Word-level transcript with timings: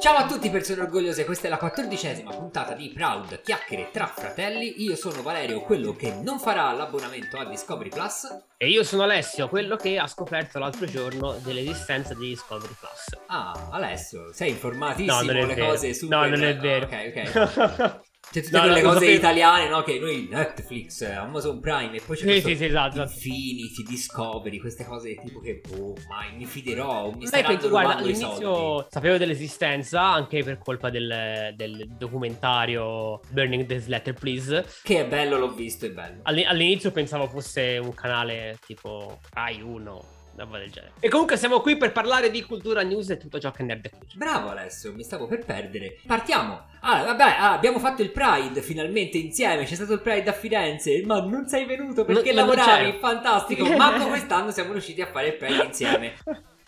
Ciao 0.00 0.16
a 0.16 0.26
tutti 0.26 0.48
persone 0.48 0.80
orgogliose, 0.80 1.26
questa 1.26 1.46
è 1.48 1.50
la 1.50 1.58
quattordicesima 1.58 2.30
puntata 2.30 2.72
di 2.72 2.88
Proud 2.94 3.42
Chiacchiere 3.42 3.90
tra 3.92 4.06
fratelli. 4.06 4.82
Io 4.82 4.96
sono 4.96 5.20
Valerio, 5.20 5.60
quello 5.60 5.94
che 5.94 6.12
non 6.14 6.38
farà 6.38 6.72
l'abbonamento 6.72 7.36
a 7.38 7.44
Discovery 7.44 7.90
Plus. 7.90 8.26
E 8.56 8.68
io 8.70 8.82
sono 8.84 9.02
Alessio, 9.02 9.48
quello 9.48 9.76
che 9.76 9.98
ha 9.98 10.06
scoperto 10.06 10.58
l'altro 10.58 10.86
giorno 10.86 11.32
dell'esistenza 11.42 12.14
di 12.14 12.28
Discovery 12.28 12.74
Plus. 12.78 13.20
Ah, 13.26 13.68
Alessio, 13.72 14.32
sei 14.32 14.50
informatissimo 14.50 15.20
No, 15.20 15.22
non 15.22 15.36
è 15.36 15.44
le 15.44 15.54
vero. 15.54 15.66
cose 15.68 15.92
super... 15.92 16.18
No, 16.18 16.26
non 16.26 16.42
è 16.42 16.50
Ah, 16.52 16.54
vero. 16.60 16.86
ok, 16.86 17.12
ok. 17.14 18.00
C'è 18.30 18.42
tutte 18.42 18.56
No, 18.56 18.62
quelle 18.62 18.80
no, 18.82 18.86
cose 18.88 18.98
sapevo. 19.00 19.16
italiane, 19.16 19.68
no? 19.68 19.82
Che 19.82 19.98
noi 19.98 20.28
Netflix, 20.30 21.02
Amazon 21.02 21.58
Prime 21.60 21.96
e 21.96 22.00
poi 22.00 22.16
c'è 22.16 22.32
Sì, 22.34 22.40
sì, 22.40 22.56
sì, 22.56 22.64
esatto. 22.66 23.02
esatto. 23.02 23.10
Infinity, 23.12 23.82
Discovery, 23.88 24.58
queste 24.58 24.84
cose 24.84 25.14
tipo 25.16 25.40
che, 25.40 25.60
oh, 25.76 25.94
mai 26.08 26.36
mi 26.36 26.44
fiderò, 26.44 27.10
mi 27.10 27.26
staranno 27.26 27.48
penso, 27.54 27.68
guarda, 27.68 27.96
all'inizio 27.96 28.86
sapevo 28.88 29.16
dell'esistenza 29.16 30.02
anche 30.02 30.44
per 30.44 30.58
colpa 30.58 30.90
del, 30.90 31.52
del 31.56 31.88
documentario 31.98 33.20
Burning 33.30 33.66
This 33.66 33.86
Letter 33.86 34.14
Please. 34.14 34.64
Che 34.82 35.00
è 35.00 35.06
bello, 35.06 35.36
l'ho 35.36 35.52
visto, 35.52 35.86
è 35.86 35.90
bello. 35.90 36.20
Alli- 36.22 36.44
all'inizio 36.44 36.92
pensavo 36.92 37.26
fosse 37.26 37.78
un 37.82 37.92
canale 37.94 38.58
tipo 38.64 39.18
Rai 39.32 39.60
1, 39.60 40.04
roba 40.44 40.58
del 40.58 40.70
genere. 40.70 40.92
E 41.00 41.08
comunque 41.08 41.36
siamo 41.36 41.60
qui 41.60 41.76
per 41.76 41.92
parlare 41.92 42.30
di 42.30 42.42
cultura 42.44 42.82
news 42.82 43.10
e 43.10 43.16
tutto 43.18 43.38
ciò 43.38 43.50
che 43.50 43.62
nerd 43.62 43.84
è 43.86 43.90
culture. 43.90 44.16
Bravo 44.18 44.50
Alessio, 44.50 44.92
mi 44.92 45.02
stavo 45.02 45.26
per 45.26 45.44
perdere. 45.44 45.98
Partiamo. 46.06 46.68
Ah, 46.80 47.04
vabbè, 47.04 47.22
ah, 47.38 47.52
abbiamo 47.52 47.78
fatto 47.78 48.02
il 48.02 48.10
Pride 48.10 48.62
finalmente 48.62 49.18
insieme. 49.18 49.64
C'è 49.64 49.74
stato 49.74 49.92
il 49.92 50.00
Pride 50.00 50.30
a 50.30 50.32
Firenze. 50.32 51.02
Ma 51.04 51.20
non 51.20 51.46
sei 51.46 51.64
venuto 51.66 52.04
perché 52.04 52.32
Non- 52.32 52.46
lavoravi. 52.46 52.98
Fantastico. 52.98 53.64
Manco 53.76 54.08
quest'anno 54.08 54.50
siamo 54.50 54.72
riusciti 54.72 55.02
a 55.02 55.06
fare 55.06 55.28
il 55.28 55.34
Pride 55.36 55.64
insieme. 55.64 56.14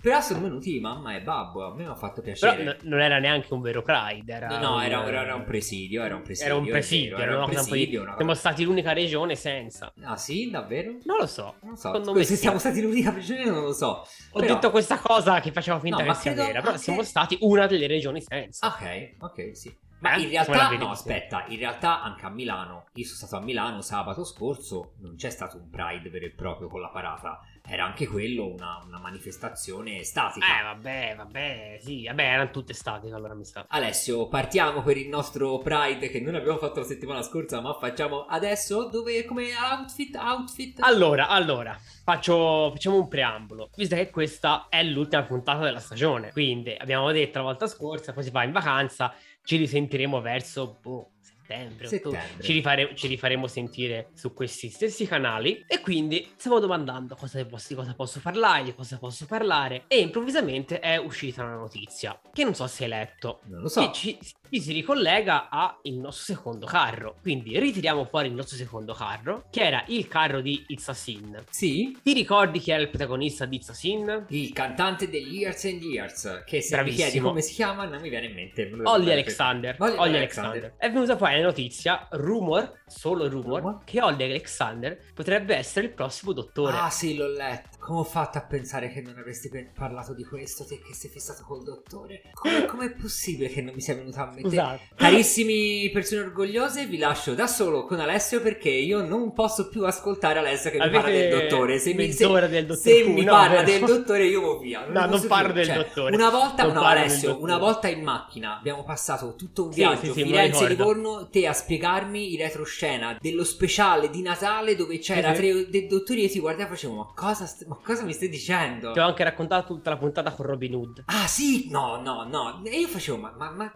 Però 0.03 0.21
sono 0.21 0.41
venuti 0.41 0.81
mamma 0.81 1.15
e 1.15 1.21
babbo. 1.23 1.65
A 1.65 1.75
me 1.75 1.85
mi 1.85 1.89
ha 1.89 1.95
fatto 1.95 2.21
Però 2.23 2.35
piacere. 2.37 2.65
n- 2.65 2.89
non 2.89 3.01
era 3.01 3.19
neanche 3.21 3.55
un 3.55 3.61
vero 3.61 3.83
Pride, 3.83 4.33
era 4.33 4.49
No, 4.49 4.59
no, 4.59 4.75
un- 4.75 4.83
era, 4.83 4.99
un- 4.99 5.07
era 5.15 5.35
un 5.37 5.45
presidio. 5.45 6.03
Era 6.03 6.17
un 6.17 6.23
presidio. 6.23 6.51
Era 6.53 6.59
un 6.61 6.67
presidio, 6.69 7.17
era 7.19 7.39
un 7.39 7.45
presidio, 7.51 8.03
una 8.03 8.17
Siamo 8.17 8.35
stati 8.35 8.65
l'unica 8.65 8.93
regione 8.93 9.37
senza. 9.37 9.93
Ah, 10.03 10.17
sì, 10.17 10.51
davvero? 10.51 10.97
Non 11.05 11.19
lo 11.19 11.27
so. 11.27 11.55
Non 11.63 11.77
so. 11.77 11.89
Secondo 11.93 12.13
me 12.15 12.25
Se 12.25 12.35
siamo 12.37 12.59
stati 12.59 12.83
l'unica 12.83 13.13
prigioniera, 13.13 13.53
non 13.53 13.63
lo 13.63 13.73
so. 13.73 14.05
Ho 14.33 14.41
Però- 14.41 14.55
detto 14.55 14.71
questa 14.73 14.99
cosa 14.99 15.39
che 15.41 15.53
faceva 15.53 15.79
finta 15.79 16.03
No, 16.03 16.13
che 16.13 16.19
sia 16.19 16.33
credo 16.33 16.47
vera, 16.49 16.59
però 16.61 16.73
anche- 16.73 16.83
siamo 16.83 17.03
stati 17.05 17.37
una 17.43 17.67
delle 17.69 17.87
regioni 17.87 18.21
senza. 18.21 18.67
Ok, 18.67 19.15
ok, 19.21 19.57
sì. 19.57 19.75
Ma 20.01 20.15
Eh? 20.15 20.23
in 20.23 20.31
realtà, 20.31 20.69
no, 20.77 20.91
aspetta, 20.91 21.45
in 21.47 21.59
realtà 21.59 22.03
anche 22.03 22.27
a 22.27 22.29
Milano, 22.29 22.87
io 22.95 23.05
sono 23.05 23.17
stato 23.19 23.37
a 23.37 23.41
Milano 23.41 23.83
sabato 23.83 24.25
scorso, 24.25 24.95
non 24.99 25.15
c'è 25.15 25.31
stato 25.31 25.59
un 25.59 25.71
Pride 25.71 26.11
vero 26.11 26.25
e 26.27 26.31
proprio 26.33 26.67
con 26.67 26.81
la 26.81 26.89
parata, 26.89 27.39
era 27.67 27.85
anche 27.85 28.07
quello 28.07 28.47
una, 28.49 28.83
una 28.85 28.99
manifestazione 28.99 30.03
statica. 30.03 30.47
Eh, 30.47 30.63
vabbè, 30.63 31.15
vabbè, 31.17 31.79
sì, 31.81 32.05
vabbè, 32.07 32.23
erano 32.23 32.51
tutte 32.51 32.75
statiche 32.75 33.15
allora 33.15 33.35
mi 33.35 33.45
sa. 33.45 33.65
Alessio, 33.69 34.29
partiamo 34.29 34.83
per 34.83 34.97
il 34.97 35.09
nostro 35.09 35.59
Pride 35.59 36.09
che 36.09 36.21
non 36.21 36.35
abbiamo 36.35 36.59
fatto 36.59 36.81
la 36.81 36.87
settimana 36.87 37.23
scorsa, 37.23 37.61
ma 37.61 37.73
facciamo 37.75 38.27
adesso, 38.27 38.89
dove, 38.89 39.25
come 39.25 39.51
outfit, 39.55 40.15
outfit? 40.17 40.79
Allora, 40.83 41.29
allora, 41.29 41.79
faccio, 42.05 42.71
facciamo 42.73 42.97
un 42.97 43.09
preambolo. 43.09 43.71
Visto 43.77 43.95
che 43.95 44.11
questa 44.11 44.67
è 44.69 44.83
l'ultima 44.83 45.23
puntata 45.23 45.63
della 45.63 45.81
stagione, 45.81 46.33
quindi 46.33 46.75
abbiamo 46.77 47.11
detto 47.13 47.39
la 47.39 47.45
volta 47.45 47.67
scorsa, 47.67 48.13
poi 48.13 48.25
si 48.25 48.31
va 48.31 48.43
in 48.43 48.53
vacanza, 48.53 49.15
ci 49.45 49.57
risentiremo 49.57 50.21
verso 50.21 50.79
boh, 50.81 51.12
settembre. 51.53 51.87
Settembre. 51.89 52.43
Ci, 52.43 52.53
rifare- 52.53 52.95
ci 52.95 53.07
rifaremo 53.07 53.47
sentire 53.47 54.11
su 54.15 54.33
questi 54.33 54.69
stessi 54.69 55.07
canali 55.07 55.65
e 55.67 55.81
quindi 55.81 56.31
stiamo 56.37 56.59
domandando 56.59 57.15
cosa 57.15 57.45
posso, 57.45 57.67
di 57.69 57.75
cosa 57.75 57.95
posso 57.95 58.21
parlare, 58.21 58.65
di 58.65 58.75
cosa 58.75 58.99
posso 58.99 59.27
parlare 59.27 59.85
e 59.89 60.01
improvvisamente 60.01 60.81
è 60.81 60.97
uscita 60.97 61.43
una 61.43 61.57
notizia 61.57 62.19
che 62.33 62.45
non 62.45 62.55
so 62.55 62.67
se 62.67 62.85
hai 62.85 62.91
letto. 62.91 63.41
Non 63.47 63.63
lo 63.63 63.69
so. 63.69 63.81
Che 63.87 63.93
ci, 63.93 64.19
ci 64.21 64.61
si 64.61 64.73
ricollega 64.73 65.49
al 65.49 65.77
nostro 65.85 66.35
secondo 66.35 66.67
carro. 66.67 67.17
Quindi 67.21 67.59
ritiriamo 67.59 68.05
fuori 68.05 68.29
il 68.29 68.35
nostro 68.35 68.57
secondo 68.57 68.93
carro, 68.93 69.45
che 69.51 69.63
era 69.63 69.85
il 69.89 70.09
carro 70.09 70.41
di 70.41 70.65
Itzasin. 70.69 71.45
Sì? 71.51 71.97
Ti 72.03 72.13
ricordi 72.13 72.59
chi 72.59 72.71
era 72.71 72.83
il 72.83 72.89
protagonista 72.89 73.45
di 73.45 73.57
Itzasin? 73.57 74.27
Il 74.29 74.53
cantante 74.53 75.09
degli 75.09 75.39
Years 75.39 75.65
and 75.65 75.83
Years, 75.83 76.43
che 76.47 76.61
se 76.61 76.77
mi 76.77 76.83
Bravissimo. 76.83 77.09
chiedi 77.09 77.25
come 77.25 77.41
si 77.41 77.55
chiama 77.55 77.85
non 77.85 78.01
mi 78.01 78.09
viene 78.09 78.27
in 78.27 78.35
mente. 78.35 78.71
Olly. 78.85 79.11
Alexander. 79.13 79.77
Olly 79.79 79.97
Alexander. 79.97 80.17
Alexander. 80.17 80.75
È 80.77 80.91
venuta 80.91 81.17
fuori 81.17 81.35
notizia, 81.43 82.07
rumor, 82.13 82.81
solo 82.87 83.29
rumor, 83.29 83.61
Rumor? 83.61 83.85
che 83.85 84.01
Olly 84.03 84.25
Alexander 84.25 84.99
potrebbe 85.15 85.55
essere 85.57 85.87
il 85.87 85.93
prossimo 85.93 86.33
dottore. 86.33 86.77
Ah 86.77 86.91
sì, 86.91 87.15
l'ho 87.17 87.29
letto. 87.29 87.71
Come 87.79 87.99
ho 88.01 88.05
fatto 88.05 88.39
a 88.39 88.43
pensare 88.43 88.93
che 88.93 89.01
non 89.01 89.19
avresti 89.19 89.51
parlato 89.75 90.15
di 90.15 90.25
questo 90.25 90.65
te 90.65 90.79
che 90.81 90.95
sei 90.95 91.11
fissato 91.11 91.43
col 91.45 91.65
dottore? 91.65 92.23
Come 92.33 92.65
com'è 92.67 92.91
possibile 92.93 93.49
che 93.49 93.61
non 93.61 93.75
mi 93.75 93.81
sia 93.81 93.95
venuto 93.95 94.21
a 94.21 94.27
mente? 94.27 94.43
Scusate. 94.43 94.81
Carissimi 94.95 95.91
persone 95.91 96.21
orgogliose, 96.23 96.87
vi 96.87 96.99
lascio 96.99 97.35
da 97.35 97.47
solo 97.47 97.85
con 97.85 97.99
Alessio 98.01 98.41
perché 98.41 98.69
io 98.71 99.03
non 99.05 99.33
posso 99.33 99.69
più 99.69 99.85
ascoltare 99.85 100.39
Alessio 100.39 100.71
che 100.71 100.79
mi 100.79 100.91
parla 100.91 101.09
Avete 101.09 101.29
del 101.29 101.49
dottore. 101.49 101.79
Se 101.79 101.95
mi, 101.95 102.13
se- 102.13 102.27
del 102.49 102.67
dottor 102.67 102.77
se 102.83 103.03
mi 103.09 103.25
no, 103.25 103.33
parla 103.33 103.63
vero? 103.63 103.87
del 103.87 103.97
dottore 103.97 104.27
io 104.27 104.41
vado 104.41 104.59
via. 104.61 104.87
No, 104.87 105.07
non 105.07 105.27
parlo 105.27 105.47
più. 105.53 105.55
del 105.55 105.67
Cioè, 105.67 105.77
dottore. 105.77 106.15
Una 106.15 106.31
volta, 106.31 106.63
Non 106.65 106.75
no 106.75 106.83
Alessio, 106.83 107.29
dottore. 107.31 107.45
una 107.45 107.59
volta 107.59 107.89
in 107.89 108.03
macchina 108.03 108.57
abbiamo 108.59 108.85
passato 108.85 109.35
tutto 109.35 109.65
un 109.65 109.73
Sì, 109.73 109.79
viaggio 109.81 110.13
sì, 110.13 110.13
sì, 110.13 110.23
Firenze-Livorno, 110.23 111.29
te 111.33 111.47
a 111.47 111.53
spiegarmi 111.53 112.33
il 112.35 112.39
retroscena 112.39 113.17
dello 113.19 113.43
speciale 113.45 114.11
di 114.11 114.23
Natale 114.23 114.77
dove 114.77 114.99
c'era 114.99 115.35
Sì, 115.35 115.41
tre 115.41 115.71
dei 115.71 115.87
dottori 115.89 116.21
e 116.21 116.25
io 116.27 116.31
ti 116.31 116.39
guardavo 116.39 116.69
e 116.69 116.75
facevo 116.75 116.95
ma 116.95 117.13
cosa, 117.15 117.47
st- 117.47 117.65
ma 117.67 117.79
cosa 117.83 118.05
mi 118.05 118.13
stai 118.13 118.29
dicendo? 118.29 118.93
Ti 118.93 118.99
ho 118.99 119.05
anche 119.07 119.25
raccontato 119.25 119.75
tutta 119.75 119.91
la 119.91 119.97
puntata 119.97 120.31
con 120.33 120.47
Robin 120.47 120.75
Hood. 120.75 121.03
Ah 121.07 121.27
sì, 121.27 121.69
no, 121.71 122.01
no, 122.01 122.25
no. 122.25 122.63
E 122.65 122.79
io 122.79 122.87
facevo, 122.89 123.17
ma, 123.17 123.33
ma, 123.37 123.51
ma, 123.51 123.73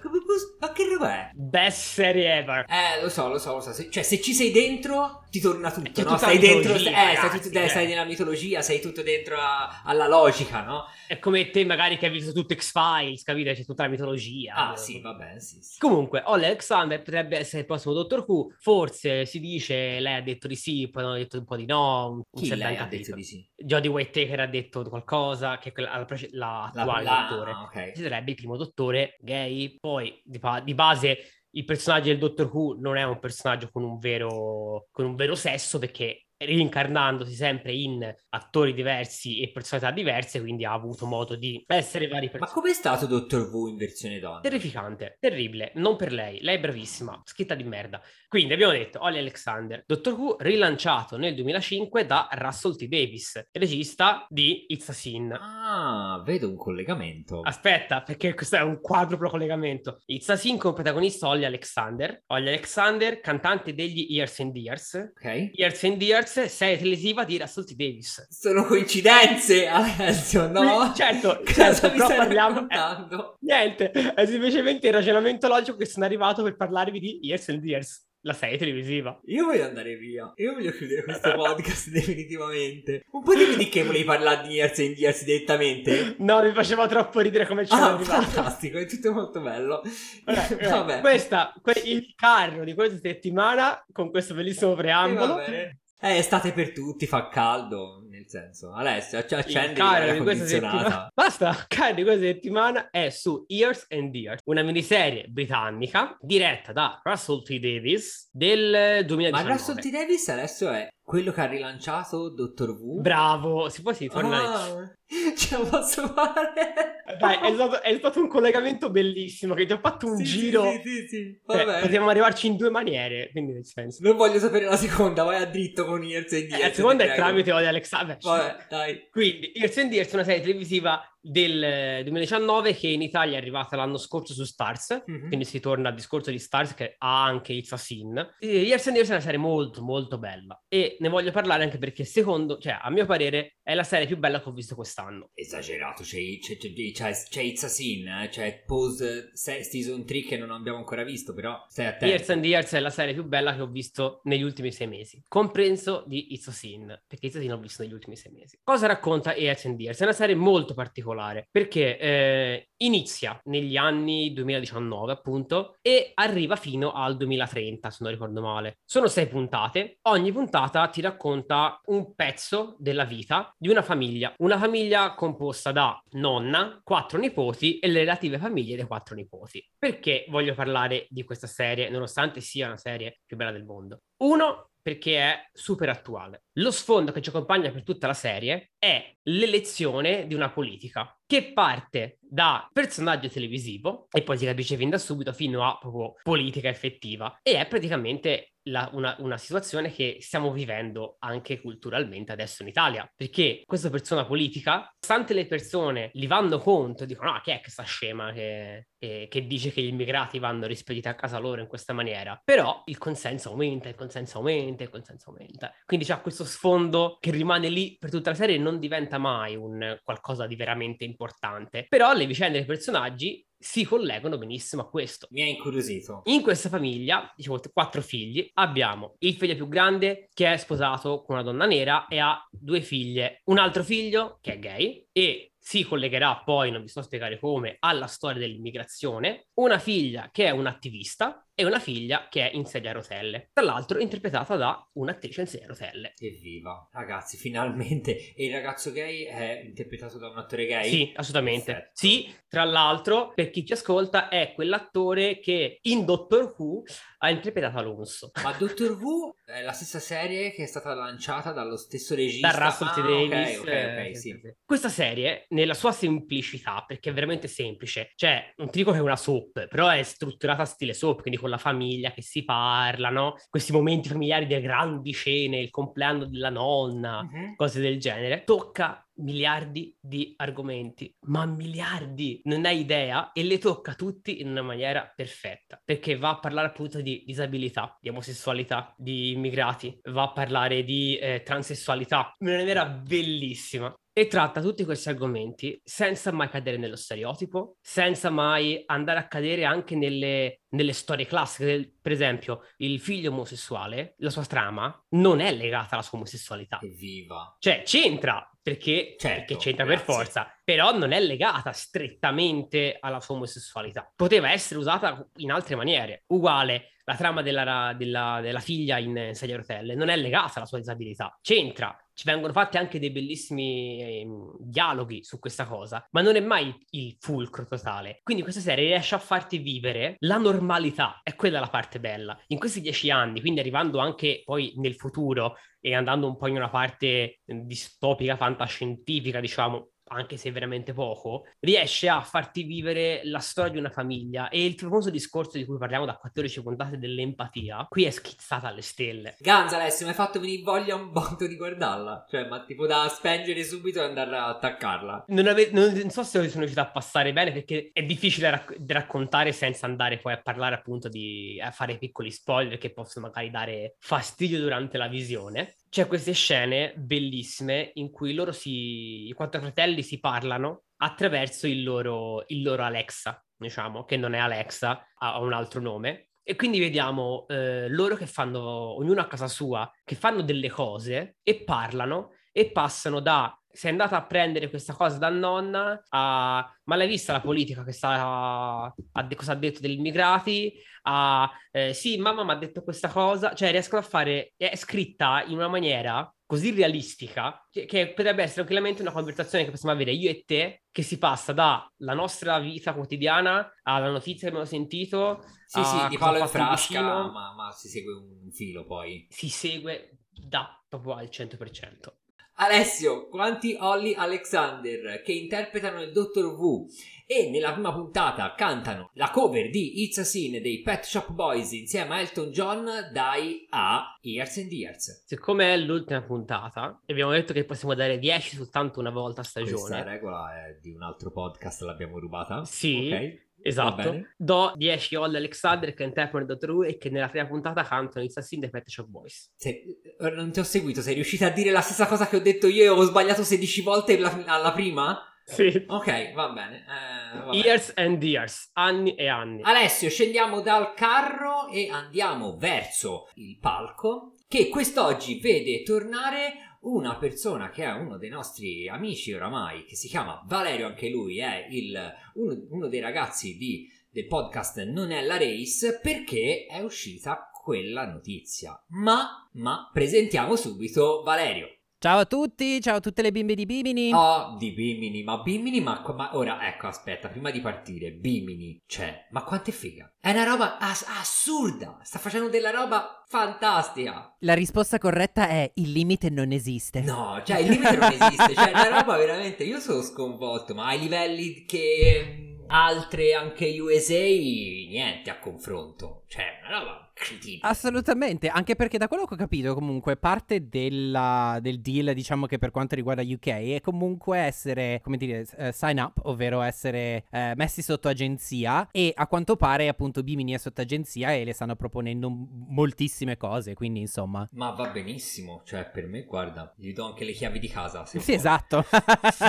ma 0.60 0.72
che 0.72 0.84
roba 0.88 1.14
è? 1.14 1.30
Best 1.32 1.94
serie 1.94 2.36
ever. 2.38 2.66
Eh, 2.68 3.02
lo 3.02 3.08
so, 3.08 3.28
lo 3.28 3.38
so, 3.38 3.54
lo 3.54 3.60
so. 3.60 3.72
Se- 3.72 3.90
cioè, 3.90 4.02
se 4.02 4.20
ci 4.20 4.34
sei 4.34 4.50
dentro, 4.52 5.24
ti 5.30 5.40
torna 5.40 5.72
tutto, 5.72 6.02
no? 6.02 6.16
Stai 6.18 6.38
dentro, 6.38 6.74
mitologia, 6.74 6.90
eh, 6.90 6.92
stai, 6.92 7.14
ragazzi, 7.14 7.38
tutto, 7.40 7.48
dai, 7.54 7.64
eh. 7.64 7.68
stai 7.68 7.86
nella 7.86 8.04
mitologia, 8.04 8.60
sei 8.62 8.80
tutto 8.80 9.02
dentro 9.02 9.36
a- 9.38 9.82
alla 9.84 10.06
logica, 10.06 10.62
no? 10.62 10.84
È 11.06 11.18
come 11.18 11.50
te 11.50 11.64
magari 11.64 11.96
che 11.98 12.06
hai 12.06 12.12
visto 12.12 12.32
tutto 12.32 12.54
X-Files, 12.54 13.22
capite? 13.22 13.54
C'è 13.54 13.64
tutta 13.64 13.84
la 13.84 13.88
mitologia. 13.88 14.54
Ah, 14.54 14.76
sì, 14.76 15.00
vabbè, 15.00 15.38
sì, 15.38 15.58
sì. 15.62 15.78
Comunque, 15.78 16.22
Olly 16.26 16.44
Alexander 16.44 17.00
potrebbe 17.02 17.35
essere 17.38 17.60
il 17.60 17.66
prossimo 17.66 17.94
Doctor 17.94 18.24
Who. 18.26 18.54
Forse 18.58 19.26
si 19.26 19.40
dice, 19.40 19.98
lei 20.00 20.14
ha 20.14 20.22
detto 20.22 20.46
di 20.48 20.56
sì, 20.56 20.88
poi 20.90 21.02
hanno 21.02 21.14
detto 21.14 21.38
un 21.38 21.44
po' 21.44 21.56
di 21.56 21.66
no. 21.66 22.22
Chi 22.30 22.44
si 22.46 22.56
ben 22.56 22.76
ha 22.76 22.86
detto 22.86 23.14
di 23.14 23.22
sì? 23.24 23.48
Jodie 23.54 23.90
Whittaker 23.90 24.40
ha 24.40 24.46
detto 24.46 24.82
qualcosa, 24.84 25.58
che 25.58 25.72
quella- 25.72 26.06
la, 26.30 26.70
la 26.74 26.84
La- 27.02 27.26
dottore. 27.28 27.50
ah, 27.52 27.62
ok. 27.62 27.92
Ci 27.94 28.02
sarebbe 28.02 28.30
il 28.30 28.36
primo 28.36 28.56
dottore 28.56 29.16
gay. 29.20 29.76
Poi, 29.78 30.20
di, 30.24 30.40
di 30.64 30.74
base, 30.74 31.18
il 31.50 31.64
personaggio 31.64 32.08
del 32.08 32.18
Doctor 32.18 32.50
Who 32.52 32.76
non 32.78 32.96
è 32.96 33.02
un 33.04 33.18
personaggio 33.18 33.70
con 33.72 33.82
un 33.82 33.98
vero, 33.98 34.86
con 34.90 35.04
un 35.06 35.14
vero 35.14 35.34
sesso, 35.34 35.78
perché 35.78 36.25
rincarnandosi 36.38 37.34
sempre 37.34 37.72
in 37.72 38.14
attori 38.30 38.74
diversi 38.74 39.40
e 39.40 39.50
personalità 39.50 39.90
diverse, 39.90 40.40
quindi 40.40 40.64
ha 40.64 40.72
avuto 40.72 41.06
modo 41.06 41.36
di 41.36 41.62
essere 41.66 42.08
vari 42.08 42.26
Ma 42.26 42.32
personaggi. 42.32 42.54
com'è 42.54 42.72
stato 42.72 43.06
Doctor 43.06 43.48
Who 43.50 43.68
in 43.68 43.76
versione 43.76 44.18
donna? 44.18 44.40
Terrificante, 44.40 45.16
terribile, 45.18 45.72
non 45.74 45.96
per 45.96 46.12
lei, 46.12 46.40
lei 46.42 46.56
è 46.56 46.60
bravissima, 46.60 47.20
scritta 47.24 47.54
di 47.54 47.64
merda. 47.64 48.00
Quindi 48.28 48.52
abbiamo 48.52 48.72
detto 48.72 49.02
Olly 49.02 49.18
Alexander, 49.18 49.82
Doctor 49.86 50.12
Who 50.12 50.36
rilanciato 50.40 51.16
nel 51.16 51.34
2005 51.34 52.06
da 52.06 52.28
Russell 52.32 52.76
T. 52.76 52.86
Davis, 52.86 53.48
regista 53.52 54.26
di 54.28 54.66
It's 54.68 54.88
a 54.88 54.92
Sin. 54.92 55.32
Ah, 55.32 56.22
vedo 56.24 56.48
un 56.48 56.56
collegamento. 56.56 57.40
Aspetta, 57.40 58.02
perché 58.02 58.34
questo 58.34 58.56
è 58.56 58.62
un 58.62 58.80
quadruplo 58.80 59.28
collegamento. 59.30 60.00
It's 60.06 60.28
a 60.28 60.36
Sin 60.36 60.58
con 60.58 60.74
protagonista 60.74 61.28
Olly 61.28 61.44
Alexander. 61.44 62.22
Olly 62.26 62.48
Alexander, 62.48 63.20
cantante 63.20 63.74
degli 63.74 64.06
Years 64.10 64.38
and 64.40 64.54
Years. 64.56 64.94
Ok. 64.94 65.50
Years 65.52 65.82
and 65.84 66.00
Years, 66.02 66.25
serie 66.26 66.76
televisiva 66.78 67.24
di 67.24 67.38
Russell 67.38 67.64
T. 67.64 67.74
Davis. 67.74 68.26
Sono 68.30 68.64
coincidenze, 68.64 69.66
Alessio, 69.68 70.48
no? 70.48 70.92
Certo, 70.94 71.42
certo, 71.44 71.90
però 71.90 72.08
parliamo... 72.08 72.54
raccontando? 72.54 73.36
Niente, 73.40 73.90
è 73.90 74.26
semplicemente 74.26 74.86
il 74.88 74.92
ragionamento 74.92 75.48
logico 75.48 75.76
che 75.76 75.86
sono 75.86 76.04
arrivato 76.04 76.42
per 76.42 76.56
parlarvi 76.56 76.98
di 76.98 77.18
Years 77.22 77.48
and 77.48 77.64
Years, 77.64 78.04
la 78.22 78.32
serie 78.32 78.58
televisiva. 78.58 79.20
Io 79.26 79.44
voglio 79.44 79.64
andare 79.64 79.94
via. 79.96 80.32
Io 80.36 80.54
voglio 80.54 80.72
chiudere 80.72 81.04
questo 81.04 81.32
podcast 81.34 81.90
definitivamente. 81.94 83.04
Un 83.12 83.22
po' 83.22 83.34
di 83.34 83.68
che 83.68 83.84
volevi 83.84 84.04
parlare 84.04 84.48
di 84.48 84.54
Years 84.54 84.78
and 84.80 84.96
Years 84.96 85.22
direttamente. 85.24 86.16
No, 86.18 86.42
mi 86.42 86.52
faceva 86.52 86.88
troppo 86.88 87.20
ridere 87.20 87.46
come 87.46 87.64
ci 87.64 87.72
Ah, 87.72 87.94
arrivato. 87.94 88.22
fantastico, 88.22 88.78
è 88.78 88.86
tutto 88.86 89.12
molto 89.12 89.40
bello. 89.40 89.80
Vabbè, 90.24 90.56
eh, 90.58 90.68
Vabbè. 90.68 91.00
Questa, 91.00 91.54
que- 91.62 91.80
il 91.84 92.14
carro 92.16 92.64
di 92.64 92.74
questa 92.74 92.98
settimana 93.00 93.84
con 93.92 94.10
questo 94.10 94.34
bellissimo 94.34 94.72
Eh, 94.72 94.76
preambolo. 94.76 95.34
bene. 95.36 95.80
È 95.98 96.08
estate 96.08 96.52
per 96.52 96.72
tutti, 96.72 97.06
fa 97.06 97.28
caldo. 97.28 98.05
Nel 98.26 98.42
senso. 98.44 98.72
Alessio, 98.72 99.18
accendi 99.18 99.70
Il 99.70 99.76
caro 99.76 100.06
la 100.06 100.12
di 100.12 100.18
condizionata. 100.18 100.78
settimana. 100.78 101.08
Basta, 101.14 101.64
caro 101.68 101.94
di 101.94 102.02
questa 102.02 102.22
settimana 102.24 102.90
è 102.90 103.08
su 103.10 103.44
Years 103.46 103.86
and 103.90 104.14
Years, 104.14 104.40
una 104.46 104.62
miniserie 104.62 105.26
britannica 105.28 106.16
diretta 106.20 106.72
da 106.72 107.00
Russell 107.04 107.42
T. 107.42 107.58
Davis 107.58 108.28
del 108.32 109.04
2019. 109.06 109.30
Ma 109.48 109.54
Russell 109.54 109.76
T. 109.76 109.90
Davis 109.90 110.28
adesso 110.28 110.70
è 110.70 110.88
quello 111.06 111.30
che 111.30 111.40
ha 111.40 111.46
rilanciato 111.46 112.30
Dottor 112.34 112.70
Who? 112.70 113.00
Bravo, 113.00 113.68
si 113.68 113.80
può 113.82 113.92
sì, 113.92 114.08
torna 114.08 114.40
lì. 114.40 114.44
Ah, 114.44 114.94
ce 115.36 115.56
la 115.56 115.64
posso 115.64 116.08
fare? 116.08 117.02
Dai, 117.20 117.38
è 117.48 117.54
stato, 117.54 117.80
è 117.80 117.96
stato 117.96 118.20
un 118.20 118.26
collegamento 118.26 118.90
bellissimo 118.90 119.54
che 119.54 119.64
ti 119.66 119.72
ho 119.72 119.78
fatto 119.80 120.06
un 120.08 120.16
Sì, 120.16 120.24
giro. 120.24 120.64
Sì, 120.72 120.80
sì, 120.82 121.06
sì. 121.06 121.40
Cioè, 121.46 121.64
Vabbè. 121.64 121.80
potevamo 121.82 122.10
arrivarci 122.10 122.48
in 122.48 122.56
due 122.56 122.70
maniere, 122.70 123.28
quindi 123.30 123.52
nel 123.52 123.64
senso. 123.64 124.00
Non 124.02 124.16
voglio 124.16 124.40
sapere 124.40 124.64
la 124.64 124.76
seconda, 124.76 125.22
vai 125.22 125.40
a 125.40 125.46
dritto 125.46 125.84
con 125.84 126.02
Years 126.02 126.32
and 126.32 126.42
Years. 126.48 126.60
Eh, 126.64 126.68
la 126.68 126.74
seconda 126.74 127.04
è 127.04 127.06
prego. 127.06 127.22
tramite 127.22 127.52
Odio 127.52 127.68
Alexander. 127.68 128.15
Vabbè, 128.20 128.66
dai. 128.68 129.08
Quindi, 129.10 129.52
Years 129.54 129.76
and 129.78 129.90
è 129.94 130.14
una 130.14 130.24
serie 130.24 130.40
televisiva 130.40 131.15
del 131.28 131.62
eh, 131.62 132.00
2019 132.04 132.74
che 132.74 132.88
in 132.88 133.02
Italia 133.02 133.34
è 133.36 133.40
arrivata 133.40 133.76
l'anno 133.76 133.96
scorso 133.98 134.32
su 134.32 134.44
Stars, 134.44 135.02
Mhm. 135.06 135.26
quindi 135.28 135.44
si 135.44 135.60
torna 135.60 135.88
al 135.88 135.94
discorso 135.94 136.30
di 136.30 136.38
Stars 136.38 136.74
che 136.74 136.94
ha 136.98 137.24
anche 137.24 137.52
It's 137.52 137.72
a 137.72 137.76
Sin. 137.76 138.16
E 138.38 138.46
Years 138.62 138.86
and 138.86 138.96
Years 138.96 139.10
è 139.10 139.12
una 139.14 139.20
serie 139.20 139.38
molto 139.38 139.82
molto 139.82 140.18
bella 140.18 140.62
e 140.68 140.96
ne 141.00 141.08
voglio 141.08 141.30
parlare 141.32 141.64
anche 141.64 141.78
perché 141.78 142.04
secondo, 142.04 142.58
cioè 142.58 142.78
a 142.80 142.90
mio 142.90 143.06
parere 143.06 143.56
è 143.62 143.74
la 143.74 143.82
serie 143.82 144.06
più 144.06 144.16
bella 144.18 144.40
che 144.40 144.48
ho 144.48 144.52
visto 144.52 144.74
quest'anno. 144.74 145.30
Esagerato, 145.34 146.02
c'è, 146.02 146.18
c'è, 146.40 146.56
c'è, 146.56 147.12
c'è, 147.28 147.40
It's 147.42 147.64
a 147.64 147.68
Sin, 147.68 148.06
eh? 148.06 148.28
c'è 148.30 148.62
Pose 148.64 149.30
se- 149.32 149.62
Season 149.64 150.04
3 150.06 150.20
che 150.22 150.36
non 150.36 150.50
abbiamo 150.52 150.78
ancora 150.78 151.02
visto, 151.02 151.34
però 151.34 151.64
stai 151.68 151.86
attento. 151.86 152.06
Years 152.06 152.30
and 152.30 152.44
Years 152.44 152.72
è 152.72 152.80
la 152.80 152.90
serie 152.90 153.14
più 153.14 153.24
bella 153.24 153.54
che 153.54 153.62
ho 153.62 153.66
visto 153.68 154.20
negli 154.24 154.42
ultimi 154.42 154.70
sei 154.70 154.86
mesi, 154.86 155.22
compreso 155.26 156.04
di 156.06 156.32
It's 156.34 156.46
a 156.48 156.52
Sin, 156.52 156.86
perché 157.06 157.26
It's 157.26 157.36
a 157.36 157.40
Sin 157.40 157.50
l'ho 157.50 157.58
visto 157.58 157.82
negli 157.82 157.92
ultimi 157.92 158.16
sei 158.16 158.32
mesi. 158.32 158.60
Cosa 158.62 158.86
racconta 158.86 159.34
Years 159.34 159.64
and 159.64 159.80
Years? 159.80 159.98
È 159.98 160.04
una 160.04 160.12
serie 160.12 160.34
molto 160.36 160.74
particolare 160.74 161.14
perché 161.50 161.98
eh, 161.98 162.68
inizia 162.78 163.38
negli 163.44 163.76
anni 163.76 164.32
2019 164.32 165.12
appunto 165.12 165.76
e 165.80 166.12
arriva 166.14 166.56
fino 166.56 166.92
al 166.92 167.16
2030 167.16 167.90
se 167.90 167.98
non 168.00 168.12
ricordo 168.12 168.40
male. 168.40 168.78
Sono 168.84 169.06
sei 169.06 169.26
puntate, 169.28 169.98
ogni 170.02 170.32
puntata 170.32 170.86
ti 170.88 171.00
racconta 171.00 171.80
un 171.86 172.14
pezzo 172.14 172.76
della 172.78 173.04
vita 173.04 173.52
di 173.56 173.68
una 173.68 173.82
famiglia, 173.82 174.34
una 174.38 174.58
famiglia 174.58 175.14
composta 175.14 175.72
da 175.72 176.00
nonna, 176.12 176.80
quattro 176.82 177.18
nipoti 177.18 177.78
e 177.78 177.88
le 177.88 178.00
relative 178.00 178.38
famiglie 178.38 178.76
dei 178.76 178.86
quattro 178.86 179.14
nipoti. 179.14 179.64
Perché 179.78 180.26
voglio 180.28 180.54
parlare 180.54 181.06
di 181.08 181.24
questa 181.24 181.46
serie 181.46 181.88
nonostante 181.88 182.40
sia 182.40 182.66
una 182.66 182.76
serie 182.76 183.20
più 183.24 183.36
bella 183.36 183.52
del 183.52 183.64
mondo? 183.64 184.00
Uno, 184.18 184.70
perché 184.86 185.18
è 185.18 185.48
super 185.52 185.88
attuale. 185.88 186.44
Lo 186.58 186.70
sfondo 186.70 187.10
che 187.10 187.20
ci 187.20 187.30
accompagna 187.30 187.72
per 187.72 187.82
tutta 187.82 188.06
la 188.06 188.14
serie 188.14 188.70
è 188.86 189.14
l'elezione 189.28 190.26
di 190.26 190.34
una 190.34 190.50
politica 190.50 191.16
che 191.26 191.52
parte 191.52 192.18
da 192.20 192.68
personaggio 192.72 193.28
televisivo 193.28 194.06
e 194.12 194.22
poi 194.22 194.38
si 194.38 194.44
capisce 194.44 194.76
fin 194.76 194.90
da 194.90 194.98
subito 194.98 195.32
fino 195.32 195.66
a 195.66 195.76
proprio 195.78 196.14
politica 196.22 196.68
effettiva. 196.68 197.38
E 197.42 197.58
è 197.58 197.66
praticamente 197.66 198.52
la- 198.68 198.88
una, 198.92 199.14
una 199.20 199.38
situazione 199.38 199.92
che 199.92 200.18
stiamo 200.20 200.52
vivendo 200.52 201.16
anche 201.20 201.60
culturalmente 201.60 202.32
adesso 202.32 202.62
in 202.62 202.68
Italia 202.68 203.08
perché 203.14 203.62
questa 203.64 203.90
persona 203.90 204.24
politica 204.24 204.92
stante 204.98 205.34
le 205.34 205.46
persone 205.46 206.10
li 206.14 206.26
vanno 206.26 206.58
conto 206.58 207.04
dicono 207.04 207.32
ah 207.32 207.40
che 207.40 207.54
è 207.54 207.60
questa 207.60 207.84
scema 207.84 208.32
che, 208.32 208.88
che- 208.98 209.28
che 209.30 209.46
dice 209.46 209.70
che 209.70 209.82
gli 209.82 209.86
immigrati 209.86 210.40
vanno 210.40 210.66
rispediti 210.66 211.06
a 211.06 211.14
casa 211.14 211.38
loro 211.38 211.60
in 211.60 211.68
questa 211.68 211.92
maniera? 211.92 212.40
Però 212.42 212.82
il 212.86 212.98
consenso 212.98 213.50
aumenta 213.50 213.88
il 213.88 213.94
consenso 213.94 214.38
aumenta 214.38 214.82
il 214.82 214.90
consenso 214.90 215.30
aumenta. 215.30 215.72
Quindi 215.84 216.04
c'è 216.04 216.20
questo 216.20 216.44
sfondo 216.44 217.18
che 217.20 217.30
rimane 217.30 217.68
lì 217.68 217.96
per 217.98 218.10
tutta 218.10 218.30
la 218.30 218.36
serie 218.36 218.56
e 218.56 218.58
non 218.58 218.75
diventa 218.78 219.18
mai 219.18 219.56
un 219.56 219.98
qualcosa 220.02 220.46
di 220.46 220.56
veramente 220.56 221.04
importante 221.04 221.86
però 221.88 222.12
le 222.12 222.26
vicende 222.26 222.58
dei 222.58 222.66
personaggi 222.66 223.44
si 223.58 223.84
collegano 223.84 224.38
benissimo 224.38 224.82
a 224.82 224.88
questo 224.88 225.26
Mi 225.30 225.42
ha 225.42 225.46
incuriosito. 225.46 226.22
in 226.24 226.42
questa 226.42 226.68
famiglia, 226.68 227.32
diciamo 227.34 227.58
quattro 227.72 228.02
figli, 228.02 228.48
abbiamo 228.54 229.16
il 229.20 229.34
figlio 229.34 229.54
più 229.54 229.68
grande 229.68 230.28
che 230.32 230.52
è 230.52 230.56
sposato 230.56 231.22
con 231.22 231.36
una 231.36 231.44
donna 231.44 231.66
nera 231.66 232.06
e 232.06 232.18
ha 232.18 232.46
due 232.50 232.80
figlie, 232.80 233.40
un 233.44 233.58
altro 233.58 233.82
figlio 233.82 234.38
che 234.40 234.54
è 234.54 234.58
gay 234.58 235.06
e 235.10 235.52
si 235.58 235.82
collegherà 235.82 236.42
poi, 236.44 236.70
non 236.70 236.82
vi 236.82 236.88
sto 236.88 237.00
a 237.00 237.02
spiegare 237.02 237.40
come, 237.40 237.76
alla 237.80 238.06
storia 238.06 238.38
dell'immigrazione, 238.38 239.45
una 239.56 239.78
figlia 239.78 240.30
che 240.32 240.46
è 240.46 240.50
un'attivista 240.50 241.46
e 241.58 241.64
una 241.64 241.78
figlia 241.78 242.28
che 242.28 242.50
è 242.50 242.54
in 242.54 242.66
sedia 242.66 242.90
a 242.90 242.92
rotelle, 242.92 243.48
tra 243.54 243.64
l'altro 243.64 243.98
interpretata 243.98 244.56
da 244.56 244.86
un'attrice 244.92 245.40
in 245.40 245.46
sedia 245.46 245.64
a 245.64 245.68
rotelle. 245.70 246.12
Evviva, 246.18 246.86
ragazzi, 246.92 247.38
finalmente. 247.38 248.34
E 248.34 248.44
il 248.44 248.52
ragazzo 248.52 248.92
gay 248.92 249.24
è 249.24 249.62
interpretato 249.64 250.18
da 250.18 250.28
un 250.28 250.36
attore 250.36 250.66
gay? 250.66 250.90
Sì, 250.90 251.12
assolutamente. 251.16 251.72
Perfetto. 251.72 251.90
Sì, 251.94 252.34
tra 252.46 252.64
l'altro, 252.64 253.32
per 253.34 253.48
chi 253.48 253.64
ci 253.64 253.72
ascolta, 253.72 254.28
è 254.28 254.52
quell'attore 254.54 255.38
che 255.38 255.78
in 255.82 256.04
Doctor 256.04 256.54
Who 256.58 256.82
ha 257.18 257.30
interpretato 257.30 257.78
Alonso. 257.78 258.32
Ma 258.42 258.52
Doctor 258.52 258.90
Who 258.90 259.36
è 259.46 259.62
la 259.62 259.72
stessa 259.72 259.98
serie 259.98 260.52
che 260.52 260.64
è 260.64 260.66
stata 260.66 260.92
lanciata 260.92 261.52
dallo 261.52 261.78
stesso 261.78 262.14
regista. 262.14 262.50
da 262.50 262.66
Russell 262.66 262.88
T. 262.88 262.98
Ah, 262.98 263.00
Davis. 263.00 263.56
Ok, 263.56 263.62
ok, 263.62 263.68
eh, 263.68 263.86
ok, 263.86 264.16
sì, 264.16 264.20
sì. 264.20 264.30
sì, 264.30 264.40
sì. 264.42 264.54
Questa 264.62 264.88
serie, 264.90 265.46
nella 265.48 265.74
sua 265.74 265.92
semplicità, 265.92 266.84
perché 266.86 267.08
è 267.08 267.12
veramente 267.14 267.48
semplice, 267.48 268.12
cioè, 268.14 268.52
non 268.56 268.68
ti 268.68 268.76
dico 268.76 268.92
che 268.92 268.98
è 268.98 269.00
una 269.00 269.16
soap, 269.16 269.45
però 269.52 269.88
è 269.88 270.02
strutturata 270.02 270.64
stile 270.64 270.94
soap, 270.94 271.20
quindi 271.20 271.38
con 271.38 271.50
la 271.50 271.58
famiglia 271.58 272.10
che 272.10 272.22
si 272.22 272.44
parlano, 272.44 273.34
questi 273.48 273.72
momenti 273.72 274.08
familiari 274.08 274.46
delle 274.46 274.60
grandi 274.60 275.12
scene, 275.12 275.58
il 275.60 275.70
compleanno 275.70 276.26
della 276.26 276.50
nonna, 276.50 277.22
Mhm. 277.22 277.54
cose 277.56 277.80
del 277.80 277.98
genere, 277.98 278.44
tocca 278.44 279.00
miliardi 279.18 279.96
di 279.98 280.34
argomenti, 280.36 281.14
ma 281.26 281.46
miliardi, 281.46 282.40
non 282.44 282.66
hai 282.66 282.80
idea, 282.80 283.32
e 283.32 283.42
le 283.44 283.58
tocca 283.58 283.94
tutti 283.94 284.40
in 284.40 284.48
una 284.48 284.62
maniera 284.62 285.10
perfetta, 285.14 285.80
perché 285.82 286.16
va 286.18 286.30
a 286.30 286.38
parlare 286.38 286.68
appunto 286.68 287.00
di 287.00 287.22
disabilità, 287.26 287.96
di 288.00 288.10
omosessualità, 288.10 288.94
di 288.98 289.30
immigrati, 289.32 289.98
va 290.10 290.24
a 290.24 290.32
parlare 290.32 290.84
di 290.84 291.16
eh, 291.16 291.42
transessualità, 291.42 292.34
in 292.40 292.48
una 292.48 292.56
maniera 292.58 292.84
bellissima. 292.86 293.94
E 294.18 294.28
tratta 294.28 294.62
tutti 294.62 294.82
questi 294.86 295.10
argomenti 295.10 295.78
senza 295.84 296.32
mai 296.32 296.48
cadere 296.48 296.78
nello 296.78 296.96
stereotipo, 296.96 297.76
senza 297.82 298.30
mai 298.30 298.82
andare 298.86 299.18
a 299.18 299.26
cadere 299.28 299.66
anche 299.66 299.94
nelle, 299.94 300.62
nelle 300.70 300.94
storie 300.94 301.26
classiche. 301.26 301.96
Per 302.00 302.12
esempio, 302.12 302.62
il 302.78 302.98
figlio 302.98 303.30
omosessuale, 303.30 304.14
la 304.20 304.30
sua 304.30 304.46
trama, 304.46 305.04
non 305.10 305.40
è 305.40 305.52
legata 305.52 305.96
alla 305.96 306.02
sua 306.02 306.16
omosessualità. 306.16 306.78
Evviva. 306.80 307.56
Cioè, 307.58 307.82
c'entra 307.84 308.50
perché, 308.62 309.16
Certo, 309.18 309.36
perché 309.36 309.56
c'entra 309.58 309.84
per 309.84 309.96
grazie. 309.96 310.14
forza, 310.14 310.60
però 310.64 310.96
non 310.96 311.12
è 311.12 311.20
legata 311.20 311.72
strettamente 311.72 312.96
alla 312.98 313.20
sua 313.20 313.34
omosessualità. 313.34 314.10
Poteva 314.16 314.50
essere 314.50 314.80
usata 314.80 315.28
in 315.36 315.50
altre 315.52 315.76
maniere. 315.76 316.22
Uguale, 316.28 316.92
la 317.04 317.16
trama 317.16 317.42
della, 317.42 317.94
della- 317.94 318.40
della 318.40 318.60
figlia 318.60 318.96
in 318.96 319.32
sedia 319.34 319.56
a 319.56 319.58
rotelle 319.58 319.94
non 319.94 320.08
è 320.08 320.16
legata 320.16 320.54
alla 320.56 320.64
sua 320.64 320.78
disabilità. 320.78 321.38
C'entra. 321.42 321.94
Ci 322.16 322.24
vengono 322.24 322.54
fatti 322.54 322.78
anche 322.78 322.98
dei 322.98 323.10
bellissimi 323.10 324.00
ehm, 324.00 324.56
dialoghi 324.58 325.22
su 325.22 325.38
questa 325.38 325.66
cosa, 325.66 326.02
ma 326.12 326.22
non 326.22 326.34
è 326.34 326.40
mai 326.40 326.74
il 326.92 327.14
fulcro 327.20 327.66
totale. 327.66 328.20
Quindi 328.22 328.42
questa 328.42 328.62
serie 328.62 328.86
riesce 328.86 329.14
a 329.14 329.18
farti 329.18 329.58
vivere 329.58 330.16
la 330.20 330.38
normalità, 330.38 331.20
è 331.22 331.34
quella 331.34 331.60
la 331.60 331.68
parte 331.68 332.00
bella. 332.00 332.34
In 332.46 332.58
questi 332.58 332.80
dieci 332.80 333.10
anni, 333.10 333.42
quindi 333.42 333.60
arrivando 333.60 333.98
anche 333.98 334.40
poi 334.46 334.72
nel 334.76 334.94
futuro, 334.94 335.56
e 335.78 335.94
andando 335.94 336.26
un 336.26 336.36
po' 336.38 336.48
in 336.48 336.56
una 336.56 336.70
parte 336.70 337.06
eh, 337.06 337.40
distopica, 337.44 338.36
fantascientifica, 338.36 339.38
diciamo, 339.38 339.90
anche 340.08 340.36
se 340.36 340.50
veramente 340.50 340.92
poco, 340.92 341.46
riesce 341.60 342.08
a 342.08 342.22
farti 342.22 342.62
vivere 342.62 343.20
la 343.24 343.38
storia 343.38 343.72
di 343.72 343.78
una 343.78 343.90
famiglia 343.90 344.48
e 344.48 344.64
il 344.64 344.74
famoso 344.74 345.10
discorso 345.10 345.58
di 345.58 345.64
cui 345.64 345.78
parliamo 345.78 346.04
da 346.04 346.16
14 346.16 346.62
puntate 346.62 346.98
dell'empatia, 346.98 347.86
qui 347.88 348.04
è 348.04 348.10
schizzata 348.10 348.68
alle 348.68 348.82
stelle. 348.82 349.36
Ganza 349.40 349.76
Alessio, 349.76 350.04
mi 350.06 350.12
hai 350.12 350.16
fatto 350.16 350.40
venire 350.40 350.62
voglia 350.62 350.94
un 350.94 351.12
botto 351.12 351.46
di 351.46 351.56
guardarla. 351.56 352.26
Cioè, 352.28 352.46
ma 352.46 352.64
tipo 352.64 352.86
da 352.86 353.08
spengere 353.08 353.64
subito 353.64 354.00
e 354.00 354.04
andare 354.04 354.36
a 354.36 354.48
attaccarla. 354.48 355.24
Non, 355.28 355.46
ave- 355.46 355.70
non- 355.72 356.10
so 356.10 356.22
se 356.22 356.38
sono 356.48 356.60
riuscito 356.60 356.80
a 356.80 356.90
passare 356.90 357.32
bene 357.32 357.52
perché 357.52 357.90
è 357.92 358.02
difficile 358.02 358.50
rac- 358.50 358.76
raccontare 358.86 359.52
senza 359.52 359.86
andare 359.86 360.18
poi 360.18 360.32
a 360.34 360.40
parlare 360.40 360.74
appunto 360.74 361.08
di 361.08 361.60
a 361.62 361.70
fare 361.70 361.98
piccoli 361.98 362.30
spoiler 362.30 362.78
che 362.78 362.92
possono 362.92 363.26
magari 363.26 363.50
dare 363.50 363.96
fastidio 363.98 364.60
durante 364.60 364.98
la 364.98 365.08
visione. 365.08 365.74
C'è 365.88 366.06
queste 366.06 366.32
scene 366.32 366.92
bellissime 366.96 367.92
in 367.94 368.10
cui 368.10 368.34
loro 368.34 368.52
si, 368.52 369.26
i 369.28 369.32
quattro 369.32 369.60
fratelli 369.60 370.02
si 370.02 370.20
parlano 370.20 370.84
attraverso 370.98 371.66
il 371.66 371.82
loro, 371.82 372.44
il 372.48 372.62
loro 372.62 372.82
Alexa, 372.82 373.42
diciamo, 373.56 374.04
che 374.04 374.16
non 374.16 374.34
è 374.34 374.38
Alexa, 374.38 375.06
ha 375.18 375.40
un 375.40 375.52
altro 375.52 375.80
nome. 375.80 376.30
E 376.42 376.54
quindi 376.54 376.78
vediamo 376.78 377.46
eh, 377.48 377.88
loro 377.88 378.14
che 378.14 378.26
fanno, 378.26 378.60
ognuno 378.60 379.20
a 379.20 379.26
casa 379.26 379.48
sua, 379.48 379.90
che 380.04 380.14
fanno 380.14 380.42
delle 380.42 380.68
cose 380.68 381.38
e 381.42 381.64
parlano 381.64 382.34
e 382.52 382.70
passano 382.70 383.20
da 383.20 383.58
sei 383.76 383.90
andata 383.90 384.16
a 384.16 384.24
prendere 384.24 384.70
questa 384.70 384.94
cosa 384.94 385.18
da 385.18 385.28
nonna 385.28 386.02
a 386.08 386.76
ma 386.84 386.96
l'hai 386.96 387.08
vista 387.08 387.32
la 387.32 387.40
politica 387.40 387.84
che 387.84 387.92
sta 387.92 388.94
a 389.12 389.26
cosa 389.34 389.52
ha 389.52 389.56
detto 389.56 389.80
degli 389.80 389.98
immigrati 389.98 390.72
a 391.02 391.50
eh, 391.70 391.92
sì 391.92 392.16
mamma 392.16 392.42
mi 392.42 392.52
ha 392.52 392.56
detto 392.56 392.82
questa 392.82 393.08
cosa 393.08 393.52
cioè 393.54 393.70
riescono 393.70 394.00
a 394.00 394.04
fare 394.04 394.54
è 394.56 394.74
scritta 394.76 395.44
in 395.46 395.56
una 395.56 395.68
maniera 395.68 396.28
così 396.46 396.70
realistica 396.70 397.66
che, 397.68 397.84
che 397.84 398.12
potrebbe 398.14 398.42
essere 398.42 398.54
tranquillamente 398.54 399.02
una 399.02 399.10
conversazione 399.10 399.64
che 399.64 399.72
possiamo 399.72 399.94
avere 399.94 400.12
io 400.12 400.30
e 400.30 400.44
te, 400.46 400.84
che 400.92 401.02
si 401.02 401.18
passa 401.18 401.52
dalla 401.52 402.14
nostra 402.14 402.58
vita 402.60 402.94
quotidiana 402.94 403.68
alla 403.82 404.10
notizia 404.10 404.42
che 404.42 404.46
abbiamo 404.46 404.64
sentito. 404.64 405.44
Sì, 405.66 405.82
sì, 405.82 406.08
di 406.08 406.16
palo 406.16 406.38
in 406.38 406.46
frasca, 406.46 407.02
ma, 407.02 407.52
ma 407.52 407.72
si 407.72 407.88
segue 407.88 408.14
un 408.14 408.52
filo 408.52 408.86
poi. 408.86 409.26
Si 409.28 409.48
segue 409.48 410.20
da 410.30 410.80
proprio 410.88 411.14
al 411.14 411.26
100%. 411.26 412.25
Alessio, 412.58 413.28
quanti 413.28 413.76
Holly 413.78 414.14
Alexander 414.14 415.20
che 415.20 415.32
interpretano 415.32 416.00
il 416.00 416.10
Dottor 416.10 416.54
Wu 416.54 416.86
e 417.26 417.50
nella 417.50 417.72
prima 417.72 417.92
puntata 417.92 418.54
cantano 418.54 419.10
la 419.14 419.30
cover 419.30 419.68
di 419.68 420.02
It's 420.02 420.16
a 420.16 420.24
Sin 420.24 420.62
dei 420.62 420.80
Pet 420.80 421.04
Shop 421.04 421.32
Boys 421.32 421.72
insieme 421.72 422.14
a 422.14 422.20
Elton 422.20 422.50
John 422.52 422.88
dai 423.12 423.66
a 423.68 424.16
Years 424.22 424.56
and 424.56 424.72
Years. 424.72 425.24
Siccome 425.26 425.74
è 425.74 425.76
l'ultima 425.76 426.22
puntata 426.22 427.02
e 427.04 427.12
abbiamo 427.12 427.32
detto 427.32 427.52
che 427.52 427.64
possiamo 427.64 427.94
dare 427.94 428.18
10 428.18 428.56
soltanto 428.56 429.00
una 429.00 429.10
volta 429.10 429.42
a 429.42 429.44
stagione. 429.44 429.74
Questa 429.74 430.02
regola 430.02 430.66
è 430.66 430.78
di 430.80 430.92
un 430.92 431.02
altro 431.02 431.30
podcast, 431.30 431.82
l'abbiamo 431.82 432.18
rubata. 432.18 432.64
Sì. 432.64 433.10
Ok. 433.12 433.45
Esatto, 433.66 434.10
bene. 434.10 434.34
do 434.36 434.72
10 434.76 435.14
Holly 435.16 435.36
Alexander 435.36 435.92
che 435.94 436.02
interpretano 436.04 436.40
il 436.40 436.46
Dottor 436.46 436.70
Who 436.70 436.84
e 436.84 436.96
che 436.96 437.10
nella 437.10 437.28
prima 437.28 437.46
puntata 437.46 437.82
cantano 437.82 438.24
It's 438.24 438.36
a 438.36 438.40
Sin 438.42 438.60
dei 438.60 438.70
Pet 438.70 438.88
Shop 438.88 439.06
Boys. 439.08 439.52
Se- 439.56 439.82
eh, 440.18 440.30
non 440.30 440.52
ti 440.52 440.60
ho 440.60 440.64
seguito, 440.64 441.00
sei 441.02 441.14
riuscita 441.14 441.46
a 441.46 441.50
dire 441.50 441.70
la 441.70 441.80
stessa 441.80 442.06
cosa 442.06 442.26
che 442.28 442.36
ho 442.36 442.40
detto 442.40 442.66
io 442.66 442.82
e 442.84 442.88
ho 442.88 443.02
sbagliato 443.02 443.42
16 443.42 443.82
volte 443.82 444.18
la- 444.18 444.42
alla 444.46 444.72
prima? 444.72 445.20
Sì. 445.48 445.84
Ok, 445.86 446.32
va 446.32 446.48
bene. 446.48 446.78
eh, 446.78 447.38
va 447.38 447.44
bene. 447.50 447.56
Years 447.62 447.92
and 447.94 448.20
years, 448.22 448.70
anni 448.72 449.14
e 449.14 449.28
anni. 449.28 449.62
Alessio, 449.62 450.08
scendiamo 450.10 450.60
dal 450.60 450.92
carro 450.94 451.68
e 451.68 451.88
andiamo 451.88 452.56
verso 452.56 453.28
il 453.34 453.56
palco 453.60 454.32
che 454.48 454.68
quest'oggi 454.68 455.38
vede 455.38 455.82
tornare 455.84 456.75
una 456.86 457.16
persona 457.16 457.68
che 457.70 457.84
è 457.84 457.92
uno 457.92 458.16
dei 458.16 458.28
nostri 458.30 458.88
amici 458.88 459.32
oramai, 459.32 459.84
che 459.84 459.96
si 459.96 460.08
chiama 460.08 460.42
Valerio, 460.46 460.86
anche 460.86 461.08
lui 461.08 461.38
è 461.38 461.66
il- 461.68 462.14
uno, 462.34 462.56
uno 462.70 462.88
dei 462.88 463.00
ragazzi 463.00 463.56
di- 463.56 463.88
del 464.10 464.26
podcast 464.26 464.82
Non 464.84 465.10
è 465.10 465.22
la 465.22 465.36
Race, 465.36 465.98
perché 466.00 466.66
è 466.66 466.80
uscita 466.80 467.50
quella 467.52 468.06
notizia. 468.06 468.80
Ma, 468.90 469.48
ma, 469.54 469.90
presentiamo 469.92 470.54
subito 470.56 471.22
Valerio. 471.24 471.75
Ciao 472.06 472.20
a 472.20 472.24
tutti, 472.24 472.80
ciao 472.80 472.98
a 472.98 473.00
tutte 473.00 473.20
le 473.20 473.32
bimbe 473.32 473.56
di 473.56 473.66
Bimini. 473.66 474.12
Oh, 474.14 474.54
di 474.56 474.70
Bimini, 474.70 475.24
ma 475.24 475.38
Bimini, 475.38 475.80
ma, 475.80 476.04
ma 476.14 476.36
ora 476.36 476.64
ecco, 476.68 476.86
aspetta, 476.86 477.26
prima 477.26 477.50
di 477.50 477.60
partire, 477.60 478.12
Bimini, 478.12 478.80
cioè, 478.86 479.26
ma 479.32 479.42
quanto 479.42 479.70
è 479.70 479.72
figa? 479.72 480.14
È 480.20 480.30
una 480.30 480.44
roba 480.44 480.78
as- 480.78 481.04
assurda, 481.18 481.98
sta 482.04 482.20
facendo 482.20 482.48
della 482.48 482.70
roba 482.70 483.24
fantastica. 483.26 484.36
La 484.38 484.54
risposta 484.54 484.98
corretta 484.98 485.48
è 485.48 485.68
il 485.74 485.90
limite 485.90 486.30
non 486.30 486.52
esiste. 486.52 487.00
No, 487.00 487.42
cioè, 487.44 487.58
il 487.58 487.70
limite 487.70 487.96
non 487.96 488.12
esiste, 488.12 488.54
cioè, 488.54 488.70
è 488.70 488.88
una 488.88 489.00
roba 489.00 489.16
veramente, 489.16 489.64
io 489.64 489.80
sono 489.80 490.02
sconvolto, 490.02 490.76
ma 490.76 490.86
ai 490.86 491.00
livelli 491.00 491.64
che 491.64 492.60
mm, 492.62 492.70
altre, 492.70 493.34
anche 493.34 493.80
USA, 493.80 494.14
niente 494.14 495.28
a 495.28 495.40
confronto, 495.40 496.22
cioè, 496.28 496.60
è 496.60 496.66
una 496.66 496.78
roba 496.78 497.10
incredibile. 497.18 497.60
Assolutamente, 497.62 498.48
anche 498.48 498.74
perché 498.76 498.98
da 498.98 499.08
quello 499.08 499.24
che 499.24 499.34
ho 499.34 499.36
capito 499.36 499.74
comunque 499.74 500.16
parte 500.16 500.68
della- 500.68 501.58
del 501.62 501.80
deal 501.80 502.12
diciamo 502.14 502.46
che 502.46 502.58
per 502.58 502.70
quanto 502.70 502.94
riguarda 502.94 503.22
UK 503.22 503.46
è 503.48 503.80
comunque 503.82 504.38
essere, 504.38 505.00
come 505.02 505.16
dire, 505.16 505.46
eh, 505.56 505.72
sign 505.72 505.98
up, 505.98 506.18
ovvero 506.24 506.60
essere 506.60 507.24
eh, 507.30 507.52
messi 507.56 507.80
sotto 507.82 508.08
agenzia 508.08 508.88
e 508.90 509.12
a 509.14 509.26
quanto 509.26 509.56
pare 509.56 509.88
appunto 509.88 510.22
Bimini 510.22 510.52
è 510.52 510.58
sotto 510.58 510.80
agenzia 510.80 511.32
e 511.32 511.44
le 511.44 511.52
stanno 511.52 511.74
proponendo 511.76 512.28
moltissime 512.30 513.36
cose, 513.36 513.74
quindi 513.74 514.00
insomma... 514.00 514.46
Ma 514.52 514.70
va 514.70 514.88
benissimo, 514.88 515.62
cioè, 515.64 515.86
per 515.88 516.06
me, 516.06 516.24
guarda, 516.24 516.72
gli 516.76 516.92
do 516.92 517.06
anche 517.06 517.24
le 517.24 517.32
chiavi 517.32 517.58
di 517.58 517.68
casa, 517.68 518.04
se 518.04 518.18
Sì, 518.18 518.26
vuoi. 518.26 518.36
esatto. 518.36 518.84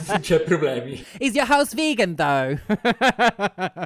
Non 0.08 0.20
c'è 0.22 0.40
problemi. 0.42 1.04
Is 1.20 1.34
your 1.34 1.50
house 1.50 1.76
vegan 1.76 2.16
though? 2.16 2.58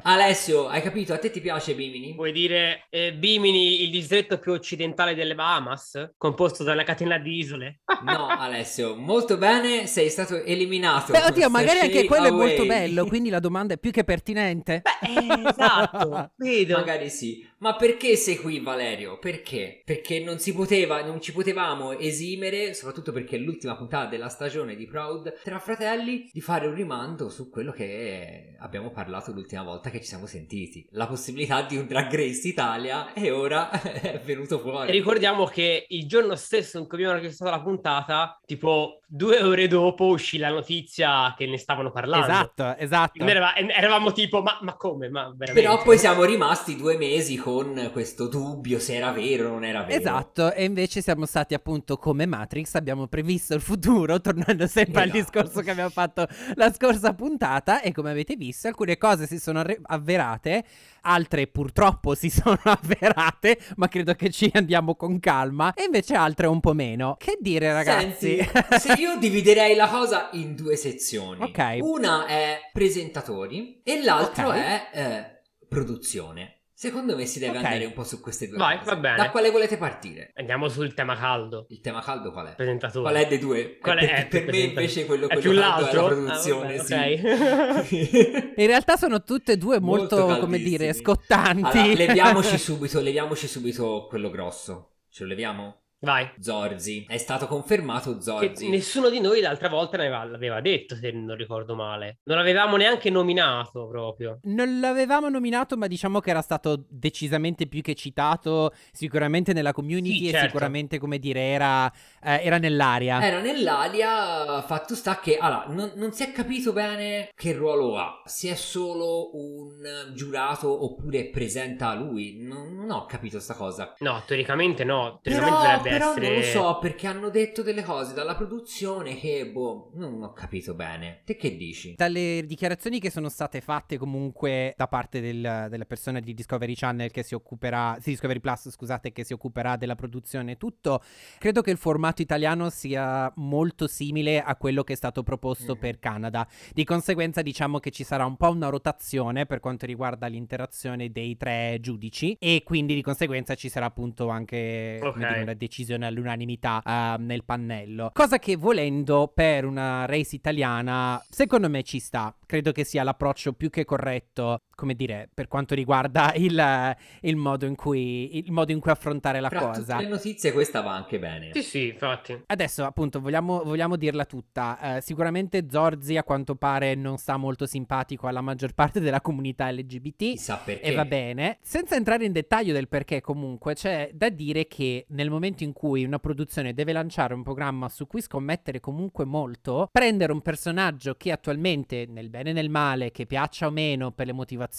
Alessio, 0.02 0.68
hai 0.68 0.82
capito? 0.82 1.12
A 1.12 1.18
te 1.18 1.30
ti 1.30 1.40
piace 1.40 1.74
Bimini? 1.74 2.12
Vuoi 2.12 2.32
dire 2.32 2.86
eh, 2.94 3.14
Bimini, 3.14 3.84
il 3.84 3.90
distretto 3.90 4.38
più 4.38 4.52
occidentale 4.52 5.14
delle 5.14 5.34
Bahamas, 5.34 6.12
composto 6.18 6.62
da 6.62 6.72
una 6.72 6.84
catena 6.84 7.16
di 7.16 7.38
isole? 7.38 7.80
No, 8.02 8.26
Alessio, 8.28 8.94
molto 8.96 9.38
bene, 9.38 9.86
sei 9.86 10.10
stato 10.10 10.42
eliminato. 10.42 11.10
Beh, 11.10 11.24
oddio, 11.24 11.48
magari 11.48 11.78
anche 11.78 12.04
quello 12.04 12.26
è 12.26 12.28
away. 12.28 12.48
molto 12.48 12.66
bello, 12.66 13.06
quindi 13.06 13.30
la 13.30 13.40
domanda 13.40 13.72
è 13.72 13.78
più 13.78 13.90
che 13.90 14.04
pertinente. 14.04 14.82
Beh, 14.82 15.08
eh, 15.08 15.48
esatto, 15.48 16.32
vedo. 16.36 16.76
Magari 16.76 17.08
sì. 17.08 17.48
Ma 17.62 17.76
perché 17.76 18.16
sei 18.16 18.38
qui, 18.38 18.58
Valerio? 18.58 19.20
Perché? 19.20 19.82
Perché 19.84 20.18
non 20.18 20.40
si 20.40 20.52
poteva, 20.52 21.00
non 21.04 21.20
ci 21.20 21.32
potevamo 21.32 21.92
esimere, 21.96 22.74
soprattutto 22.74 23.12
perché 23.12 23.36
è 23.36 23.38
l'ultima 23.38 23.76
puntata 23.76 24.08
della 24.08 24.28
stagione 24.28 24.74
di 24.74 24.84
Proud 24.84 25.32
tra 25.44 25.60
fratelli, 25.60 26.28
di 26.32 26.40
fare 26.40 26.66
un 26.66 26.74
rimando 26.74 27.28
su 27.28 27.50
quello 27.50 27.70
che 27.70 28.56
abbiamo 28.58 28.90
parlato 28.90 29.30
l'ultima 29.30 29.62
volta 29.62 29.90
che 29.90 30.00
ci 30.00 30.08
siamo 30.08 30.26
sentiti. 30.26 30.88
La 30.90 31.06
possibilità 31.06 31.62
di 31.62 31.76
un 31.76 31.86
Drag 31.86 32.12
Race 32.12 32.48
Italia 32.48 33.12
e 33.12 33.30
ora 33.30 33.70
è 33.80 34.18
venuto 34.24 34.56
E 34.56 34.60
fuori. 34.60 34.90
ricordiamo 34.90 35.44
che 35.44 35.86
il 35.88 36.08
giorno 36.08 36.34
stesso 36.34 36.78
in 36.78 36.88
cui 36.88 36.98
abbiamo 37.04 37.20
registrato 37.20 37.54
la 37.56 37.62
puntata, 37.62 38.40
tipo 38.44 39.02
due 39.06 39.40
ore 39.40 39.68
dopo, 39.68 40.06
uscì 40.06 40.36
la 40.36 40.48
notizia 40.48 41.32
che 41.38 41.46
ne 41.46 41.58
stavano 41.58 41.92
parlando. 41.92 42.26
Esatto, 42.26 42.74
esatto. 42.76 43.22
Noi 43.22 43.30
erava- 43.30 43.54
eravamo 43.54 44.10
tipo, 44.10 44.42
ma, 44.42 44.58
ma 44.62 44.74
come? 44.74 45.08
Ma 45.10 45.32
veramente? 45.36 45.52
Però 45.52 45.80
poi 45.80 45.96
siamo 45.96 46.24
rimasti 46.24 46.74
due 46.74 46.96
mesi 46.96 47.36
con 47.36 47.50
questo 47.92 48.28
dubbio 48.28 48.78
se 48.78 48.94
era 48.94 49.10
vero 49.12 49.48
o 49.48 49.52
non 49.52 49.64
era 49.64 49.82
vero. 49.82 50.00
Esatto, 50.00 50.52
e 50.52 50.64
invece 50.64 51.00
siamo 51.02 51.26
stati 51.26 51.54
appunto 51.54 51.96
come 51.98 52.26
Matrix, 52.26 52.74
abbiamo 52.74 53.06
previsto 53.06 53.54
il 53.54 53.60
futuro, 53.60 54.20
tornando 54.22 54.66
sempre 54.66 55.02
al 55.02 55.08
Esatto. 55.08 55.22
discorso 55.40 55.60
che 55.60 55.70
abbiamo 55.70 55.90
fatto 55.90 56.26
la 56.54 56.72
scorsa 56.72 57.14
puntata 57.14 57.80
e 57.82 57.92
come 57.92 58.10
avete 58.10 58.36
visto 58.36 58.68
alcune 58.68 58.96
cose 58.96 59.26
si 59.26 59.38
sono 59.38 59.64
avverate, 59.82 60.64
altre 61.02 61.46
purtroppo 61.46 62.14
si 62.14 62.30
sono 62.30 62.58
avverate, 62.62 63.58
ma 63.76 63.88
credo 63.88 64.14
che 64.14 64.30
ci 64.30 64.50
andiamo 64.54 64.94
con 64.94 65.18
calma, 65.20 65.74
e 65.74 65.84
invece 65.84 66.14
altre 66.14 66.46
un 66.46 66.60
po' 66.60 66.72
meno. 66.72 67.16
Che 67.18 67.38
dire 67.40 67.72
ragazzi? 67.72 68.36
Senti, 68.38 68.50
se 68.78 68.92
io 69.00 69.16
dividerei 69.18 69.74
la 69.74 69.88
cosa 69.88 70.28
in 70.32 70.54
due 70.54 70.76
sezioni. 70.76 71.42
Ok. 71.42 71.78
Una 71.80 72.26
è 72.26 72.58
presentatori 72.72 73.80
e 73.84 74.02
l'altro 74.02 74.48
Ok. 74.48 74.54
è 74.54 74.88
eh, 74.92 75.40
produzione. 75.68 76.61
Secondo 76.82 77.14
me 77.14 77.26
si 77.26 77.38
deve 77.38 77.58
Ok. 77.58 77.64
andare 77.64 77.84
un 77.84 77.92
po' 77.92 78.02
su 78.02 78.20
queste 78.20 78.48
due 78.48 78.56
Vai, 78.58 78.76
cose. 78.78 78.90
va 78.90 78.96
bene. 78.96 79.16
Da 79.16 79.30
quale 79.30 79.50
volete 79.50 79.76
partire? 79.76 80.32
Andiamo 80.34 80.68
sul 80.68 80.94
tema 80.94 81.14
caldo. 81.16 81.66
Il 81.68 81.80
tema 81.80 82.02
caldo 82.02 82.32
qual 82.32 82.48
è? 82.48 82.54
Presentatore. 82.56 83.08
Qual 83.08 83.24
è 83.24 83.28
dei 83.28 83.38
due? 83.38 83.78
Qual 83.78 83.98
è? 83.98 84.04
perché 84.04 84.42
per 84.42 84.52
me 84.52 84.58
invece 84.58 85.06
quello, 85.06 85.28
È 85.28 85.34
quello 85.38 85.50
più 85.52 85.60
caldo 85.60 85.80
l'altro? 85.80 86.00
è 86.00 86.02
la 86.02 86.08
produzione, 86.08 86.74
Ah, 86.78 86.82
sì. 86.82 86.92
vabbè, 87.22 87.78
ok. 87.78 88.52
In 88.56 88.66
realtà 88.66 88.96
sono 88.96 89.22
tutte 89.22 89.52
e 89.52 89.56
due 89.58 89.78
molto, 89.78 90.16
Molto 90.26 90.40
come 90.40 90.58
dire, 90.58 90.92
scottanti. 90.92 91.78
Allora, 91.78 91.94
leviamoci 91.94 92.58
subito, 92.58 92.98
leviamoci 93.00 93.46
subito 93.46 94.06
quello 94.08 94.28
grosso. 94.28 94.94
Ce 95.08 95.22
lo 95.22 95.28
leviamo? 95.28 95.81
Vai. 96.02 96.28
Zorzi. 96.40 97.04
È 97.08 97.16
stato 97.16 97.46
confermato 97.46 98.16
Che 98.16 98.22
Zorzi. 98.22 98.68
nessuno 98.68 99.08
di 99.08 99.20
noi 99.20 99.40
l'altra 99.40 99.68
volta 99.68 99.96
ne 99.96 100.06
aveva, 100.06 100.24
l'aveva 100.24 100.60
detto, 100.60 100.96
se 100.96 101.12
non 101.12 101.36
ricordo 101.36 101.76
male. 101.76 102.18
Non 102.24 102.38
l'avevamo 102.38 102.76
neanche 102.76 103.08
nominato 103.08 103.86
proprio. 103.86 104.40
Non 104.42 104.80
l'avevamo 104.80 105.28
nominato, 105.28 105.76
ma 105.76 105.86
diciamo 105.86 106.18
che 106.18 106.30
era 106.30 106.42
stato 106.42 106.84
decisamente 106.88 107.66
più 107.68 107.82
che 107.82 107.94
citato, 107.94 108.72
sicuramente 108.90 109.52
nella 109.52 109.72
community 109.72 110.18
Sì, 110.18 110.28
e 110.28 110.30
certo. 110.32 110.46
sicuramente, 110.46 110.98
come 110.98 111.18
dire, 111.20 111.40
era, 111.40 111.90
eh, 112.20 112.40
era 112.42 112.58
nell'aria. 112.58 113.24
Era 113.24 113.40
nell'aria, 113.40 114.60
fatto 114.62 114.96
sta 114.96 115.20
che 115.20 115.36
allora, 115.36 115.66
non, 115.68 115.92
non 115.94 116.12
si 116.12 116.24
è 116.24 116.32
capito 116.32 116.72
bene 116.72 117.30
che 117.34 117.52
ruolo 117.52 117.96
ha. 117.98 118.22
Se 118.24 118.50
è 118.50 118.54
solo 118.56 119.36
un 119.36 120.10
giurato 120.14 120.84
oppure 120.84 121.26
presenta 121.30 121.94
lui. 121.94 122.38
Non, 122.40 122.74
non 122.74 122.90
ho 122.90 123.06
capito 123.06 123.38
sta 123.38 123.54
cosa. 123.54 123.94
No, 123.98 124.20
teoricamente 124.26 124.82
no. 124.84 125.20
Teoricamente 125.22 125.60
Però, 125.60 125.76
dovrebbe 125.76 125.91
però 125.92 126.10
essere... 126.10 126.26
non 126.28 126.36
lo 126.36 126.42
so 126.42 126.78
perché 126.80 127.06
hanno 127.06 127.28
detto 127.30 127.62
delle 127.62 127.82
cose 127.82 128.14
dalla 128.14 128.34
produzione 128.34 129.16
che, 129.16 129.46
boh, 129.50 129.90
non 129.94 130.22
ho 130.22 130.32
capito 130.32 130.74
bene. 130.74 131.20
Te 131.24 131.36
che 131.36 131.56
dici? 131.56 131.94
Dalle 131.96 132.44
dichiarazioni 132.46 133.00
che 133.00 133.10
sono 133.10 133.28
state 133.28 133.60
fatte 133.60 133.98
comunque 133.98 134.74
da 134.76 134.88
parte 134.88 135.20
del- 135.20 135.66
della 135.70 135.84
persona 135.84 136.20
di 136.20 136.34
Discovery 136.34 136.74
Channel 136.74 137.10
che 137.10 137.22
si 137.22 137.34
occuperà, 137.34 137.96
sì, 138.00 138.10
Discovery 138.10 138.40
Plus, 138.40 138.70
scusate, 138.70 139.12
che 139.12 139.24
si 139.24 139.32
occuperà 139.32 139.76
della 139.76 139.94
produzione 139.94 140.52
e 140.52 140.56
tutto, 140.56 141.02
credo 141.38 141.60
che 141.62 141.70
il 141.70 141.76
formato 141.76 142.22
italiano 142.22 142.70
sia 142.70 143.30
molto 143.36 143.86
simile 143.86 144.40
a 144.42 144.56
quello 144.56 144.82
che 144.84 144.92
è 144.94 144.96
stato 144.96 145.22
proposto 145.22 145.74
Mhm. 145.74 145.78
per 145.78 145.98
Canada. 145.98 146.46
Di 146.72 146.84
conseguenza 146.84 147.42
diciamo 147.42 147.78
che 147.78 147.90
ci 147.90 148.04
sarà 148.04 148.24
un 148.24 148.36
po' 148.36 148.50
una 148.50 148.68
rotazione 148.68 149.46
per 149.46 149.60
quanto 149.60 149.86
riguarda 149.86 150.26
l'interazione 150.26 151.10
dei 151.10 151.36
tre 151.36 151.78
giudici 151.80 152.36
e 152.38 152.62
quindi 152.64 152.94
di 152.94 153.02
conseguenza 153.02 153.54
ci 153.54 153.68
sarà 153.68 153.86
appunto 153.86 154.28
anche 154.28 154.98
come 155.00 155.10
Ok. 155.10 155.16
dire, 155.18 155.42
una 155.42 155.54
decisione 155.54 155.80
all'unanimità 155.90 156.80
ah, 156.84 157.16
nel 157.18 157.44
pannello. 157.44 158.10
Cosa 158.12 158.38
che 158.38 158.56
volendo 158.56 159.30
per 159.34 159.64
una 159.64 160.04
race 160.06 160.36
italiana 160.36 161.22
secondo 161.28 161.68
me 161.68 161.82
ci 161.82 161.98
sta. 161.98 162.34
Credo 162.46 162.72
che 162.72 162.84
sia 162.84 163.02
l'approccio 163.02 163.52
più 163.52 163.70
che 163.70 163.84
corretto 163.84 164.60
come 164.82 164.96
dire, 164.96 165.28
per 165.32 165.46
quanto 165.46 165.76
riguarda 165.76 166.32
il, 166.34 166.96
il, 167.20 167.36
modo, 167.36 167.66
in 167.66 167.76
cui, 167.76 168.38
il 168.38 168.50
modo 168.50 168.72
in 168.72 168.80
cui 168.80 168.90
affrontare 168.90 169.38
la 169.38 169.48
Fra 169.48 169.60
cosa. 169.60 170.00
le 170.00 170.08
notizie 170.08 170.50
questa 170.52 170.80
va 170.80 170.92
anche 170.92 171.20
bene. 171.20 171.50
Sì, 171.52 171.62
sì, 171.62 171.88
infatti. 171.90 172.42
Adesso, 172.46 172.84
appunto, 172.84 173.20
vogliamo, 173.20 173.62
vogliamo 173.62 173.94
dirla 173.94 174.24
tutta. 174.24 174.78
Uh, 174.80 175.00
sicuramente 175.00 175.66
Zorzi, 175.70 176.16
a 176.16 176.24
quanto 176.24 176.56
pare, 176.56 176.96
non 176.96 177.16
sta 177.16 177.36
molto 177.36 177.64
simpatico 177.64 178.26
alla 178.26 178.40
maggior 178.40 178.74
parte 178.74 178.98
della 178.98 179.20
comunità 179.20 179.70
LGBT. 179.70 180.16
Chissà 180.16 180.56
perché. 180.56 180.82
E 180.82 180.94
va 180.94 181.04
bene. 181.04 181.58
Senza 181.62 181.94
entrare 181.94 182.24
in 182.24 182.32
dettaglio 182.32 182.72
del 182.72 182.88
perché, 182.88 183.20
comunque, 183.20 183.74
c'è 183.74 184.10
da 184.12 184.30
dire 184.30 184.66
che 184.66 185.06
nel 185.10 185.30
momento 185.30 185.62
in 185.62 185.72
cui 185.72 186.02
una 186.02 186.18
produzione 186.18 186.74
deve 186.74 186.92
lanciare 186.92 187.34
un 187.34 187.44
programma 187.44 187.88
su 187.88 188.08
cui 188.08 188.20
scommettere 188.20 188.80
comunque 188.80 189.24
molto, 189.24 189.88
prendere 189.92 190.32
un 190.32 190.40
personaggio 190.40 191.14
che 191.14 191.30
attualmente, 191.30 192.06
nel 192.08 192.30
bene 192.30 192.50
e 192.50 192.52
nel 192.52 192.68
male, 192.68 193.12
che 193.12 193.26
piaccia 193.26 193.68
o 193.68 193.70
meno 193.70 194.10
per 194.10 194.26
le 194.26 194.32
motivazioni 194.32 194.70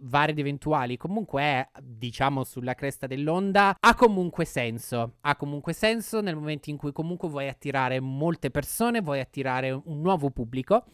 varie 0.00 0.32
ed 0.32 0.38
eventuali, 0.38 0.96
comunque 0.96 1.42
è, 1.42 1.68
diciamo, 1.82 2.44
sulla 2.44 2.74
cresta 2.74 3.06
dell'onda, 3.06 3.76
ha 3.78 3.94
comunque 3.94 4.44
senso. 4.44 5.16
Ha 5.20 5.36
comunque 5.36 5.72
senso 5.72 6.20
nel 6.20 6.36
momento 6.36 6.70
in 6.70 6.76
cui 6.76 6.92
comunque 6.92 7.28
vuoi 7.28 7.48
attirare 7.48 8.00
molte 8.00 8.50
persone, 8.50 9.00
vuoi 9.00 9.20
attirare 9.20 9.70
un 9.70 10.00
nuovo 10.00 10.30
pubblico. 10.30 10.84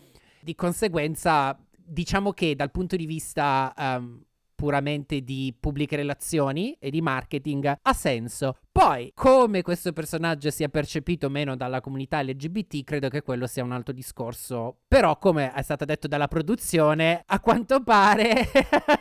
Di 0.40 0.54
conseguenza, 0.54 1.58
diciamo 1.76 2.32
che 2.32 2.54
dal 2.56 2.70
punto 2.70 2.96
di 2.96 3.06
vista 3.06 3.75
um, 3.76 4.25
puramente 4.56 5.20
di 5.20 5.54
pubbliche 5.58 5.94
relazioni 5.94 6.76
e 6.80 6.90
di 6.90 7.00
marketing 7.00 7.78
ha 7.80 7.92
senso. 7.92 8.56
Poi, 8.72 9.12
come 9.14 9.62
questo 9.62 9.92
personaggio 9.92 10.50
sia 10.50 10.68
percepito 10.68 11.30
meno 11.30 11.56
dalla 11.56 11.80
comunità 11.80 12.20
LGBT, 12.22 12.82
credo 12.82 13.08
che 13.08 13.22
quello 13.22 13.46
sia 13.46 13.62
un 13.62 13.72
altro 13.72 13.92
discorso. 13.92 14.78
Però, 14.88 15.18
come 15.18 15.52
è 15.52 15.62
stato 15.62 15.84
detto 15.84 16.08
dalla 16.08 16.28
produzione, 16.28 17.22
a 17.25 17.40
quanto 17.40 17.82
pare 17.82 18.48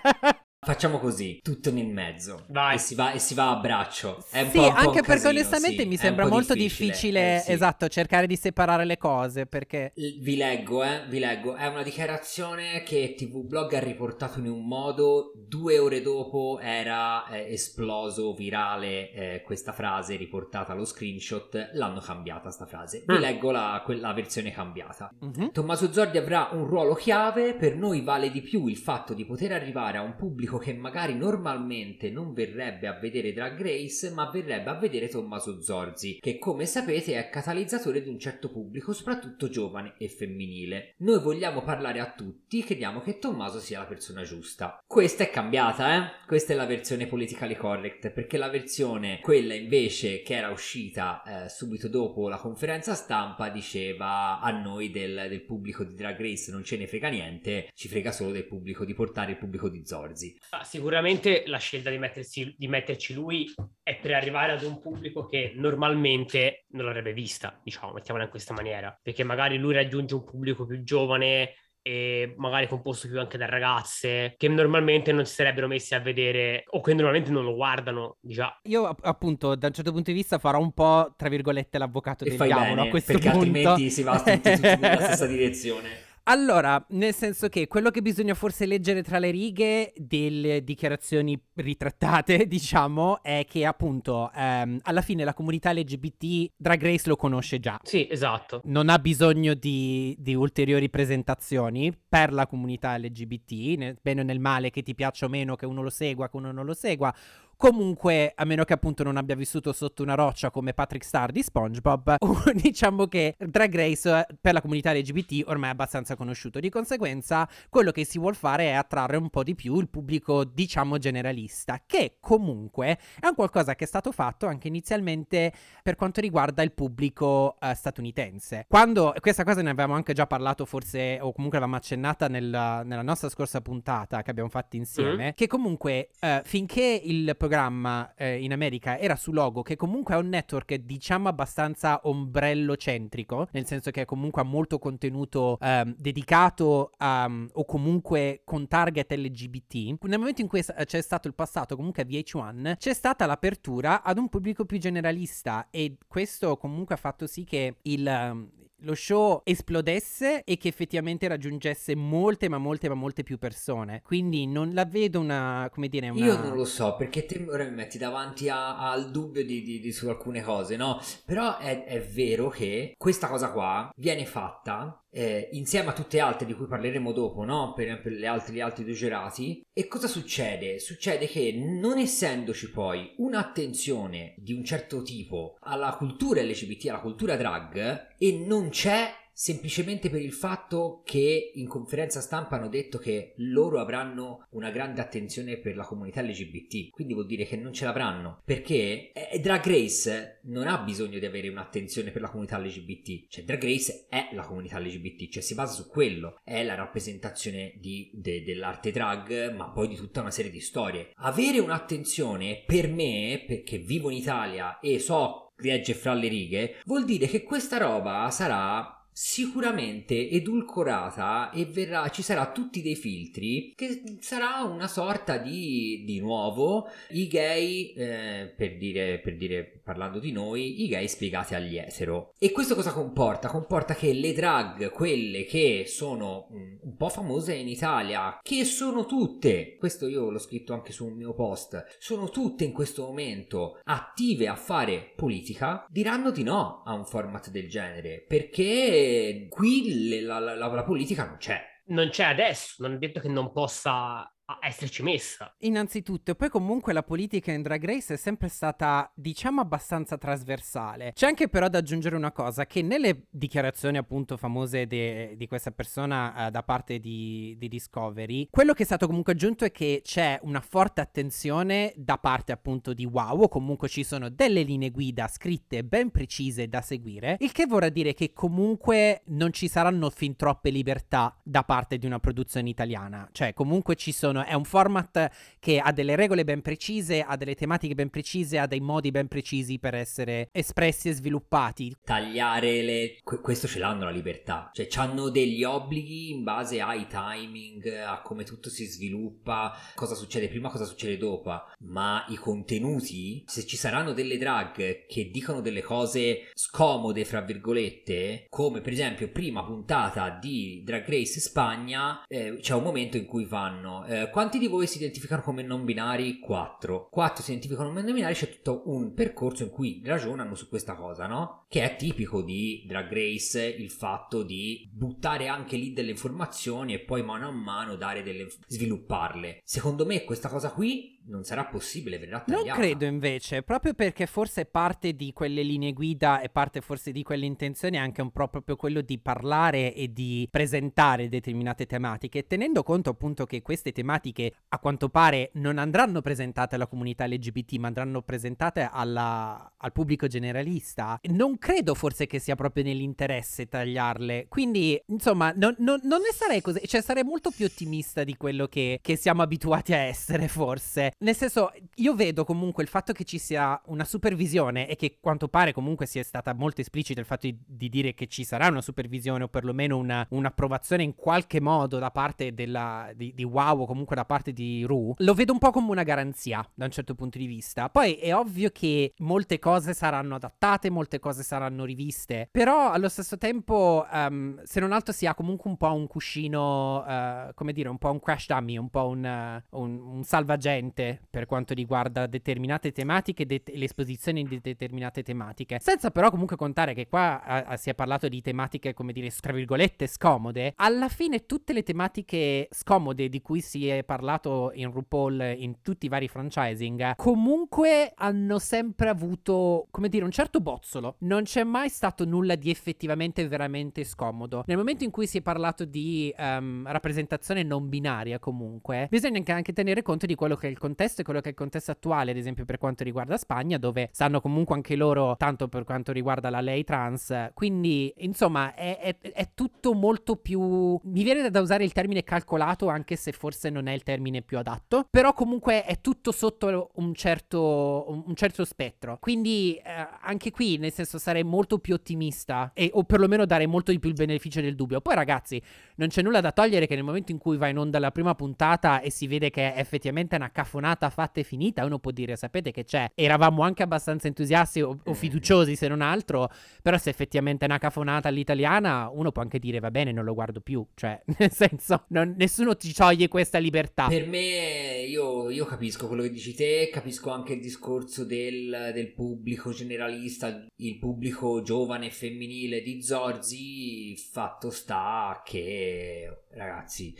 Facciamo 0.65 0.97
così, 0.99 1.39
tutto 1.43 1.71
nel 1.71 1.87
mezzo. 1.87 2.45
Vai. 2.47 2.75
E 2.75 2.77
si 2.79 2.95
va, 2.95 3.11
e 3.11 3.19
si 3.19 3.33
va 3.35 3.51
a 3.51 3.55
braccio. 3.57 4.23
È 4.29 4.41
un 4.41 4.49
sì, 4.49 4.57
po', 4.57 4.63
un 4.63 4.69
anche 4.69 4.83
po' 4.83 4.91
perché 4.91 5.11
casino, 5.11 5.29
onestamente 5.29 5.83
sì, 5.83 5.87
mi 5.87 5.97
sembra 5.97 6.27
molto 6.27 6.53
difficile, 6.53 6.87
difficile, 6.87 7.35
eh, 7.35 7.39
sì. 7.39 7.51
esatto, 7.51 7.87
cercare 7.87 8.27
di 8.27 8.35
separare 8.35 8.85
le 8.85 8.97
cose 8.97 9.45
perché... 9.45 9.91
Vi 9.95 10.35
leggo, 10.35 10.83
eh, 10.83 11.03
vi 11.07 11.19
leggo. 11.19 11.53
È 11.55 11.67
una 11.67 11.83
dichiarazione 11.83 12.83
che 12.83 13.13
TV 13.15 13.45
Blog 13.45 13.73
ha 13.73 13.79
riportato 13.79 14.39
in 14.39 14.47
un 14.47 14.65
modo, 14.65 15.31
due 15.35 15.77
ore 15.77 16.01
dopo 16.01 16.59
era 16.59 17.27
eh, 17.27 17.53
esploso, 17.53 18.33
virale 18.33 19.11
eh, 19.11 19.41
questa 19.45 19.71
frase 19.71 20.15
riportata 20.15 20.71
allo 20.73 20.85
screenshot, 20.85 21.71
l'hanno 21.73 21.99
cambiata 21.99 22.49
sta 22.49 22.65
frase. 22.65 23.03
Vi 23.05 23.13
Mm. 23.15 23.19
leggo 23.19 23.51
la, 23.51 23.81
quella 23.83 24.13
versione 24.13 24.51
cambiata. 24.51 25.13
Mhm. 25.19 25.51
Tommaso 25.51 25.91
Zordi 25.91 26.17
avrà 26.17 26.49
un 26.51 26.65
ruolo 26.65 26.93
chiave, 26.93 27.53
per 27.53 27.75
noi 27.75 28.01
vale 28.01 28.31
di 28.31 28.41
più 28.41 28.67
il 28.67 28.77
fatto 28.77 29.13
di 29.13 29.25
poter 29.25 29.51
arrivare 29.51 29.97
a 29.97 30.01
un 30.01 30.15
pubblico 30.15 30.54
che 30.57 30.73
magari 30.73 31.15
normalmente 31.15 32.09
non 32.09 32.33
verrebbe 32.33 32.87
a 32.87 32.99
vedere 32.99 33.33
Drag 33.33 33.61
Race, 33.61 34.09
ma 34.11 34.29
verrebbe 34.29 34.69
a 34.69 34.77
vedere 34.77 35.07
Tommaso 35.07 35.61
Zorzi, 35.61 36.19
che 36.19 36.37
come 36.37 36.65
sapete 36.65 37.17
è 37.17 37.29
catalizzatore 37.29 38.01
di 38.01 38.09
un 38.09 38.19
certo 38.19 38.49
pubblico, 38.49 38.93
soprattutto 38.93 39.49
giovane 39.49 39.95
e 39.97 40.07
femminile. 40.09 40.95
Noi 40.99 41.19
vogliamo 41.19 41.61
parlare 41.61 41.99
a 41.99 42.11
tutti, 42.11 42.63
crediamo 42.63 43.01
che 43.01 43.19
Tommaso 43.19 43.59
sia 43.59 43.79
la 43.79 43.85
persona 43.85 44.23
giusta. 44.23 44.81
Questa 44.85 45.23
è 45.23 45.29
cambiata, 45.29 45.95
eh? 45.95 46.25
Questa 46.27 46.53
è 46.53 46.55
la 46.55 46.65
versione 46.65 47.07
politically 47.07 47.55
correct, 47.55 48.11
perché 48.11 48.37
la 48.37 48.49
versione, 48.49 49.19
quella 49.21 49.53
invece 49.53 50.21
che 50.21 50.35
era 50.35 50.49
uscita 50.49 51.23
eh, 51.45 51.49
subito 51.49 51.87
dopo 51.87 52.29
la 52.29 52.37
conferenza 52.37 52.93
stampa, 52.93 53.49
diceva 53.49 54.39
a 54.39 54.51
noi 54.51 54.91
del, 54.91 55.27
del 55.29 55.43
pubblico 55.43 55.83
di 55.83 55.95
Drag 55.95 56.19
Race 56.19 56.51
non 56.51 56.63
ce 56.63 56.77
ne 56.77 56.87
frega 56.87 57.09
niente, 57.09 57.69
ci 57.73 57.87
frega 57.87 58.11
solo 58.11 58.31
del 58.31 58.45
pubblico, 58.45 58.85
di 58.85 58.93
portare 58.93 59.31
il 59.31 59.37
pubblico 59.37 59.69
di 59.69 59.85
Zorzi. 59.85 60.37
Ah, 60.51 60.63
sicuramente 60.63 61.43
la 61.47 61.57
scelta 61.57 61.89
di, 61.89 61.97
mettersi, 61.97 62.53
di 62.57 62.67
metterci 62.67 63.13
lui 63.13 63.51
è 63.83 63.97
per 63.97 64.13
arrivare 64.13 64.53
ad 64.53 64.63
un 64.63 64.79
pubblico 64.79 65.25
che 65.25 65.53
normalmente 65.55 66.65
non 66.69 66.85
l'avrebbe 66.85 67.13
vista, 67.13 67.59
diciamo, 67.63 67.91
mettiamola 67.93 68.25
in 68.25 68.29
questa 68.29 68.53
maniera, 68.53 68.97
perché 69.01 69.23
magari 69.23 69.57
lui 69.57 69.73
raggiunge 69.73 70.15
un 70.15 70.23
pubblico 70.23 70.65
più 70.65 70.81
giovane 70.83 71.55
e 71.81 72.33
magari 72.37 72.67
composto 72.67 73.07
più 73.07 73.19
anche 73.19 73.37
da 73.37 73.45
ragazze 73.45 74.33
che 74.37 74.47
normalmente 74.47 75.11
non 75.11 75.23
si 75.25 75.35
sarebbero 75.35 75.67
messi 75.67 75.93
a 75.93 75.99
vedere 75.99 76.63
o 76.69 76.81
che 76.81 76.93
normalmente 76.95 77.29
non 77.29 77.43
lo 77.43 77.53
guardano 77.53 78.17
già. 78.21 78.57
Io 78.63 78.85
app- 78.87 79.05
appunto 79.05 79.53
da 79.55 79.67
un 79.67 79.73
certo 79.73 79.91
punto 79.91 80.09
di 80.09 80.17
vista 80.17 80.39
farò 80.39 80.59
un 80.59 80.71
po' 80.71 81.13
tra 81.15 81.29
virgolette 81.29 81.77
l'avvocato 81.77 82.23
E 82.23 82.29
del 82.29 82.37
diavolo 82.39 82.75
bene, 82.75 82.87
a 82.87 82.89
questo 82.89 83.11
perché 83.13 83.29
punto. 83.29 83.45
altrimenti 83.45 83.91
si 83.91 84.01
va 84.01 84.17
tutti, 84.17 84.41
tutti 84.41 84.61
nella 84.81 85.01
stessa 85.01 85.27
direzione. 85.27 86.04
Allora, 86.27 86.83
nel 86.89 87.13
senso 87.13 87.49
che 87.49 87.67
quello 87.67 87.91
che 87.91 88.01
bisogna 88.01 88.33
forse 88.33 88.65
leggere 88.65 89.03
tra 89.03 89.19
le 89.19 89.29
righe 89.29 89.93
delle 89.95 90.63
dichiarazioni 90.63 91.39
ritrattate, 91.53 92.47
diciamo, 92.47 93.21
è 93.21 93.45
che 93.47 93.63
appunto 93.63 94.31
ehm, 94.33 94.79
alla 94.83 95.01
fine 95.01 95.23
la 95.23 95.35
comunità 95.35 95.71
LGBT 95.71 96.53
Drag 96.55 96.81
Race 96.81 97.07
lo 97.07 97.15
conosce 97.15 97.59
già. 97.59 97.79
Sì, 97.83 98.07
esatto. 98.09 98.61
Non 98.65 98.89
ha 98.89 98.97
bisogno 98.97 99.53
di, 99.53 100.15
di 100.17 100.33
ulteriori 100.33 100.89
presentazioni 100.89 101.95
per 102.07 102.33
la 102.33 102.47
comunità 102.47 102.97
LGBT, 102.97 103.77
nel 103.77 103.97
bene 104.01 104.21
o 104.21 104.23
nel 104.23 104.39
male, 104.39 104.71
che 104.71 104.81
ti 104.81 104.95
piaccia 104.95 105.27
o 105.27 105.29
meno, 105.29 105.55
che 105.55 105.67
uno 105.67 105.83
lo 105.83 105.91
segua, 105.91 106.27
che 106.27 106.37
uno 106.37 106.51
non 106.51 106.65
lo 106.65 106.73
segua. 106.73 107.13
Comunque, 107.57 108.33
a 108.35 108.43
meno 108.43 108.63
che 108.63 108.73
appunto 108.73 109.03
non 109.03 109.17
abbia 109.17 109.35
vissuto 109.35 109.71
sotto 109.71 110.03
una 110.03 110.15
roccia 110.15 110.51
come 110.51 110.73
Patrick 110.73 111.05
Star 111.05 111.31
di 111.31 111.41
SpongeBob, 111.41 112.17
diciamo 112.53 113.07
che 113.07 113.35
Drag 113.37 113.73
Race 113.73 114.09
eh, 114.09 114.25
per 114.39 114.53
la 114.53 114.61
comunità 114.61 114.93
LGBT 114.93 115.43
ormai 115.47 115.69
è 115.69 115.71
abbastanza 115.71 116.15
conosciuto. 116.15 116.59
Di 116.59 116.69
conseguenza, 116.69 117.47
quello 117.69 117.91
che 117.91 118.05
si 118.05 118.19
vuol 118.19 118.35
fare 118.35 118.65
è 118.65 118.73
attrarre 118.73 119.17
un 119.17 119.29
po' 119.29 119.43
di 119.43 119.55
più 119.55 119.79
il 119.79 119.89
pubblico, 119.89 120.43
diciamo, 120.43 120.97
generalista, 120.97 121.81
che 121.85 122.17
comunque 122.19 122.99
è 123.19 123.27
un 123.27 123.35
qualcosa 123.35 123.75
che 123.75 123.85
è 123.85 123.87
stato 123.87 124.11
fatto 124.11 124.47
anche 124.47 124.67
inizialmente 124.67 125.53
per 125.81 125.95
quanto 125.95 126.21
riguarda 126.21 126.61
il 126.61 126.73
pubblico 126.73 127.55
eh, 127.59 127.73
statunitense. 127.73 128.65
Quando 128.67 129.13
questa 129.19 129.43
cosa 129.43 129.61
ne 129.61 129.69
avevamo 129.69 129.95
anche 129.95 130.13
già 130.13 130.27
parlato, 130.27 130.65
forse, 130.65 131.19
o 131.21 131.31
comunque 131.31 131.59
l'avevamo 131.59 131.75
accennata 131.75 132.27
nella, 132.27 132.83
nella 132.83 133.01
nostra 133.01 133.29
scorsa 133.29 133.61
puntata 133.61 134.21
che 134.21 134.31
abbiamo 134.31 134.49
fatto 134.49 134.75
insieme, 134.75 135.33
che 135.35 135.47
comunque 135.47 136.09
eh, 136.19 136.41
finché 136.43 137.01
il 137.03 137.35
programma 137.45 138.11
eh, 138.15 138.41
in 138.41 138.51
America 138.51 138.97
era 138.97 139.15
su 139.15 139.31
Logo, 139.31 139.61
che 139.61 139.75
comunque 139.75 140.15
è 140.15 140.17
un 140.17 140.29
network 140.29 140.73
diciamo 140.73 141.29
abbastanza 141.29 141.99
ombrello 142.03 142.75
centrico, 142.75 143.47
nel 143.51 143.67
senso 143.67 143.91
che 143.91 144.03
comunque 144.03 144.41
ha 144.41 144.45
molto 144.45 144.79
contenuto 144.79 145.59
ehm, 145.61 145.93
dedicato 145.95 146.91
a, 146.97 147.29
o 147.53 147.65
comunque 147.65 148.41
con 148.43 148.67
target 148.67 149.13
LGBT. 149.13 149.95
Nel 150.07 150.17
momento 150.17 150.41
in 150.41 150.47
cui 150.47 150.63
c'è 150.63 151.01
stato 151.01 151.27
il 151.27 151.35
passato 151.35 151.75
comunque 151.75 152.01
a 152.01 152.05
VH1, 152.05 152.77
c'è 152.77 152.93
stata 152.95 153.27
l'apertura 153.27 154.01
ad 154.01 154.17
un 154.17 154.27
pubblico 154.27 154.65
più 154.65 154.79
generalista 154.79 155.67
e 155.69 155.97
questo 156.07 156.57
comunque 156.57 156.95
ha 156.95 156.97
fatto 156.97 157.27
sì 157.27 157.43
che 157.43 157.75
il... 157.83 158.63
lo 158.85 158.95
show 158.95 159.41
esplodesse 159.43 160.43
e 160.43 160.57
che 160.57 160.67
effettivamente 160.67 161.27
raggiungesse 161.27 161.95
molte, 161.95 162.47
ma 162.47 162.57
molte, 162.57 162.87
ma 162.87 162.95
molte 162.95 163.23
più 163.23 163.37
persone. 163.37 164.01
Quindi 164.03 164.45
non 164.47 164.73
la 164.73 164.85
vedo 164.85 165.19
una, 165.19 165.69
come 165.71 165.87
dire, 165.89 166.09
una... 166.09 166.23
Io 166.25 166.37
non 166.37 166.55
lo 166.55 166.65
so, 166.65 166.95
perché 166.95 167.25
te 167.25 167.43
ora 167.47 167.63
mi 167.65 167.71
metti 167.71 167.97
davanti 167.97 168.47
a- 168.47 168.77
al 168.91 169.11
dubbio 169.11 169.43
di, 169.43 169.61
di- 169.63 169.79
di- 169.79 169.91
su 169.91 170.07
alcune 170.07 170.41
cose, 170.41 170.75
no? 170.77 170.99
Però 171.25 171.57
è, 171.57 171.83
è 171.85 172.01
vero 172.01 172.49
che 172.49 172.93
questa 172.97 173.27
cosa 173.27 173.51
qua 173.51 173.89
viene 173.95 174.25
fatta 174.25 175.03
eh, 175.15 175.47
insieme 175.53 175.91
a 175.91 175.93
tutte 175.93 176.19
altre 176.19 176.45
di 176.45 176.53
cui 176.53 176.67
parleremo 176.67 177.13
dopo, 177.13 177.45
no? 177.45 177.71
Per 177.73 177.85
esempio 177.85 178.09
le 178.09 178.27
altre, 178.27 178.53
gli 178.53 178.59
altri 178.59 178.83
due 178.83 178.93
girati. 178.93 179.65
E 179.71 179.87
cosa 179.87 180.07
succede? 180.07 180.77
Succede 180.79 181.25
che 181.25 181.53
non 181.55 181.97
essendoci 181.97 182.69
poi 182.69 183.13
un'attenzione 183.17 184.33
di 184.35 184.51
un 184.51 184.65
certo 184.65 185.03
tipo 185.03 185.55
alla 185.61 185.95
cultura 185.95 186.41
LGBT, 186.41 186.89
alla 186.89 186.99
cultura 186.99 187.37
drag, 187.37 188.07
e 188.17 188.43
non 188.45 188.67
c'è 188.67 189.09
semplicemente 189.37 190.09
per 190.09 190.21
il 190.21 190.31
fatto 190.31 191.01
che 191.03 191.51
in 191.55 191.67
conferenza 191.67 192.21
stampa 192.21 192.55
hanno 192.55 192.69
detto 192.69 192.97
che 192.97 193.33
loro 193.39 193.81
avranno 193.81 194.47
una 194.51 194.71
grande 194.71 195.01
attenzione 195.01 195.57
per 195.57 195.75
la 195.75 195.83
comunità 195.83 196.21
LGBT, 196.21 196.89
quindi 196.89 197.13
vuol 197.13 197.25
dire 197.25 197.43
che 197.43 197.57
non 197.57 197.73
ce 197.73 197.83
l'avranno, 197.83 198.41
perché 198.45 199.11
Drag 199.41 199.65
Race 199.65 200.39
non 200.43 200.67
ha 200.67 200.77
bisogno 200.77 201.19
di 201.19 201.25
avere 201.25 201.49
un'attenzione 201.49 202.11
per 202.11 202.21
la 202.21 202.29
comunità 202.29 202.57
LGBT, 202.57 203.27
cioè 203.27 203.43
Drag 203.43 203.61
Race 203.61 204.05
è 204.07 204.29
la 204.31 204.45
comunità 204.45 204.79
LGBT, 204.79 205.29
cioè 205.29 205.43
si 205.43 205.53
basa 205.53 205.73
su 205.73 205.89
quello, 205.89 206.39
è 206.41 206.63
la 206.63 206.75
rappresentazione 206.75 207.73
di- 207.75 208.09
de- 208.13 208.41
dell'arte 208.41 208.91
drag, 208.91 209.53
ma 209.53 209.69
poi 209.69 209.89
di 209.89 209.95
tutta 209.95 210.21
una 210.21 210.31
serie 210.31 210.51
di 210.51 210.61
storie. 210.61 211.11
Avere 211.15 211.59
un'attenzione 211.59 212.63
per 212.65 212.87
me, 212.87 213.43
perché 213.45 213.79
vivo 213.79 214.09
in 214.09 214.17
Italia 214.17 214.79
e 214.79 214.97
so 214.99 215.51
legge 215.57 215.93
fra 215.93 216.13
le 216.13 216.27
righe, 216.27 216.75
vuol 216.85 217.05
dire 217.05 217.27
che 217.27 217.43
questa 217.43 217.77
roba 217.77 218.29
sarà 218.29 218.94
sicuramente 219.17 220.29
edulcorata 220.29 221.49
e 221.51 221.63
verrà, 221.63 222.09
ci 222.09 222.21
sarà 222.21 222.51
tutti 222.51 222.81
dei 222.81 222.97
filtri 222.97 223.71
che 223.73 224.17
sarà 224.19 224.63
una 224.63 224.89
sorta 224.89 225.37
di, 225.37 226.03
di 226.05 226.19
nuovo 226.19 226.89
i 227.11 227.27
gay, 227.27 227.93
eh, 227.93 228.53
per, 228.53 228.75
dire, 228.75 229.19
per 229.19 229.37
dire, 229.37 229.79
parlando 229.81 230.19
di 230.19 230.33
noi, 230.33 230.83
i 230.83 230.89
gay 230.89 231.07
spiegati 231.07 231.55
agli 231.55 231.77
etero. 231.77 232.33
E 232.37 232.51
questo 232.51 232.75
cosa 232.75 232.91
comporta? 232.91 233.47
Comporta 233.47 233.95
che 233.95 234.11
le 234.11 234.33
drag, 234.33 234.91
quelle 234.91 235.45
che 235.45 235.85
sono 235.87 236.47
un, 236.49 236.77
un 236.81 236.97
po' 236.97 237.07
famose 237.07 237.53
in 237.53 237.69
Italia, 237.69 238.39
che 238.41 238.65
sono 238.65 239.05
tutte, 239.05 239.77
questo 239.77 240.09
io 240.09 240.29
l'ho 240.29 240.39
scritto 240.39 240.73
anche 240.73 240.91
su 240.91 241.05
un 241.05 241.13
mio 241.13 241.33
post, 241.33 241.85
sono 241.99 242.29
tutte 242.29 242.65
in 242.65 242.73
questo 242.73 243.03
momento 243.03 243.79
attive 243.85 244.49
a 244.49 244.57
fare 244.57 245.13
politica, 245.15 245.85
diranno 245.89 246.31
di 246.31 246.43
no 246.43 246.83
a 246.85 246.93
un 246.93 247.05
format 247.05 247.49
del 247.49 247.69
genere, 247.69 248.25
perché 248.27 249.03
qui 249.49 250.07
le, 250.09 250.21
la, 250.21 250.39
la, 250.39 250.55
la 250.55 250.83
politica 250.83 251.25
non 251.25 251.37
c'è. 251.37 251.61
Non 251.87 252.09
c'è 252.09 252.23
adesso, 252.23 252.75
non 252.79 252.93
è 252.93 252.97
detto 252.97 253.19
che 253.19 253.27
non 253.27 253.51
possa 253.51 254.29
a 254.45 254.59
esserci 254.61 255.01
messa. 255.03 255.53
Innanzitutto, 255.59 256.35
poi 256.35 256.49
comunque 256.49 256.93
la 256.93 257.03
politica 257.03 257.51
in 257.51 257.61
Drag 257.61 257.83
Race 257.83 258.13
è 258.13 258.17
sempre 258.17 258.47
stata, 258.47 259.11
diciamo, 259.15 259.61
abbastanza 259.61 260.17
trasversale. 260.17 261.13
C'è 261.13 261.27
anche 261.27 261.47
però 261.47 261.67
da 261.67 261.79
aggiungere 261.79 262.15
una 262.15 262.31
cosa, 262.31 262.65
che 262.65 262.81
nelle 262.81 263.25
dichiarazioni 263.29 263.97
appunto 263.97 264.37
famose 264.37 264.85
de- 264.85 265.33
di 265.35 265.47
questa 265.47 265.71
persona 265.71 266.47
uh, 266.47 266.49
da 266.51 266.63
parte 266.63 266.99
di-, 266.99 267.55
di 267.57 267.67
Discovery, 267.67 268.47
quello 268.51 268.73
che 268.73 268.83
è 268.83 268.85
stato 268.85 269.07
comunque 269.07 269.33
aggiunto 269.33 269.65
è 269.65 269.71
che 269.71 270.01
c'è 270.03 270.39
una 270.43 270.61
forte 270.61 271.01
attenzione 271.01 271.93
da 271.95 272.17
parte 272.17 272.51
appunto 272.51 272.93
di 272.93 273.05
Wow, 273.05 273.41
o 273.41 273.47
comunque 273.47 273.87
ci 273.87 274.03
sono 274.03 274.29
delle 274.29 274.61
linee 274.61 274.91
guida 274.91 275.27
scritte 275.27 275.83
ben 275.83 276.11
precise 276.11 276.67
da 276.67 276.81
seguire, 276.81 277.37
il 277.39 277.51
che 277.51 277.65
vorrà 277.65 277.89
dire 277.89 278.13
che 278.13 278.33
comunque 278.33 279.21
non 279.27 279.51
ci 279.51 279.67
saranno 279.67 280.09
fin 280.09 280.35
troppe 280.35 280.69
libertà 280.69 281.35
da 281.43 281.63
parte 281.63 281.97
di 281.97 282.05
una 282.05 282.19
produzione 282.19 282.69
italiana. 282.69 283.27
Cioè 283.31 283.53
comunque 283.53 283.95
ci 283.95 284.11
sono 284.11 284.34
sono, 284.35 284.43
è 284.43 284.53
un 284.53 284.65
format 284.65 285.29
che 285.59 285.79
ha 285.79 285.91
delle 285.91 286.15
regole 286.15 286.43
ben 286.43 286.61
precise, 286.61 287.21
ha 287.21 287.37
delle 287.37 287.55
tematiche 287.55 287.95
ben 287.95 288.09
precise, 288.09 288.59
ha 288.59 288.67
dei 288.67 288.81
modi 288.81 289.11
ben 289.11 289.27
precisi 289.27 289.79
per 289.79 289.95
essere 289.95 290.49
espressi 290.51 291.09
e 291.09 291.13
sviluppati. 291.13 291.95
Tagliare 292.03 292.81
le... 292.81 293.17
questo 293.41 293.67
ce 293.67 293.79
l'hanno 293.79 294.03
la 294.03 294.11
libertà, 294.11 294.69
cioè 294.73 294.87
hanno 294.95 295.29
degli 295.29 295.63
obblighi 295.63 296.31
in 296.31 296.43
base 296.43 296.81
ai 296.81 297.07
timing, 297.07 297.87
a 298.05 298.21
come 298.21 298.43
tutto 298.43 298.69
si 298.69 298.85
sviluppa, 298.85 299.75
cosa 299.95 300.15
succede 300.15 300.47
prima, 300.47 300.69
cosa 300.69 300.85
succede 300.85 301.17
dopo, 301.17 301.51
ma 301.79 302.25
i 302.29 302.35
contenuti, 302.35 303.43
se 303.45 303.65
ci 303.65 303.77
saranno 303.77 304.13
delle 304.13 304.37
drag 304.37 305.05
che 305.05 305.29
dicono 305.31 305.61
delle 305.61 305.81
cose 305.81 306.49
scomode, 306.53 307.25
fra 307.25 307.41
virgolette, 307.41 308.47
come 308.49 308.81
per 308.81 308.93
esempio 308.93 309.29
prima 309.29 309.63
puntata 309.63 310.29
di 310.29 310.81
Drag 310.83 311.07
Race 311.07 311.39
Spagna, 311.39 312.23
eh, 312.27 312.57
c'è 312.59 312.73
un 312.73 312.83
momento 312.83 313.17
in 313.17 313.25
cui 313.25 313.45
vanno... 313.45 314.05
Eh, 314.05 314.24
quanti 314.29 314.57
di 314.57 314.67
voi 314.67 314.87
si 314.87 314.97
identificano 314.97 315.41
come 315.41 315.63
non 315.63 315.85
binari? 315.85 316.39
4. 316.39 317.09
4 317.09 317.43
si 317.43 317.51
identificano 317.51 317.89
come 317.89 318.01
non 318.01 318.13
binari, 318.13 318.33
c'è 318.33 318.49
tutto 318.49 318.83
un 318.85 319.13
percorso 319.13 319.63
in 319.63 319.69
cui 319.69 320.01
ragionano 320.03 320.55
su 320.55 320.67
questa 320.67 320.95
cosa, 320.95 321.27
no? 321.27 321.65
Che 321.67 321.83
è 321.83 321.95
tipico 321.95 322.41
di 322.41 322.83
Drag 322.87 323.11
Race 323.11 323.65
il 323.65 323.89
fatto 323.89 324.43
di 324.43 324.89
buttare 324.91 325.47
anche 325.47 325.77
lì 325.77 325.93
delle 325.93 326.11
informazioni 326.11 326.93
e 326.93 326.99
poi 326.99 327.23
mano 327.23 327.47
a 327.47 327.51
mano 327.51 327.95
dare 327.95 328.23
delle 328.23 328.47
svilupparle. 328.67 329.61
Secondo 329.63 330.05
me 330.05 330.23
questa 330.23 330.49
cosa 330.49 330.71
qui 330.71 331.14
non 331.27 331.43
sarà 331.43 331.65
possibile, 331.65 332.17
verrà 332.17 332.41
tagliata. 332.41 332.67
Non 332.67 332.77
credo 332.77 333.05
invece, 333.05 333.63
proprio 333.63 333.93
perché 333.93 334.25
forse 334.25 334.65
parte 334.65 335.13
di 335.13 335.33
quelle 335.33 335.63
linee 335.63 335.93
guida 335.93 336.41
e 336.41 336.49
parte 336.49 336.81
forse 336.81 337.11
di 337.11 337.23
quelle 337.23 337.45
intenzioni 337.45 337.97
anche 337.97 338.21
un 338.21 338.31
po' 338.31 338.47
proprio 338.47 338.75
quello 338.75 339.01
di 339.01 339.17
parlare 339.19 339.93
e 339.93 340.11
di 340.11 340.47
presentare 340.51 341.29
determinate 341.29 341.85
tematiche, 341.85 342.45
tenendo 342.45 342.83
conto 342.83 343.09
appunto 343.09 343.45
che 343.45 343.61
queste 343.61 343.91
tematiche 343.91 344.53
a 344.69 344.79
quanto 344.79 345.09
pare 345.09 345.49
non 345.53 345.77
andranno 345.77 346.21
presentate 346.21 346.75
alla 346.75 346.87
comunità 346.87 347.25
LGBT, 347.25 347.73
ma 347.77 347.87
andranno 347.87 348.21
presentate 348.21 348.87
alla, 348.91 349.73
al 349.77 349.91
pubblico 349.91 350.27
generalista. 350.27 351.19
Non 351.23 351.57
credo 351.57 351.95
forse 351.95 352.27
che 352.27 352.39
sia 352.39 352.55
proprio 352.55 352.83
nell'interesse 352.83 353.67
tagliarle. 353.67 354.45
Quindi, 354.47 355.01
insomma, 355.07 355.51
non, 355.55 355.75
non, 355.79 355.99
non 356.03 356.21
ne 356.21 356.31
sarei 356.33 356.61
così, 356.61 356.81
cioè 356.85 357.01
sarei 357.01 357.23
molto 357.23 357.49
più 357.49 357.65
ottimista 357.65 358.23
di 358.23 358.35
quello 358.37 358.67
che, 358.67 358.99
che 359.01 359.15
siamo 359.15 359.41
abituati 359.41 359.93
a 359.93 359.97
essere, 359.97 360.47
forse. 360.47 361.13
Nel 361.17 361.35
senso, 361.35 361.71
io 361.95 362.13
vedo 362.13 362.43
comunque 362.43 362.83
il 362.83 362.89
fatto 362.89 363.13
che 363.13 363.23
ci 363.23 363.37
sia 363.37 363.81
una 363.85 364.03
supervisione 364.03 364.89
e 364.89 364.97
che 364.97 365.17
quanto 365.21 365.47
pare 365.47 365.71
comunque 365.71 366.05
sia 366.05 366.23
stata 366.23 366.53
molto 366.53 366.81
esplicita 366.81 367.21
il 367.21 367.25
fatto 367.25 367.47
di, 367.47 367.57
di 367.65 367.87
dire 367.87 368.13
che 368.13 368.27
ci 368.27 368.43
sarà 368.43 368.67
una 368.67 368.81
supervisione 368.81 369.45
o 369.45 369.47
perlomeno 369.47 369.97
una, 369.97 370.27
un'approvazione 370.31 371.03
in 371.03 371.15
qualche 371.15 371.61
modo 371.61 371.99
da 371.99 372.11
parte 372.11 372.53
della, 372.53 373.11
di, 373.15 373.33
di 373.33 373.45
Wow 373.45 373.81
o 373.81 373.85
comunque 373.85 374.17
da 374.17 374.25
parte 374.25 374.51
di 374.51 374.83
Ru, 374.83 375.13
lo 375.15 375.33
vedo 375.33 375.53
un 375.53 375.57
po' 375.57 375.71
come 375.71 375.89
una 375.89 376.03
garanzia 376.03 376.67
da 376.73 376.83
un 376.83 376.91
certo 376.91 377.15
punto 377.15 377.37
di 377.37 377.45
vista. 377.45 377.87
Poi 377.87 378.15
è 378.15 378.35
ovvio 378.35 378.69
che 378.71 379.13
molte 379.19 379.57
cose 379.57 379.93
saranno 379.93 380.35
adattate, 380.35 380.89
molte 380.89 381.19
cose 381.19 381.43
saranno 381.43 381.85
riviste, 381.85 382.49
però 382.51 382.91
allo 382.91 383.07
stesso 383.07 383.37
tempo, 383.37 384.05
um, 384.11 384.61
se 384.63 384.81
non 384.81 384.91
altro 384.91 385.13
si 385.13 385.25
ha 385.25 385.33
comunque 385.33 385.69
un 385.69 385.77
po' 385.77 385.93
un 385.93 386.07
cuscino, 386.07 387.05
uh, 387.05 387.53
come 387.53 387.71
dire, 387.71 387.87
un 387.87 387.97
po' 387.97 388.11
un 388.11 388.19
crash 388.19 388.47
dummy, 388.47 388.77
un 388.77 388.89
po' 388.89 389.07
un, 389.07 389.63
uh, 389.71 389.79
un, 389.79 389.97
un 389.97 390.23
salvagente 390.23 391.04
per 391.29 391.45
quanto 391.45 391.73
riguarda 391.73 392.27
determinate 392.27 392.91
tematiche 392.91 393.43
e 393.43 393.45
de- 393.45 393.63
l'esposizione 393.75 394.43
di 394.43 394.59
determinate 394.61 395.23
tematiche. 395.23 395.77
Senza 395.79 396.11
però 396.11 396.29
comunque 396.29 396.55
contare 396.55 396.93
che 396.93 397.07
qua 397.07 397.43
a- 397.43 397.63
a 397.63 397.77
si 397.77 397.89
è 397.89 397.95
parlato 397.95 398.27
di 398.27 398.41
tematiche, 398.41 398.93
come 398.93 399.13
dire, 399.13 399.29
tra 399.29 399.53
virgolette, 399.53 400.07
scomode. 400.07 400.73
Alla 400.77 401.09
fine 401.09 401.45
tutte 401.45 401.73
le 401.73 401.83
tematiche 401.83 402.67
scomode 402.71 403.29
di 403.29 403.41
cui 403.41 403.61
si 403.61 403.87
è 403.87 404.03
parlato 404.03 404.71
in 404.73 404.91
RuPaul 404.91 405.55
in 405.57 405.81
tutti 405.81 406.05
i 406.05 406.09
vari 406.09 406.27
franchising 406.27 407.15
comunque 407.15 408.13
hanno 408.15 408.59
sempre 408.59 409.09
avuto, 409.09 409.87
come 409.91 410.09
dire, 410.09 410.25
un 410.25 410.31
certo 410.31 410.59
bozzolo. 410.59 411.15
Non 411.19 411.43
c'è 411.43 411.63
mai 411.63 411.89
stato 411.89 412.25
nulla 412.25 412.55
di 412.55 412.69
effettivamente 412.69 413.47
veramente 413.47 414.03
scomodo. 414.03 414.63
Nel 414.67 414.77
momento 414.77 415.03
in 415.03 415.11
cui 415.11 415.27
si 415.27 415.39
è 415.39 415.41
parlato 415.41 415.85
di 415.85 416.33
um, 416.37 416.83
rappresentazione 416.87 417.63
non 417.63 417.89
binaria 417.89 418.39
comunque, 418.39 419.07
bisogna 419.09 419.41
anche 419.45 419.73
tenere 419.73 420.01
conto 420.01 420.25
di 420.25 420.35
quello 420.35 420.55
che 420.55 420.67
è 420.67 420.69
il 420.69 420.77
contesto 420.77 420.94
e 420.95 421.23
quello 421.23 421.39
che 421.39 421.47
è 421.47 421.51
il 421.51 421.57
contesto 421.57 421.91
attuale, 421.91 422.31
ad 422.31 422.37
esempio 422.37 422.65
per 422.65 422.77
quanto 422.77 423.03
riguarda 423.03 423.37
Spagna, 423.37 423.77
dove 423.77 424.09
stanno 424.11 424.39
comunque 424.41 424.75
anche 424.75 424.95
loro 424.95 425.35
tanto 425.37 425.67
per 425.67 425.83
quanto 425.83 426.11
riguarda 426.11 426.49
la 426.49 426.61
lei 426.61 426.83
trans. 426.83 427.49
Quindi, 427.53 428.13
insomma, 428.17 428.73
è, 428.73 428.97
è, 428.99 429.17
è 429.31 429.49
tutto 429.53 429.93
molto 429.93 430.35
più... 430.35 430.99
Mi 431.03 431.23
viene 431.23 431.49
da 431.49 431.61
usare 431.61 431.83
il 431.83 431.91
termine 431.91 432.23
calcolato, 432.23 432.87
anche 432.87 433.15
se 433.15 433.31
forse 433.31 433.69
non 433.69 433.87
è 433.87 433.93
il 433.93 434.03
termine 434.03 434.41
più 434.41 434.57
adatto, 434.57 435.07
però 435.09 435.33
comunque 435.33 435.83
è 435.83 435.99
tutto 436.01 436.31
sotto 436.31 436.91
un 436.95 437.13
certo, 437.13 438.23
un 438.25 438.35
certo 438.35 438.65
spettro. 438.65 439.17
Quindi, 439.19 439.75
eh, 439.75 440.07
anche 440.21 440.51
qui, 440.51 440.77
nel 440.77 440.91
senso, 440.91 441.17
sarei 441.17 441.43
molto 441.43 441.79
più 441.79 441.95
ottimista, 441.95 442.71
e, 442.73 442.89
o 442.93 443.03
perlomeno 443.03 443.45
dare 443.45 443.65
molto 443.65 443.91
di 443.91 443.99
più 443.99 444.09
il 444.09 444.15
beneficio 444.15 444.61
del 444.61 444.75
dubbio. 444.75 445.01
Poi, 445.01 445.15
ragazzi, 445.15 445.61
non 445.95 446.09
c'è 446.09 446.21
nulla 446.21 446.41
da 446.41 446.51
togliere 446.51 446.87
che 446.87 446.95
nel 446.95 447.03
momento 447.03 447.31
in 447.31 447.37
cui 447.37 447.57
va 447.57 447.67
in 447.67 447.77
onda 447.77 447.99
la 447.99 448.11
prima 448.11 448.35
puntata 448.35 449.01
e 449.01 449.09
si 449.09 449.27
vede 449.27 449.49
che 449.49 449.73
è 449.73 449.79
effettivamente 449.79 450.35
una 450.35 450.51
caffè 450.51 450.77
telefonata 450.85 451.09
fatta 451.09 451.39
e 451.39 451.43
finita, 451.43 451.83
uno 451.85 451.99
può 451.99 452.11
dire, 452.11 452.35
sapete 452.35 452.71
che 452.71 452.83
c'è, 452.83 453.11
eravamo 453.15 453.63
anche 453.63 453.83
abbastanza 453.83 454.27
entusiasti 454.27 454.81
o, 454.81 454.99
o 455.03 455.13
fiduciosi 455.13 455.75
se 455.75 455.87
non 455.87 456.01
altro, 456.01 456.49
però 456.81 456.97
se 456.97 457.09
effettivamente 457.09 457.65
è 457.65 457.67
una 457.67 457.79
cafonata 457.79 458.27
all'italiana, 458.27 459.09
uno 459.11 459.31
può 459.31 459.41
anche 459.41 459.59
dire, 459.59 459.79
va 459.79 459.89
bene, 459.89 460.11
non 460.11 460.23
lo 460.23 460.33
guardo 460.33 460.61
più, 460.61 460.85
cioè, 460.93 461.19
nel 461.37 461.51
senso, 461.51 462.05
non, 462.09 462.35
nessuno 462.37 462.75
ti 462.75 462.93
toglie 462.93 463.27
questa 463.27 463.57
libertà. 463.57 464.07
Per 464.07 464.27
me, 464.27 465.05
io, 465.07 465.49
io, 465.49 465.65
capisco 465.65 466.07
quello 466.07 466.23
che 466.23 466.31
dici 466.31 466.53
te, 466.53 466.89
capisco 466.91 467.31
anche 467.31 467.53
il 467.53 467.61
discorso 467.61 468.23
del, 468.23 468.91
del 468.93 469.13
pubblico 469.13 469.71
generalista, 469.71 470.65
il 470.75 470.99
pubblico 470.99 471.61
giovane 471.61 472.07
e 472.07 472.11
femminile 472.11 472.81
di 472.81 473.01
Zorzi, 473.01 474.15
fatto 474.15 474.69
sta 474.69 475.41
che, 475.43 476.43
ragazzi, 476.55 477.15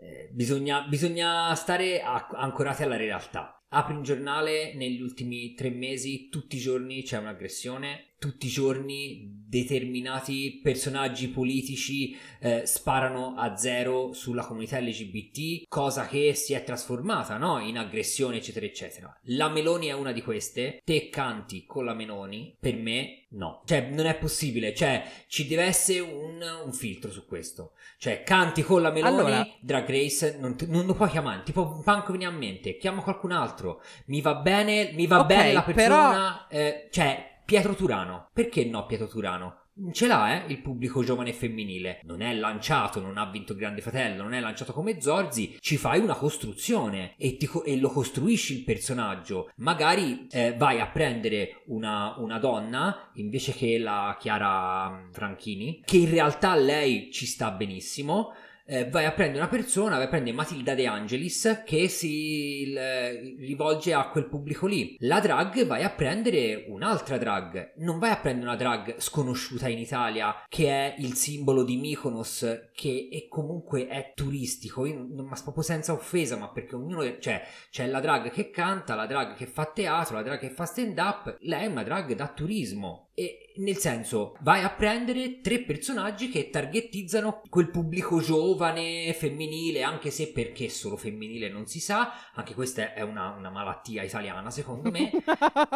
eh, 0.00 0.28
bisogna, 0.32 0.82
bisogna, 0.82 1.54
stare 1.54 2.00
a, 2.02 2.28
ancorati 2.32 2.82
alla 2.82 2.96
realtà. 2.96 3.60
Apri 3.68 3.94
un 3.94 4.02
giornale, 4.02 4.74
negli 4.74 5.00
ultimi 5.00 5.54
tre 5.54 5.70
mesi, 5.70 6.28
tutti 6.28 6.56
i 6.56 6.60
giorni 6.60 7.02
c'è 7.02 7.18
un'aggressione, 7.18 8.14
tutti 8.18 8.46
i 8.46 8.50
giorni 8.50 9.36
determinati 9.48 10.60
personaggi 10.62 11.28
politici 11.28 12.16
eh, 12.40 12.66
sparano 12.66 13.34
a 13.36 13.56
zero 13.56 14.12
sulla 14.12 14.44
comunità 14.44 14.80
LGBT, 14.80 15.64
cosa 15.68 16.06
che 16.06 16.34
si 16.34 16.52
è 16.52 16.64
trasformata 16.64 17.36
no? 17.36 17.60
in 17.60 17.78
aggressione, 17.78 18.36
eccetera, 18.36 18.66
eccetera. 18.66 19.18
La 19.24 19.48
Meloni 19.48 19.86
è 19.86 19.92
una 19.92 20.12
di 20.12 20.22
queste. 20.22 20.80
Te 20.84 21.08
canti 21.08 21.64
con 21.64 21.84
la 21.84 21.94
Meloni? 21.94 22.56
Per 22.58 22.74
me, 22.74 23.26
no. 23.30 23.62
Cioè, 23.64 23.88
non 23.90 24.06
è 24.06 24.16
possibile. 24.16 24.74
Cioè, 24.74 25.04
ci 25.28 25.46
deve 25.46 25.62
essere 25.62 26.00
un, 26.00 26.42
un 26.64 26.72
filtro 26.72 27.10
su 27.12 27.24
questo. 27.24 27.72
Cioè, 27.98 28.22
canti 28.24 28.62
con 28.62 28.82
la 28.82 28.90
Meloni, 28.90 29.14
allora... 29.14 29.48
Drag 29.60 29.88
Race, 29.88 30.36
non, 30.40 30.56
non 30.66 30.86
lo 30.86 30.94
puoi 30.94 31.08
chiamare. 31.08 31.42
Tipo, 31.44 31.82
manco 31.84 32.12
viene 32.12 32.26
a 32.26 32.36
mente. 32.36 32.76
Chiama 32.76 33.02
qualcun 33.02 33.30
altro. 33.30 33.80
Mi 34.06 34.20
va 34.20 34.34
bene, 34.34 34.90
mi 34.92 35.06
va 35.06 35.20
okay, 35.20 35.36
bene 35.36 35.52
la 35.52 35.62
persona. 35.62 36.46
Però... 36.48 36.62
Eh, 36.62 36.88
cioè 36.90 37.34
Pietro 37.46 37.76
Turano. 37.76 38.28
Perché 38.32 38.64
no 38.64 38.84
Pietro 38.86 39.06
Turano? 39.06 39.60
ce 39.92 40.06
l'ha 40.06 40.42
eh, 40.42 40.50
il 40.50 40.62
pubblico 40.62 41.04
giovane 41.04 41.30
e 41.30 41.34
femminile. 41.34 42.00
Non 42.04 42.22
è 42.22 42.34
lanciato, 42.34 43.00
non 43.00 43.18
ha 43.18 43.30
vinto 43.30 43.54
Grande 43.54 43.82
Fratello, 43.82 44.22
non 44.22 44.34
è 44.34 44.40
lanciato 44.40 44.72
come 44.72 45.00
Zorzi, 45.00 45.56
ci 45.60 45.76
fai 45.76 46.00
una 46.00 46.14
costruzione 46.14 47.14
e, 47.18 47.36
ti, 47.36 47.48
e 47.64 47.76
lo 47.78 47.90
costruisci 47.90 48.56
il 48.56 48.64
personaggio. 48.64 49.50
Magari 49.56 50.26
eh, 50.30 50.54
vai 50.56 50.80
a 50.80 50.88
prendere 50.88 51.62
una, 51.66 52.14
una, 52.18 52.38
donna 52.38 53.10
invece 53.14 53.52
che 53.52 53.78
la 53.78 54.16
Chiara 54.18 54.88
mm, 54.88 55.10
Franchini, 55.12 55.82
che 55.84 55.98
in 55.98 56.10
realtà 56.10 56.54
lei 56.56 57.10
ci 57.12 57.26
sta 57.26 57.50
benissimo 57.50 58.32
eh, 58.66 58.88
vai 58.88 59.04
a 59.04 59.12
prendere 59.12 59.38
una 59.38 59.48
persona, 59.48 59.96
vai 59.96 60.06
a 60.06 60.08
prendere 60.08 60.34
Matilda 60.34 60.74
De 60.74 60.86
Angelis 60.86 61.62
che 61.64 61.88
si 61.88 62.62
il, 62.62 63.36
rivolge 63.38 63.92
a 63.94 64.08
quel 64.08 64.28
pubblico 64.28 64.66
lì. 64.66 64.96
La 65.00 65.20
drag 65.20 65.64
vai 65.66 65.84
a 65.84 65.90
prendere 65.90 66.64
un'altra 66.68 67.16
drag, 67.16 67.74
non 67.76 67.98
vai 67.98 68.10
a 68.10 68.16
prendere 68.16 68.48
una 68.48 68.56
drag 68.56 68.96
sconosciuta 68.98 69.68
in 69.68 69.78
Italia 69.78 70.44
che 70.48 70.68
è 70.68 70.94
il 70.98 71.14
simbolo 71.14 71.62
di 71.62 71.76
Mykonos 71.76 72.70
che 72.74 73.08
è 73.10 73.28
comunque 73.28 73.86
è 73.86 74.12
turistico, 74.14 74.84
Io, 74.84 75.06
ma 75.08 75.38
proprio 75.42 75.62
senza 75.62 75.92
offesa, 75.92 76.36
ma 76.36 76.50
perché 76.50 76.74
ognuno 76.74 77.18
cioè 77.20 77.42
c'è 77.70 77.86
la 77.86 78.00
drag 78.00 78.30
che 78.30 78.50
canta, 78.50 78.94
la 78.94 79.06
drag 79.06 79.34
che 79.36 79.46
fa 79.46 79.66
teatro, 79.66 80.16
la 80.16 80.22
drag 80.22 80.40
che 80.40 80.50
fa 80.50 80.64
stand 80.64 80.98
up, 80.98 81.36
lei 81.40 81.64
è 81.64 81.66
una 81.66 81.84
drag 81.84 82.14
da 82.14 82.28
turismo 82.28 83.05
e 83.18 83.46
nel 83.56 83.76
senso, 83.78 84.36
vai 84.40 84.62
a 84.62 84.68
prendere 84.68 85.40
tre 85.40 85.60
personaggi 85.60 86.28
che 86.28 86.50
targetizzano 86.50 87.40
quel 87.48 87.70
pubblico 87.70 88.20
giovane, 88.20 89.14
femminile, 89.14 89.82
anche 89.82 90.10
se 90.10 90.28
perché 90.28 90.68
solo 90.68 90.98
femminile 90.98 91.48
non 91.48 91.66
si 91.66 91.80
sa, 91.80 92.12
anche 92.34 92.54
questa 92.54 92.92
è 92.92 93.00
una, 93.00 93.34
una 93.36 93.48
malattia 93.48 94.02
italiana 94.02 94.50
secondo 94.50 94.90
me. 94.90 95.10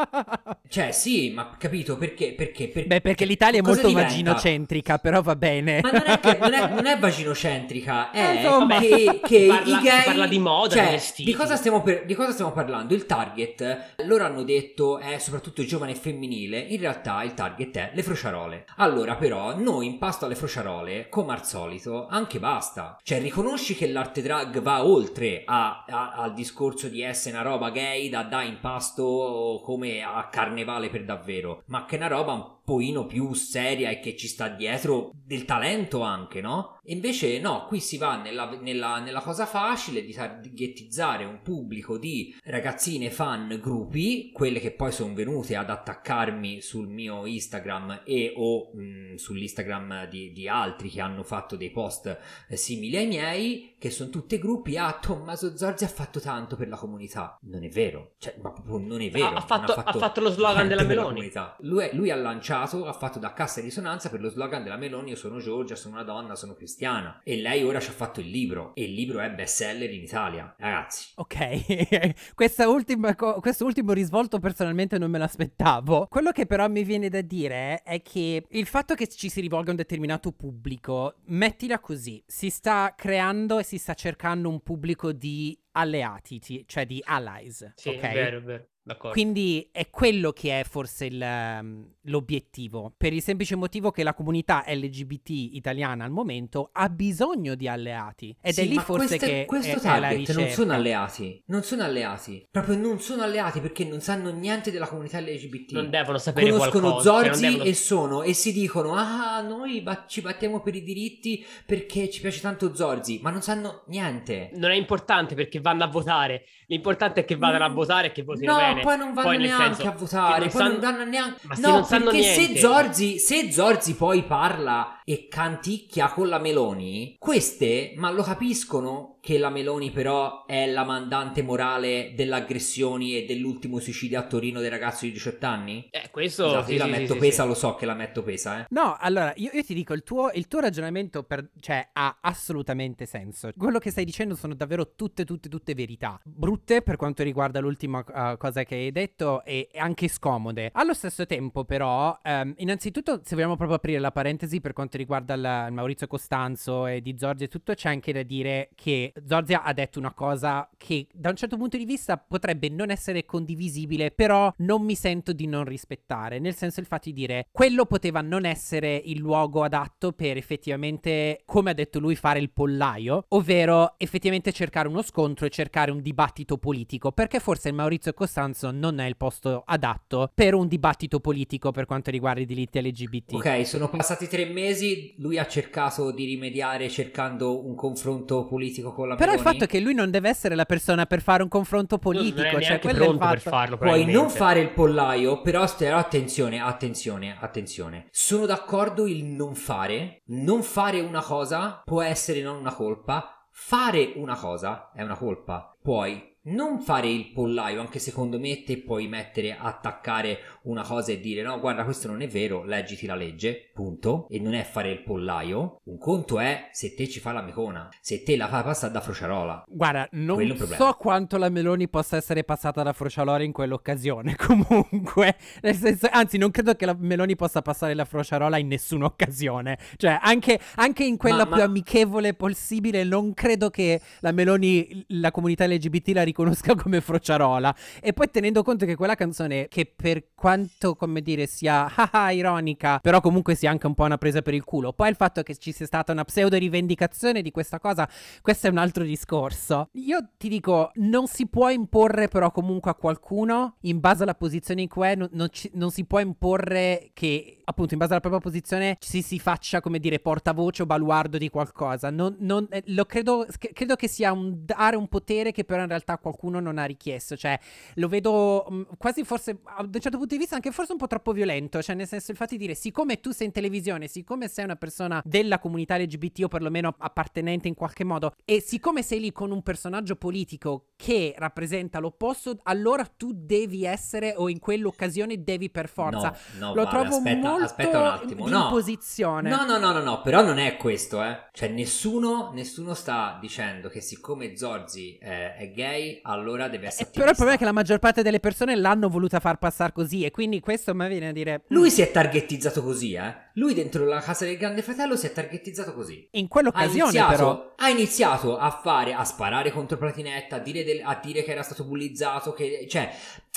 cioè 0.69 0.93
sì, 0.93 1.31
ma 1.31 1.57
capito 1.59 1.97
perché? 1.97 2.35
Perché? 2.35 2.69
perché 2.69 2.89
Beh, 2.89 3.01
perché 3.01 3.25
l'Italia 3.25 3.61
è 3.61 3.63
molto 3.63 3.89
diventa? 3.89 4.09
vaginocentrica, 4.09 4.99
però 4.99 5.23
va 5.23 5.37
bene. 5.37 5.81
Ma 5.81 5.91
non 5.91 6.03
è, 6.05 6.21
che, 6.21 6.37
non 6.39 6.53
è, 6.53 6.69
non 6.69 6.87
è 6.87 6.99
vaginocentrica, 7.01 8.11
è 8.11 8.45
eh, 8.45 8.79
che, 8.81 9.21
che 9.23 9.47
parla, 9.49 9.79
i 9.79 9.83
gay... 9.83 10.05
parla 10.05 10.27
di 10.27 10.39
moda, 10.39 10.75
cioè, 10.75 11.01
di 11.17 11.33
cosa, 11.33 11.59
per, 11.81 12.05
di 12.05 12.15
cosa 12.15 12.33
stiamo 12.33 12.53
parlando? 12.53 12.93
Il 12.93 13.07
target, 13.07 13.95
loro 14.05 14.25
hanno 14.25 14.43
detto, 14.43 14.99
è 14.99 15.19
soprattutto 15.19 15.65
giovane 15.65 15.93
e 15.93 15.95
femminile, 15.95 16.59
in 16.59 16.79
realtà 16.79 17.23
il 17.23 17.30
target 17.35 17.59
e 17.61 17.71
te 17.71 17.91
le 17.93 18.03
frociarole. 18.03 18.67
Allora 18.77 19.17
però 19.17 19.57
noi 19.57 19.87
in 19.87 19.99
pasto 19.99 20.25
alle 20.25 20.35
frociarole, 20.35 21.09
come 21.09 21.33
al 21.33 21.45
solito, 21.45 22.07
anche 22.09 22.39
basta. 22.39 22.99
Cioè 23.03 23.21
riconosci 23.21 23.75
che 23.75 23.89
l'arte 23.89 24.23
drag 24.23 24.61
va 24.61 24.85
oltre 24.85 25.43
a, 25.45 25.85
a, 25.89 26.13
al 26.13 26.35
discorso 26.35 26.89
di 26.89 27.03
essere 27.03 27.37
una 27.37 27.49
roba 27.49 27.71
gay 27.71 28.09
da 28.09 28.23
dare 28.23 28.47
in 28.47 28.61
pasto 28.61 29.61
come 29.65 30.03
a 30.03 30.29
carnevale 30.31 30.89
per 30.89 31.05
davvero, 31.05 31.63
ma 31.67 31.85
che 31.85 31.97
è 31.97 31.99
una 31.99 32.09
roba 32.09 32.33
un 32.33 32.59
pochino 32.65 33.07
più 33.07 33.33
seria 33.35 33.91
e 33.91 34.01
che 34.01 34.17
ci 34.17 34.29
sta 34.29 34.49
dietro 34.49 35.13
del 35.13 35.45
talento 35.45 36.03
anche, 36.03 36.41
no? 36.41 36.79
E 36.85 36.93
invece 36.93 37.41
no, 37.41 37.67
qui 37.67 37.81
si 37.81 37.97
va 37.99 38.21
nella, 38.21 38.49
nella, 38.61 38.99
nella 39.01 39.21
cosa 39.21 39.47
facile 39.47 40.05
di 40.05 40.13
targetizzare 40.13 41.25
un 41.25 41.41
pubblico 41.43 41.99
di 41.99 42.37
ragazzine 42.45 43.11
fan 43.11 43.59
gruppi, 43.61 44.31
quelle 44.33 44.61
che 44.61 44.71
poi 44.71 44.93
sono 44.93 45.15
venute 45.15 45.57
ad 45.57 45.71
attaccarmi 45.71 46.61
sul 46.61 46.89
mio 46.89 47.27
Instagram 47.27 48.03
e 48.05 48.33
o 48.37 48.71
mh, 48.73 49.17
sull'Instagram 49.17 50.09
di, 50.09 50.33
di, 50.33 50.49
altri 50.49 50.91
che 50.91 51.01
hanno 51.01 51.23
fatto 51.23 51.57
dei 51.57 51.71
post 51.71 52.19
eh, 52.49 52.57
simili 52.57 52.97
ai 52.97 53.07
miei, 53.07 53.75
che 53.79 53.91
sono 53.91 54.11
tutte 54.11 54.39
gruppi, 54.39 54.77
ah 54.77 54.99
Tommaso 55.01 55.57
Zorzi 55.57 55.85
ha 55.85 55.89
fatto 55.89 56.21
tanto 56.21 56.57
per 56.57 56.69
la 56.69 56.77
comunità. 56.77 57.37
Non 57.43 57.65
è 57.65 57.69
vero, 57.69 58.13
cioè, 58.19 58.37
ma 58.41 58.53
proprio 58.53 58.79
non 58.79 59.01
è 59.01 59.11
vero. 59.11 59.27
Ha, 59.27 59.35
ha, 59.35 59.41
fatto, 59.41 59.73
ha 59.73 59.75
fatto, 59.83 59.97
ha 59.97 60.01
fatto 60.01 60.21
lo 60.21 60.31
slogan 60.31 60.69
della 60.69 60.83
Meloni. 60.83 61.31
Lui, 61.61 61.89
lui 61.93 62.11
ha 62.11 62.17
lanciato 62.17 62.60
lanciato, 62.61 62.87
ha 62.87 62.93
fatto 62.93 63.19
da 63.19 63.33
cassa 63.33 63.61
e 63.61 63.63
risonanza 63.63 64.11
per 64.11 64.21
lo 64.21 64.29
slogan 64.29 64.63
della 64.63 64.77
Meloni 64.77 65.11
io 65.11 65.17
sono 65.17 65.39
Giorgia, 65.39 65.75
sono 65.75 65.95
una 65.95 66.05
donna, 66.05 66.35
sono 66.35 66.55
cristiana. 66.55 67.21
E 67.25 67.37
lei 67.37 67.63
ora 67.63 67.81
ci 67.81 67.91
ha 67.91 67.93
fatto 67.93 68.21
il 68.21 68.29
libro 68.29 68.75
e 68.75 68.85
il 68.85 68.93
libro 68.93 69.21
è 69.21 69.31
bestseller 69.31 69.91
in 69.91 70.03
Italia. 70.03 70.55
Ragazzi. 70.59 71.13
Ok, 71.17 72.67
ultima 72.67 73.15
co- 73.15 73.41
questo 73.41 73.65
ultimo 73.65 73.93
risvolto 73.93 74.39
personalmente 74.39 74.99
non 74.99 75.11
me 75.11 75.19
l'aspettavo. 75.19 76.07
Quello 76.09 76.33
che 76.33 76.47
però 76.47 76.69
mi 76.69 76.85
viene 76.85 77.09
da 77.09 77.21
dire 77.21 77.83
è 77.83 78.03
che 78.03 78.45
il 78.49 78.67
fatto 78.67 78.95
che 78.95 79.09
ci 79.09 79.29
si 79.29 79.41
rivolga 79.41 79.69
a 79.69 79.71
un 79.71 79.77
determinato 79.77 80.33
pubblico, 80.33 81.17
mettila 81.27 81.79
così, 81.81 82.23
si 82.27 82.51
sta 82.51 82.95
creando 82.97 83.59
e 83.59 83.65
si 83.65 83.79
sta 83.79 83.95
cercando 83.95 84.49
un 84.49 84.61
pubblico 84.61 85.13
di 85.13 85.59
alleati, 85.73 86.65
cioè 86.67 86.87
di 86.87 87.03
allies. 87.05 87.73
Sì, 87.75 87.89
okay? 87.91 88.11
è 88.11 88.15
vero, 88.15 88.39
è 88.39 88.43
vero. 88.43 88.69
D'accordo. 88.83 89.11
Quindi 89.11 89.69
è 89.71 89.91
quello 89.91 90.33
che 90.33 90.61
è 90.61 90.65
forse 90.65 91.05
il, 91.05 91.21
um, 91.23 91.87
l'obiettivo, 92.05 92.95
per 92.97 93.13
il 93.13 93.23
semplice 93.23 93.55
motivo 93.55 93.91
che 93.91 94.03
la 94.03 94.15
comunità 94.15 94.65
LGBT 94.67 95.29
italiana 95.29 96.05
al 96.05 96.11
momento 96.11 96.71
ha 96.73 96.89
bisogno 96.89 97.55
di 97.55 97.69
alleati. 97.69 98.35
Ed 98.41 98.55
sì, 98.55 98.63
è 98.63 98.65
lì 98.65 98.79
forse 98.79 99.19
queste, 99.19 99.19
che 99.19 99.45
questo 99.45 99.77
è, 99.77 99.81
target 99.81 100.31
è 100.31 100.33
non 100.33 100.49
sono 100.49 100.73
alleati, 100.73 101.43
non 101.47 101.63
sono 101.63 101.83
alleati, 101.83 102.47
proprio 102.51 102.77
non 102.77 103.01
sono 103.01 103.23
alleati 103.23 103.61
perché 103.61 103.85
non 103.85 104.01
sanno 104.01 104.31
niente 104.31 104.71
della 104.71 104.87
comunità 104.87 105.21
LGBT. 105.21 105.73
Non 105.73 105.91
devono 105.91 106.17
sapere 106.17 106.51
Conoscono 106.51 106.91
qualcosa. 106.91 107.11
Conoscono 107.11 107.33
Zorzi 107.35 107.41
devono... 107.43 107.65
e 107.65 107.75
sono 107.75 108.23
e 108.23 108.33
si 108.33 108.53
dicono 108.53 108.95
"Ah, 108.95 109.43
noi 109.43 109.85
ci 110.07 110.23
battiamo 110.23 110.63
per 110.63 110.75
i 110.75 110.83
diritti 110.83 111.45
perché 111.67 112.09
ci 112.09 112.23
piace 112.23 112.41
tanto 112.41 112.75
Zorzi", 112.75 113.21
ma 113.23 113.31
non 113.31 113.43
sanno 113.43 113.85
niente. 113.89 114.51
Non 114.55 114.71
è 114.71 114.75
importante 114.75 115.35
perché 115.35 115.61
vanno 115.61 115.85
a 115.85 115.89
votare, 115.89 116.45
l'importante 116.67 117.21
è 117.21 117.25
che 117.27 117.37
vadano 117.37 117.67
a 117.67 117.69
votare 117.69 118.07
e 118.09 118.13
che 118.13 118.23
votino 118.23 118.53
no, 118.53 118.59
bene. 118.59 118.70
No, 118.75 118.81
poi 118.81 118.97
non 118.97 119.13
vanno 119.13 119.29
poi 119.29 119.39
neanche 119.39 119.87
a 119.87 119.93
votare, 119.93 120.49
poi 120.49 120.51
sanno... 120.51 120.71
non 120.71 120.81
danno 120.81 121.05
neanche 121.05 121.41
Ma 121.47 121.55
No, 121.59 121.71
non 121.71 121.85
sanno 121.85 122.05
perché 122.05 122.21
niente. 122.21 122.55
se 122.55 122.59
Zorzi, 122.59 123.19
se 123.19 123.53
Zorzi 123.53 123.95
poi 123.95 124.23
parla 124.23 125.00
e 125.11 125.27
canticchia 125.29 126.09
con 126.13 126.29
la 126.29 126.39
Meloni, 126.39 127.17
queste, 127.19 127.95
ma 127.97 128.13
lo 128.13 128.23
capiscono 128.23 129.19
che 129.21 129.39
la 129.39 129.51
Meloni 129.51 129.91
però 129.91 130.47
è 130.47 130.67
la 130.67 130.85
mandante 130.85 131.43
morale 131.43 132.13
delle 132.15 132.37
aggressioni 132.37 133.17
e 133.17 133.27
dell'ultimo 133.27 133.81
suicidio 133.81 134.21
a 134.21 134.23
Torino 134.23 134.61
del 134.61 134.71
ragazzo 134.71 135.05
di 135.05 135.13
18 135.13 135.47
anni? 135.47 135.89
Eh, 135.91 136.11
questo 136.13 136.47
esatto, 136.47 136.67
sì, 136.67 136.73
io 136.75 136.79
la 136.79 136.85
sì, 136.85 136.91
metto 136.91 137.13
sì, 137.15 137.19
pesa, 137.19 137.43
sì. 137.43 137.49
lo 137.49 137.55
so 137.55 137.75
che 137.75 137.87
la 137.87 137.95
metto 137.95 138.23
pesa, 138.23 138.61
eh. 138.61 138.67
No, 138.71 138.97
allora, 138.99 139.33
io, 139.35 139.51
io 139.53 139.65
ti 139.65 139.75
dico, 139.75 139.95
il 139.95 140.05
tuo, 140.05 140.31
il 140.33 140.47
tuo 140.47 140.61
ragionamento 140.61 141.25
per, 141.25 141.51
cioè, 141.59 141.89
ha 141.93 142.19
assolutamente 142.21 143.05
senso. 143.05 143.51
Quello 143.57 143.81
che 143.81 143.91
stai 143.91 144.05
dicendo 144.05 144.37
sono 144.37 144.55
davvero 144.55 144.95
tutte, 144.95 145.25
tutte, 145.25 145.49
tutte 145.49 145.75
verità. 145.75 146.21
Brutte 146.25 146.83
per 146.83 146.95
quanto 146.95 147.25
riguarda 147.25 147.59
l'ultima 147.59 148.05
uh, 148.07 148.37
cosa 148.39 148.63
che 148.63 148.77
hai 148.77 148.93
detto 148.93 149.43
e 149.45 149.69
anche 149.75 150.07
scomode. 150.07 150.71
Allo 150.73 150.95
stesso 150.95 151.27
tempo, 151.27 151.65
però, 151.65 152.17
um, 152.23 152.55
innanzitutto, 152.59 153.21
se 153.25 153.35
vogliamo 153.35 153.57
proprio 153.57 153.77
aprire 153.77 153.99
la 153.99 154.13
parentesi 154.13 154.61
per 154.61 154.73
quanto 154.73 154.97
riguarda 154.97 154.99
il, 155.03 155.09
il 155.09 155.69
Maurizio 155.73 156.07
Costanzo 156.07 156.87
e 156.87 157.01
di 157.01 157.17
Zorzi 157.19 157.45
e 157.45 157.49
tutto, 157.49 157.75
c'è 157.75 157.89
anche 157.89 158.13
da 158.13 158.23
dire 158.23 158.71
che 158.75 159.13
Zorzi 159.27 159.55
ha 159.55 159.73
detto 159.73 159.99
una 159.99 160.13
cosa 160.13 160.69
che 160.77 161.07
da 161.13 161.31
un 161.31 161.37
certo 161.37 161.57
punto 161.57 161.77
di 161.77 161.85
vista 161.85 162.17
potrebbe 162.17 162.69
non 162.69 162.91
essere 162.91 163.25
condivisibile, 163.25 164.11
però 164.11 164.53
non 164.59 164.83
mi 164.83 164.95
sento 164.95 165.33
di 165.33 165.47
non 165.47 165.65
rispettare, 165.65 166.39
nel 166.39 166.55
senso 166.55 166.81
il 166.81 166.87
fatto 166.87 167.09
di 167.09 167.15
dire 167.15 167.47
quello 167.51 167.87
poteva 167.87 168.21
non 168.21 168.45
essere 168.45 169.01
il 169.05 169.19
luogo 169.19 169.63
adatto 169.63 170.13
per 170.13 170.37
effettivamente, 170.37 171.43
come 171.45 171.71
ha 171.71 171.75
detto 171.75 171.99
lui, 171.99 172.15
fare 172.15 172.39
il 172.39 172.51
pollaio, 172.51 173.25
ovvero 173.29 173.95
effettivamente 173.99 174.53
cercare 174.53 174.89
uno 174.89 175.03
scontro 175.03 175.47
e 175.47 175.51
cercare 175.51 175.91
un 175.91 176.01
dibattito 176.01 176.59
politico, 176.59 177.13
perché 177.13 177.41
forse 177.41 177.69
il 177.69 177.75
Maurizio 177.75 178.13
Costanzo 178.13 178.71
non 178.71 178.99
è 178.99 179.07
il 179.07 179.17
posto 179.17 179.63
adatto 179.67 180.31
per 180.35 180.55
un 180.55 180.69
dibattito 180.69 181.21
politico 181.21 181.71
per 181.71 181.87
quanto 181.87 182.11
riguarda 182.11 182.41
i 182.41 182.47
diritti 182.47 182.81
LGBT. 182.81 183.33
Ok, 183.35 183.67
sono 183.67 183.89
passati 183.89 184.29
tre 184.29 184.47
mesi, 184.47 184.90
lui 185.19 185.39
ha 185.39 185.47
cercato 185.47 186.11
di 186.13 186.25
rimediare 186.25 186.89
cercando 186.89 187.67
un 187.67 187.75
confronto 187.75 188.45
politico 188.47 188.93
con 188.93 189.09
la 189.09 189.15
Però 189.15 189.33
Meloni. 189.33 189.47
il 189.47 189.53
fatto 189.53 189.65
è 189.65 189.69
che 189.69 189.81
lui 189.81 189.95
non 189.95 190.11
deve 190.11 190.29
essere 190.29 190.55
la 190.55 190.65
persona 190.65 191.07
per 191.07 191.23
fare 191.23 191.43
un 191.43 191.49
confronto 191.49 191.99
politico, 191.99 192.43
non 192.43 192.61
è 192.61 192.65
cioè 192.65 192.79
quello 192.79 192.99
è 192.99 193.01
il 193.01 193.17
pronto 193.17 193.27
per 193.29 193.41
fatto. 193.41 193.57
farlo. 193.57 193.79
Puoi 193.79 194.05
non 194.05 194.31
fare 194.31 194.61
il 194.61 194.71
pollaio, 194.71 195.41
però, 195.41 195.65
però 195.77 195.99
attenzione, 195.99 196.61
attenzione, 196.61 197.37
attenzione. 197.39 198.07
Sono 198.11 198.47
d'accordo 198.47 199.07
il 199.07 199.25
non 199.25 199.55
fare. 199.55 200.23
Non 200.27 200.63
fare 200.63 201.01
una 201.01 201.23
cosa 201.23 201.83
può 201.85 202.03
essere 202.03 202.43
non 202.43 202.57
una 202.57 202.75
colpa. 202.75 203.35
Fare 203.53 204.13
una 204.17 204.37
cosa 204.37 204.91
è 204.95 205.03
una 205.03 205.17
colpa. 205.17 205.77
Puoi 205.83 206.30
non 206.43 206.81
fare 206.81 207.09
il 207.09 207.33
pollaio, 207.33 207.81
anche 207.81 207.99
secondo 207.99 208.39
me 208.39 208.63
te 208.63 208.79
puoi 208.79 209.09
mettere, 209.09 209.57
attaccare 209.59 210.39
una 210.63 210.83
cosa 210.83 211.13
e 211.13 211.21
dire 211.21 211.43
no, 211.43 211.59
guarda, 211.61 211.85
questo 211.85 212.09
non 212.09 212.23
è 212.23 212.29
vero, 212.29 212.65
leggiti 212.65 213.07
la 213.07 213.15
legge, 213.15 213.71
punto. 213.75 214.27
E 214.31 214.39
non 214.39 214.55
è 214.55 214.63
fare 214.63 214.91
il 214.91 215.03
pollaio. 215.03 215.81
Un 215.85 215.99
conto 215.99 216.39
è 216.39 216.69
se 216.73 216.95
te 216.95 217.09
ci 217.09 217.21
fa 217.21 217.33
la 217.33 217.43
mecona, 217.43 217.89
se 218.01 218.23
te 218.23 218.37
la 218.37 218.49
fai 218.49 218.63
passare 218.63 218.93
da 218.93 219.01
frociarola. 219.01 219.65
Guarda, 219.69 220.09
non 220.13 220.57
so 220.57 220.97
quanto 220.99 221.37
la 221.37 221.49
Meloni 221.49 221.89
possa 221.89 222.17
essere 222.17 222.45
passata 222.45 222.83
da 222.83 222.93
frociarola 222.93 223.43
in 223.43 223.53
quell'occasione. 223.53 224.37
Comunque, 224.41 225.37
nel 225.63 225.75
senso, 225.75 226.09
anzi, 226.11 226.39
non 226.39 226.51
credo 226.51 226.75
che 226.75 226.87
la 226.87 226.97
Meloni 226.99 227.37
possa 227.37 227.61
passare 227.61 227.95
la 227.95 228.05
frociarola 228.05 228.57
in 228.57 228.69
nessuna 228.69 229.05
occasione. 229.07 229.79
Cioè, 229.97 230.19
anche, 230.23 230.59
anche 230.77 231.05
in 231.05 231.17
quella 231.17 231.45
ma, 231.45 231.47
più 231.47 231.57
ma... 231.57 231.65
amichevole 231.65 232.35
possibile, 232.35 233.05
non 233.05 233.35
credo 233.35 233.69
che 233.69 234.01
la 234.21 234.33
Meloni, 234.33 235.05
la 235.09 235.31
comunità 235.31 235.67
LGBT 235.67 236.09
la 236.09 236.23
riconosca 236.31 236.75
come 236.75 237.01
Frociarola. 237.01 237.75
E 238.01 238.13
poi 238.13 238.31
tenendo 238.31 238.63
conto 238.63 238.87
che 238.87 238.97
quella 238.97 239.15
canzone, 239.15 239.69
che 239.69 239.93
per 239.95 240.29
quanto, 240.35 240.95
come 240.95 241.21
dire, 241.21 241.47
sia 241.47 241.93
haha, 241.95 242.31
ironica, 242.31 242.99
però 243.01 243.21
comunque 243.21 243.55
sia 243.55 243.71
anche 243.71 243.87
un 243.87 243.95
po' 243.95 244.05
una 244.05 244.19
presa 244.19 244.43
per 244.43 244.55
il 244.55 244.65
culo. 244.65 244.93
Poi 244.93 245.09
il 245.11 245.17
fatto 245.17 245.43
che 245.43 245.57
ci 245.57 245.73
sia 245.73 245.87
stata 245.87 246.13
una 246.13 246.25
pseudo 246.25 246.57
rivendicazione 246.57 247.43
di 247.43 247.51
questa 247.51 247.79
cosa, 247.79 248.09
questo 248.41 248.67
è 248.67 248.71
un 248.71 248.79
altro 248.79 249.05
discorso. 249.05 249.89
Io 249.93 250.31
ti 250.37 250.49
dico, 250.49 250.91
non 250.95 251.27
si 251.27 251.47
può 251.47 251.69
imporre 251.69 252.29
però 252.29 252.51
comunque 252.51 252.91
a 252.91 252.95
qualcuno, 252.95 253.77
in 253.83 254.01
base 254.01 254.23
alla 254.23 254.35
posizione 254.35 254.83
in 254.83 254.89
cui 254.89 255.07
è, 255.07 255.15
non, 255.15 255.29
non, 255.33 255.49
ci, 255.51 255.71
non 255.75 255.91
si 255.91 256.05
può 256.05 256.21
imporre 256.21 257.11
che 257.13 257.60
appunto 257.71 257.95
in 257.95 257.99
base 257.99 258.13
alla 258.13 258.21
propria 258.21 258.41
posizione 258.41 258.97
si, 259.01 259.23
si 259.23 259.39
faccia 259.39 259.81
come 259.81 259.99
dire 259.99 260.19
portavoce 260.21 260.83
o 260.83 260.87
baluardo 260.87 261.39
di 261.39 261.49
qualcosa. 261.49 262.11
Non, 262.11 262.37
non, 262.41 262.67
eh, 262.71 262.83
lo 262.87 263.05
credo, 263.07 263.47
credo 263.73 263.97
che 263.97 264.09
sia 264.09 264.33
un 264.33 264.65
dare 264.65 264.97
un 264.97 265.09
potere 265.09 265.53
che 265.53 265.65
però 265.65 265.83
in 265.83 265.89
realtà 265.89 266.19
qualcuno 266.19 266.61
non 266.61 266.79
ha 266.79 266.85
richiesto. 266.85 267.37
Cioè, 267.37 267.59
lo 267.95 268.09
vedo 268.09 268.67
mh, 268.69 268.75
mm, 268.75 268.83
quasi 268.99 269.25
forse, 269.25 269.61
da 269.63 269.81
un 269.81 270.01
certo 270.01 270.19
punto 270.19 270.35
di 270.35 270.39
vista, 270.39 270.55
anche 270.55 270.71
forse 270.71 270.93
un 270.93 270.99
po' 270.99 271.07
troppo 271.07 271.33
violento. 271.33 271.83
Cioè, 271.83 271.95
nel 271.95 272.07
senso, 272.07 272.31
il 272.31 272.37
fatto 272.37 272.55
di 272.55 272.59
dire, 272.59 272.75
siccome 272.75 273.21
tu 273.21 273.31
sei 273.31 273.47
in 273.47 273.53
televisione, 273.53 274.07
siccome 274.09 274.49
sei 274.49 274.65
una 274.65 274.77
persona 274.77 275.23
della 275.25 275.59
comunità 275.59 275.97
LGBT 275.97 276.45
o 276.45 276.49
perlomeno 276.49 276.95
appartenente 276.99 277.69
in 277.69 277.75
qualche 277.75 278.05
modo, 278.05 278.35
e 278.45 278.61
siccome 278.61 279.03
sei 279.03 279.21
lì 279.21 279.33
con 279.33 279.51
un 279.51 279.63
personaggio 279.63 280.17
politico 280.17 280.87
che 280.97 281.35
rappresenta 281.37 281.99
l'opposto, 281.99 282.59
allora 282.65 283.05
tu 283.05 283.33
devi 283.35 283.85
essere 283.85 284.35
o 284.37 284.49
in 284.49 284.59
quell'occasione 284.59 285.43
devi 285.43 285.71
per 285.71 285.89
forza. 285.89 286.35
No, 286.59 286.67
no, 286.67 286.75
lo 286.75 286.85
vale, 286.85 286.89
trovo 286.89 287.17
aspetta, 287.17 287.49
molto 287.49 287.60
aspetta 287.65 287.99
un 288.01 288.07
attimo. 288.07 288.45
in 288.47 288.53
No. 288.53 288.69
posizione. 288.71 289.49
No, 289.49 289.65
no, 289.65 289.79
no, 289.79 289.93
no, 289.93 290.03
no, 290.03 290.21
però 290.23 290.43
non 290.43 290.59
è 290.59 290.77
questo, 290.77 291.23
eh. 291.23 291.49
Cioè, 291.53 291.69
nessuno, 291.69 292.51
nessuno 292.55 292.95
sta 292.95 293.39
dicendo 293.41 293.89
che 293.89 294.01
siccome 294.01 294.57
Zorzi 294.57 295.19
eh, 295.19 295.55
è 295.57 295.71
gay, 295.73 296.21
allora 296.23 296.69
deve 296.69 296.87
essere 296.89 297.09
Eh, 297.09 297.13
però 297.13 297.29
il 297.31 297.35
problema 297.35 297.55
è 297.57 297.59
che 297.59 297.65
la 297.65 297.73
maggior 297.73 297.99
parte 297.99 298.23
delle 298.23 298.41
persone 298.41 298.75
l'hanno 298.77 299.09
voluta 299.09 299.41
far 299.41 299.59
passare 299.59 299.93
così 299.93 300.25
e 300.25 300.31
quindi 300.31 300.61
questo 300.61 300.95
mi 300.95 301.09
viene 301.09 301.29
a 301.29 301.33
dire... 301.33 301.59
"Mm, 301.63 301.65
Lui 301.77 301.91
si 301.91 302.03
è 302.03 302.11
targettizzato 302.11 302.83
così, 302.83 303.15
eh. 303.15 303.49
Lui 303.55 303.75
dentro 303.75 304.05
la 304.07 304.21
casa 304.21 304.45
del 304.45 304.57
grande 304.57 304.83
fratello 304.83 305.17
si 305.17 305.27
è 305.27 305.33
targettizzato 305.33 305.93
così. 305.95 306.29
In 306.33 306.45
Ha 306.45 306.49
quell'occasione 306.49 307.01
iniziato, 307.03 307.31
però... 307.31 307.75
ha 307.77 307.89
iniziato 307.89 308.57
a 308.59 308.71
fare, 308.71 309.13
a 309.13 309.25
sparare 309.25 309.71
contro 309.73 309.97
Platinetta, 309.99 310.57
a 310.57 310.59
dire, 310.61 310.85
del- 310.85 311.03
a 311.05 311.19
dire 311.23 311.43
che 311.43 311.51
era 311.53 311.63
stato 311.63 311.85
bullizzato, 311.85 312.53
che, 312.53 312.87
cioè, 312.89 313.11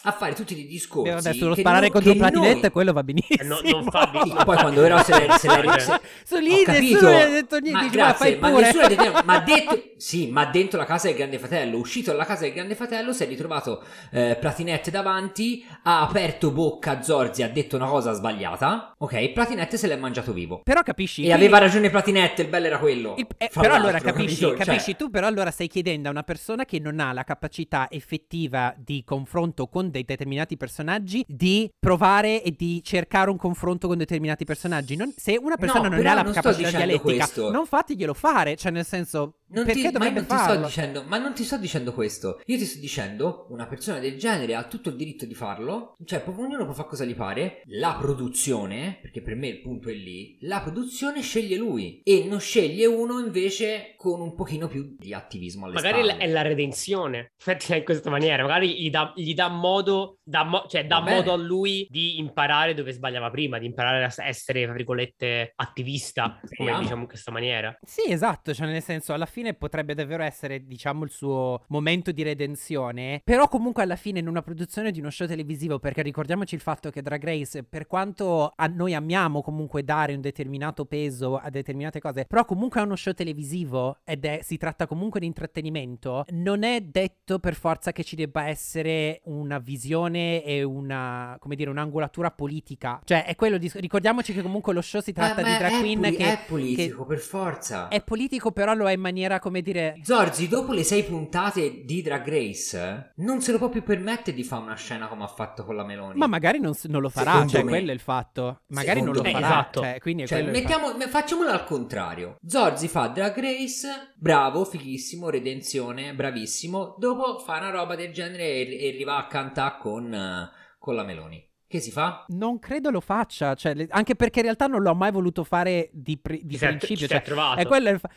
a 0.06 0.12
fare 0.12 0.34
tutti 0.34 0.54
dei 0.54 0.66
discorsi. 0.68 1.10
Abbiamo 1.10 1.20
adesso 1.30 1.48
lo 1.48 1.56
sparare 1.56 1.84
non- 1.84 1.92
contro 1.92 2.14
Platinetta 2.16 2.60
noi- 2.62 2.72
quello 2.72 2.92
va 2.92 3.04
benissimo. 3.04 3.42
Eh, 3.42 3.46
no, 3.46 3.60
non 3.64 3.84
fa 3.94 4.10
di- 4.12 4.20
Sì, 4.30 4.36
poi 4.44 4.58
quando 4.58 4.82
però 4.82 5.04
se 5.04 5.12
l'è, 5.28 5.38
se 5.38 5.48
l'è- 5.48 5.80
se- 5.80 6.00
Su 6.26 6.36
ho 6.36 6.40
lì 6.40 6.64
capito, 6.64 6.94
nessuno 7.02 7.12
gli 7.12 7.22
ha 7.22 7.30
detto 7.30 7.58
niente, 7.60 7.72
ma 7.80 7.84
dice, 7.84 7.98
"Ma 7.98 8.04
grazie, 8.04 8.26
fai 8.32 8.40
ma 8.40 8.50
pure." 8.50 8.62
nessuno 8.62 8.84
ha 8.84 8.88
detto 8.88 9.02
niente, 9.02 9.22
ma 9.24 9.40
detto, 9.40 9.84
sì, 9.98 10.28
ma 10.32 10.46
dentro 10.46 10.80
la 10.80 10.86
casa 10.86 11.08
del 11.08 11.16
grande 11.18 11.40
fratello, 11.40 11.78
uscito 11.78 12.12
dalla 12.12 12.26
casa 12.26 12.42
del 12.42 12.54
grande 12.54 12.76
fratello, 12.76 13.14
si 13.14 13.24
è 13.24 13.28
ritrovato 13.28 13.84
eh, 14.12 14.38
Platinette 14.40 14.92
davanti, 14.92 15.66
ha 15.84 16.02
aperto 16.02 16.52
bocca, 16.52 17.02
Zorzi 17.02 17.44
ha 17.44 17.50
detto 17.50 17.76
una 17.76 17.88
cosa 17.88 18.14
sbagliata, 18.14 18.94
ok, 18.98 19.30
Platinette 19.32 19.78
se 19.78 19.88
l'è 19.88 19.96
mangiato 19.96 20.34
vivo. 20.34 20.62
Però 20.64 20.82
capisci... 20.82 21.24
E 21.26 21.32
aveva 21.34 21.58
ragione 21.60 21.90
Platinette, 21.90 22.42
il 22.42 22.48
bello 22.50 22.66
era 22.68 22.80
quello. 22.80 23.14
il- 23.18 23.28
eh, 23.38 23.50
però 23.54 23.76
allora 23.76 24.00
capisci, 24.00 24.42
capito? 24.42 24.58
Cioè, 24.58 24.66
capisci 24.66 24.96
tu, 24.96 25.10
però 25.10 25.28
allora 25.28 25.52
stai 25.52 25.68
chiedendo 25.68 26.08
a 26.08 26.12
una 26.12 26.24
persona 26.24 26.66
che 26.66 26.80
non 26.80 27.00
ha 27.00 27.14
la 27.14 27.24
capacità 27.24 27.88
effettiva 27.90 28.74
di 28.78 29.04
confronto 29.06 29.68
con 29.68 29.90
dei 29.90 30.04
determinati 30.04 30.58
personaggi 30.58 31.24
di 31.28 31.70
provare 31.80 32.42
e 32.44 32.54
di 32.58 32.82
cercare 32.84 33.30
un 33.30 33.38
confronto 33.38 33.83
con 33.88 33.98
determinati 33.98 34.46
personaggi. 34.46 34.96
Non- 34.96 35.14
se 35.16 35.38
una 35.40 35.58
persona 35.58 35.88
non 35.88 35.98
però 35.98 36.12
ha 36.12 36.16
la 36.16 36.22
non 36.24 36.34
capacità 36.34 36.70
dialettica, 36.70 37.02
questo. 37.02 37.52
non 37.52 37.66
fatiglielo 37.66 38.14
fare, 38.14 38.56
cioè 38.56 38.72
nel 38.72 38.86
senso, 38.86 39.40
Non 39.54 39.66
perché 39.66 39.92
ti, 39.92 39.98
ma 39.98 40.06
non 40.10 40.16
ti 40.16 40.24
sto 40.26 40.36
farlo? 40.36 40.66
dicendo, 40.66 41.04
ma 41.08 41.18
non 41.18 41.34
ti 41.34 41.44
sto 41.44 41.58
dicendo 41.58 41.94
questo. 41.94 42.42
Io 42.46 42.58
ti 42.58 42.66
sto 42.66 42.80
dicendo, 42.80 43.48
una 43.50 43.68
persona 43.68 44.00
del 44.00 44.18
genere 44.18 44.56
ha 44.56 44.64
tutto 44.64 44.90
il 44.90 44.96
diritto 44.96 45.26
di 45.26 45.36
farlo. 45.36 45.96
Cioè, 46.04 46.24
ognuno 46.26 46.66
può 46.66 46.74
fare 46.74 46.88
cosa 46.88 47.06
gli 47.06 47.16
pare. 47.16 47.62
La 47.66 47.96
produzione, 48.00 48.98
perché 49.02 49.22
per 49.22 49.36
me 49.36 49.48
il 49.48 49.62
punto 49.62 49.90
è 49.90 49.94
lì, 49.94 50.38
la 50.42 50.62
produzione 50.62 51.22
sceglie 51.22 51.56
lui. 51.58 52.02
E 52.04 52.26
non 52.28 52.40
sceglie 52.40 52.86
uno 52.86 53.20
invece 53.20 53.94
con 53.98 54.22
un 54.22 54.34
pochino 54.36 54.68
più 54.68 54.96
di 54.98 55.14
attivismo 55.14 55.66
alle 55.66 55.76
Magari 55.76 56.04
spalle. 56.04 56.18
è 56.24 56.28
la 56.28 56.42
redenzione, 56.42 57.34
mettila 57.46 57.76
in 57.78 57.84
questa 57.84 58.10
maniera, 58.10 58.42
magari 58.44 58.82
gli 58.82 58.90
dà, 58.90 59.12
gli 59.16 59.34
dà 59.34 59.50
modo, 59.50 60.18
dà 60.24 60.44
mo- 60.44 60.66
cioè 60.68 60.86
dà 60.86 60.98
Va 61.00 61.04
bene. 61.06 61.16
modo 61.18 61.34
a 61.34 61.38
lui 61.38 61.86
di 61.90 62.18
imparare 62.18 62.74
dove 62.74 62.92
sbagliava 62.92 63.30
prima, 63.30 63.60
di 63.60 63.66
imparare 63.66 64.04
a 64.06 64.28
essere, 64.28 64.64
tra 64.64 64.74
virgolette, 64.74 65.52
attivista, 65.56 66.40
come 66.40 66.48
Speriamo. 66.48 66.82
diciamo 66.82 67.02
in 67.02 67.08
questa 67.08 67.32
maniera. 67.32 67.78
Sì, 67.86 68.10
esatto, 68.12 68.54
cioè 68.54 68.68
nel 68.68 68.82
senso 68.82 69.14
alla 69.14 69.26
fine 69.26 69.43
potrebbe 69.54 69.94
davvero 69.94 70.24
essere, 70.24 70.66
diciamo, 70.66 71.04
il 71.04 71.12
suo 71.12 71.64
momento 71.68 72.12
di 72.12 72.24
redenzione, 72.24 73.22
però 73.24 73.48
comunque 73.50 73.84
alla 73.84 73.98
fine 73.98 74.20
in 74.20 74.28
una 74.28 74.42
produzione 74.42 74.92
di 74.92 75.00
uno 75.00 75.10
show 75.10 75.28
televisivo, 75.28 75.80
perché 75.80 76.02
ricordiamoci 76.02 76.56
il 76.56 76.62
fatto 76.62 76.90
che 76.90 77.02
Drag 77.02 77.24
Race, 77.24 77.64
per 77.64 77.88
quanto 77.88 78.54
a 78.56 78.68
noi 78.68 78.94
amiamo 78.94 79.42
comunque 79.42 79.84
dare 79.84 80.14
un 80.14 80.22
determinato 80.22 80.86
peso 80.86 81.38
a 81.38 81.50
determinate 81.50 82.00
cose, 82.00 82.26
però 82.26 82.46
comunque 82.46 82.80
è 82.80 82.84
uno 82.84 82.96
show 82.96 83.14
televisivo 83.14 83.98
ed 84.04 84.26
è, 84.26 84.40
si 84.44 84.58
tratta 84.58 84.88
comunque 84.88 85.20
di 85.20 85.26
intrattenimento, 85.26 86.26
non 86.30 86.64
è 86.64 86.82
detto 86.82 87.40
per 87.40 87.56
forza 87.56 87.92
che 87.92 88.04
ci 88.04 88.16
debba 88.16 88.48
essere 88.48 89.22
una 89.26 89.60
visione 89.60 90.44
e 90.44 90.64
una, 90.64 91.36
come 91.40 91.56
dire, 91.56 91.70
un'angolatura 91.70 92.32
politica, 92.32 93.02
cioè 93.04 93.26
è 93.26 93.36
quello, 93.36 93.58
di, 93.58 93.72
ricordiamoci 93.74 94.34
che 94.34 94.42
comunque 94.42 94.74
lo 94.74 94.82
show 94.82 95.02
si 95.02 95.12
tratta 95.12 95.42
Ma- 95.42 95.48
di 95.48 95.52
ma 95.52 95.58
drag 95.58 95.72
è 95.72 95.80
queen 95.80 96.00
poli- 96.00 96.16
che... 96.16 96.34
è 96.34 96.40
politico, 96.48 97.06
per 97.06 97.20
forza. 97.20 97.88
È 97.88 98.02
politico, 98.02 98.52
però 98.52 98.74
lo 98.74 98.88
è 98.88 98.94
in 98.94 99.00
maniera, 99.00 99.33
come 99.40 99.62
dire. 99.62 100.00
Zorzi, 100.04 100.48
dopo 100.48 100.74
le 100.74 100.84
sei 100.84 101.04
puntate 101.04 101.84
di 101.86 102.02
Drag 102.02 102.28
Race, 102.28 103.12
non 103.18 103.42
se 103.42 103.52
lo 103.52 103.58
può 103.58 103.70
più 103.70 103.84
permettere 103.84 104.36
di 104.36 104.44
fare 104.44 104.62
una 104.64 104.76
scena 104.76 105.08
come 105.08 105.24
ha 105.24 105.28
fatto 105.28 105.64
con 105.66 105.76
la 105.76 105.84
Meloni. 105.84 106.18
Ma 106.18 106.28
magari 106.28 106.60
non, 106.60 106.74
non 106.84 107.02
lo 107.02 107.10
farà, 107.10 107.32
Secondo 107.32 107.52
cioè 107.52 107.64
me- 107.64 107.70
quello 107.72 107.92
è 107.92 107.94
il 107.94 108.00
fatto. 108.00 108.62
Magari 108.68 109.02
non 109.02 109.10
lo 109.14 109.16
secondo 109.24 109.38
me- 109.38 109.44
farà, 109.44 109.60
esatto. 109.62 109.82
cioè, 109.82 110.00
quindi 110.00 110.24
è 110.24 110.28
Cioè, 110.28 110.44
mettiamo, 110.44 110.96
me- 110.96 111.08
facciamolo 111.08 111.50
al 111.50 111.64
contrario. 111.66 112.38
Zorzi 112.46 112.88
fa 112.88 113.08
Drag 113.08 113.40
Race, 113.40 114.14
bravo, 114.16 114.66
fighissimo, 114.66 115.30
redenzione, 115.30 116.14
bravissimo. 116.14 116.96
Dopo 116.98 117.40
fa 117.40 117.58
una 117.58 117.70
roba 117.70 117.96
del 117.96 118.12
genere 118.12 118.44
e, 118.44 118.86
e 118.86 118.90
arriva 118.90 119.18
a 119.18 119.28
cantare 119.28 119.76
con, 119.80 120.50
con 120.80 120.96
la 120.96 121.04
Meloni. 121.04 121.50
Che 121.74 121.80
si 121.80 121.90
fa? 121.90 122.26
Non 122.28 122.60
credo 122.60 122.92
lo 122.92 123.00
faccia, 123.00 123.56
cioè, 123.56 123.74
le- 123.74 123.88
anche 123.90 124.16
perché 124.16 124.40
in 124.40 124.46
realtà 124.46 124.68
non 124.68 124.84
l'ho 124.84 124.94
mai 124.94 125.12
voluto 125.12 125.44
fare 125.44 125.90
di, 125.92 126.20
pri- 126.20 126.42
di 126.46 126.52
Ci 126.54 126.58
si 126.60 126.66
è- 126.66 126.68
principio. 126.68 127.06
è 127.06 127.10
cioè, 127.10 127.22
trovato. 127.24 127.60
è 127.60 127.66
quello 127.66 127.90
il 127.90 128.00
fa- 128.00 128.10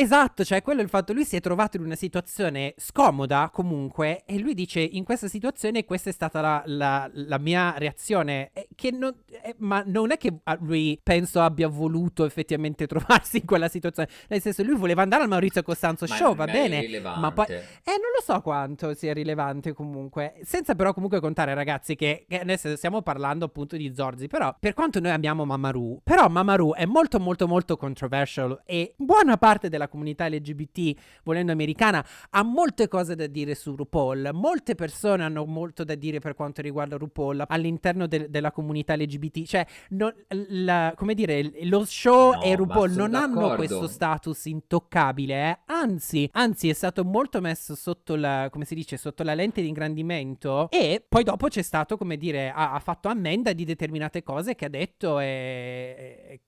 Esatto, 0.00 0.44
cioè 0.44 0.62
quello 0.62 0.80
è 0.80 0.82
il 0.82 0.88
fatto, 0.88 1.12
lui 1.12 1.24
si 1.24 1.36
è 1.36 1.40
trovato 1.40 1.76
in 1.76 1.84
una 1.84 1.94
situazione 1.94 2.72
scomoda 2.78 3.50
comunque 3.52 4.22
e 4.24 4.38
lui 4.38 4.54
dice 4.54 4.80
in 4.80 5.04
questa 5.04 5.28
situazione 5.28 5.84
questa 5.84 6.08
è 6.08 6.12
stata 6.12 6.40
la, 6.40 6.62
la- 6.64 7.10
la 7.12 7.38
mia 7.38 7.74
reazione, 7.76 8.50
che 8.74 8.92
non, 8.92 9.14
eh, 9.42 9.54
ma 9.58 9.82
non 9.84 10.10
è 10.10 10.16
che 10.16 10.38
lui 10.60 10.98
penso 11.02 11.42
abbia 11.42 11.68
voluto 11.68 12.24
effettivamente 12.24 12.86
trovarsi 12.88 13.38
in 13.38 13.44
quella 13.44 13.68
situazione, 13.68 14.08
nel 14.28 14.40
senso 14.40 14.62
lui 14.62 14.74
voleva 14.74 15.02
andare 15.02 15.24
al 15.24 15.28
Maurizio 15.28 15.62
Costanzo 15.62 16.06
Ma 16.08 16.14
Show, 16.14 16.34
va 16.34 16.46
bene, 16.46 16.98
ma 17.00 17.30
poi... 17.32 17.44
Eh, 17.46 17.98
non 18.00 18.10
lo 18.16 18.22
so 18.22 18.40
quanto 18.40 18.94
sia 18.94 19.12
rilevante 19.12 19.74
comunque. 19.74 20.36
Senza 20.44 20.74
però 20.74 20.94
comunque 20.94 21.20
contare, 21.20 21.52
ragazzi, 21.52 21.94
che, 21.94 22.24
che 22.26 22.40
adesso 22.40 22.74
stiamo 22.76 23.02
parlando 23.02 23.44
appunto 23.44 23.76
di 23.76 23.92
Zorzi. 23.94 24.28
Però, 24.28 24.56
per 24.58 24.72
quanto 24.72 24.98
noi 24.98 25.10
amiamo 25.10 25.44
Mamaru, 25.44 26.00
però 26.02 26.28
Mamaru 26.28 26.72
è 26.72 26.86
molto 26.86 27.20
molto 27.20 27.46
molto 27.46 27.76
controversial 27.76 28.62
e 28.64 28.94
buona 28.96 29.36
parte 29.36 29.68
della 29.68 29.88
comunità 29.90 30.26
LGBT, 30.26 30.94
volendo 31.24 31.52
americana, 31.52 32.02
ha 32.30 32.42
molte 32.42 32.88
cose 32.88 33.14
da 33.14 33.26
dire 33.26 33.54
su 33.54 33.76
RuPaul. 33.76 34.30
Molte 34.32 34.74
persone 34.74 35.22
hanno 35.24 35.44
molto 35.44 35.84
da 35.84 35.94
dire 35.94 36.18
per 36.20 36.34
quanto 36.34 36.62
riguarda 36.62 36.96
RuPaul 36.96 37.44
all'interno 37.46 38.06
del- 38.06 38.30
della 38.30 38.50
comunità 38.52 38.94
LGBT. 38.96 39.44
Cioè, 39.44 39.66
non- 39.90 40.14
la- 40.48 40.94
come 40.96 41.12
dire, 41.14 41.50
lo 41.64 41.84
show 41.84 42.32
No, 42.32 42.42
e 42.42 42.54
RuPaul 42.56 42.92
non 42.92 43.14
hanno 43.14 43.34
d'accordo. 43.40 43.56
questo 43.56 43.86
status 43.88 44.44
intoccabile, 44.46 45.34
eh. 45.50 45.58
anzi, 45.66 46.28
anzi 46.32 46.68
è 46.68 46.72
stato 46.72 47.04
molto 47.04 47.40
messo 47.40 47.74
sotto 47.74 48.14
la, 48.16 48.48
come 48.50 48.64
si 48.64 48.74
dice, 48.74 48.96
sotto 48.96 49.22
la 49.24 49.34
lente 49.34 49.60
di 49.60 49.68
ingrandimento 49.68 50.68
e 50.70 51.04
poi 51.06 51.24
dopo 51.24 51.48
c'è 51.48 51.62
stato, 51.62 51.96
come 51.96 52.16
dire, 52.16 52.50
ha, 52.54 52.72
ha 52.72 52.78
fatto 52.78 53.08
ammenda 53.08 53.52
di 53.52 53.64
determinate 53.64 54.22
cose 54.22 54.54
che 54.54 54.66
ha 54.66 54.68
detto 54.68 55.18
e, 55.18 55.26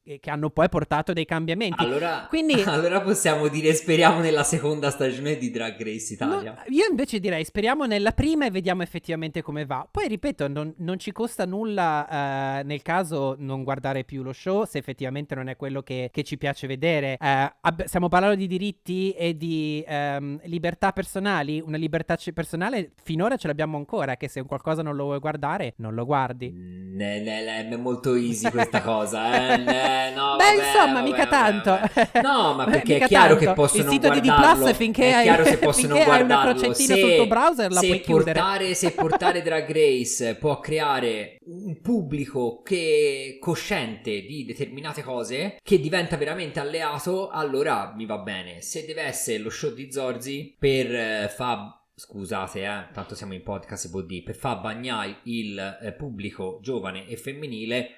e- 0.04 0.12
e 0.12 0.20
che 0.20 0.30
hanno 0.30 0.50
poi 0.50 0.68
portato 0.68 1.12
dei 1.12 1.24
cambiamenti. 1.24 1.82
Allora, 1.82 2.26
Quindi- 2.28 2.54
allora 2.62 3.00
possiamo 3.00 3.20
dire 3.50 3.72
speriamo 3.74 4.20
nella 4.20 4.42
seconda 4.42 4.90
stagione 4.90 5.36
di 5.36 5.50
Drag 5.50 5.80
Race 5.82 6.14
Italia. 6.14 6.50
No, 6.52 6.62
io 6.74 6.86
invece 6.90 7.20
direi 7.20 7.44
speriamo 7.44 7.84
nella 7.84 8.10
prima 8.12 8.46
e 8.46 8.50
vediamo 8.50 8.82
effettivamente 8.82 9.42
come 9.42 9.64
va. 9.64 9.86
Poi 9.88 10.08
ripeto, 10.08 10.48
non, 10.48 10.74
non 10.78 10.98
ci 10.98 11.12
costa 11.12 11.44
nulla 11.46 12.58
eh, 12.58 12.62
nel 12.64 12.82
caso 12.82 13.36
non 13.38 13.62
guardare 13.62 14.04
più 14.04 14.22
lo 14.22 14.32
show 14.32 14.64
se 14.64 14.78
effettivamente 14.78 15.34
non 15.34 15.48
è 15.48 15.56
quello 15.56 15.82
che, 15.82 16.10
che 16.12 16.22
ci 16.24 16.36
piace 16.36 16.66
vedere. 16.66 17.16
Eh, 17.20 17.52
ab- 17.60 17.84
stiamo 17.84 18.08
parlando 18.08 18.36
di 18.36 18.46
diritti 18.48 19.12
e 19.12 19.36
di 19.36 19.84
ehm, 19.86 20.40
libertà 20.44 20.92
personali. 20.92 21.60
Una 21.64 21.76
libertà 21.76 22.16
ce- 22.16 22.32
personale 22.32 22.92
finora 23.02 23.36
ce 23.36 23.46
l'abbiamo 23.46 23.76
ancora, 23.76 24.16
che 24.16 24.28
se 24.28 24.40
un 24.40 24.46
qualcosa 24.46 24.82
non 24.82 24.96
lo 24.96 25.04
vuoi 25.04 25.18
guardare, 25.20 25.74
non 25.76 25.94
lo 25.94 26.04
guardi. 26.04 26.50
Ne- 26.50 27.20
ne- 27.20 27.44
ne- 27.44 27.68
è 27.68 27.76
molto 27.76 28.14
easy 28.14 28.50
questa 28.50 28.82
cosa, 28.82 29.32
eh? 29.54 29.56
Ne- 29.58 30.14
no, 30.14 30.36
Beh, 30.36 30.44
vabbè, 30.44 30.66
insomma, 30.66 30.92
vabbè, 30.94 31.04
mica 31.04 31.24
vabbè, 31.28 31.62
tanto. 31.62 32.20
No, 32.22 32.54
ma 32.54 32.64
perché 32.70 32.94
mica 32.94 33.06
è 33.06 33.08
chiaro 33.12 33.34
tanto. 33.36 33.48
che 33.48 33.52
possono 33.54 33.82
Il 33.84 33.88
sito 33.90 34.10
di 34.10 34.20
D 34.20 34.34
Plus 34.34 34.72
finché 34.74 35.04
è 35.04 35.12
hai, 35.12 35.22
chiaro 35.24 35.44
se 35.44 35.58
possono 35.58 35.94
finché 35.94 36.10
hai 36.10 36.22
una 36.22 36.26
guardarlo. 36.34 36.60
crocettina 36.60 36.94
Se- 36.94 37.00
sul 37.00 37.14
tuo 37.14 37.26
browser 37.26 37.70
la 37.72 37.80
se 37.80 37.86
puoi 37.86 38.00
chiudere. 38.00 38.32
portare, 38.40 38.74
se 38.74 38.90
portare 38.92 39.42
Drag 39.42 39.72
Race 39.72 40.34
può 40.36 40.60
creare 40.60 41.36
un 41.44 41.80
pubblico 41.80 42.62
che 42.62 43.36
cosciente 43.40 44.22
di 44.22 44.44
determinate 44.44 45.02
cose 45.02 45.58
che 45.62 45.80
diventa 45.80 46.16
veramente 46.16 46.60
alleato, 46.60 47.28
allora 47.28 47.92
mi 47.96 48.06
va 48.06 48.18
bene. 48.18 48.60
Se 48.62 48.84
deve 48.84 49.02
essere 49.02 49.38
lo 49.38 49.50
show 49.50 49.72
di 49.72 49.90
Zorzi 49.92 50.56
per 50.58 50.94
eh, 50.94 51.28
fa 51.34 51.76
Scusate, 51.94 52.62
eh, 52.64 52.86
tanto 52.92 53.14
siamo 53.14 53.34
in 53.34 53.42
podcast, 53.42 53.88
dire, 54.06 54.22
per 54.24 54.34
far 54.34 54.60
bagnare 54.62 55.18
il 55.24 55.78
eh, 55.82 55.92
pubblico 55.92 56.58
giovane 56.62 57.06
e 57.06 57.16
femminile, 57.16 57.90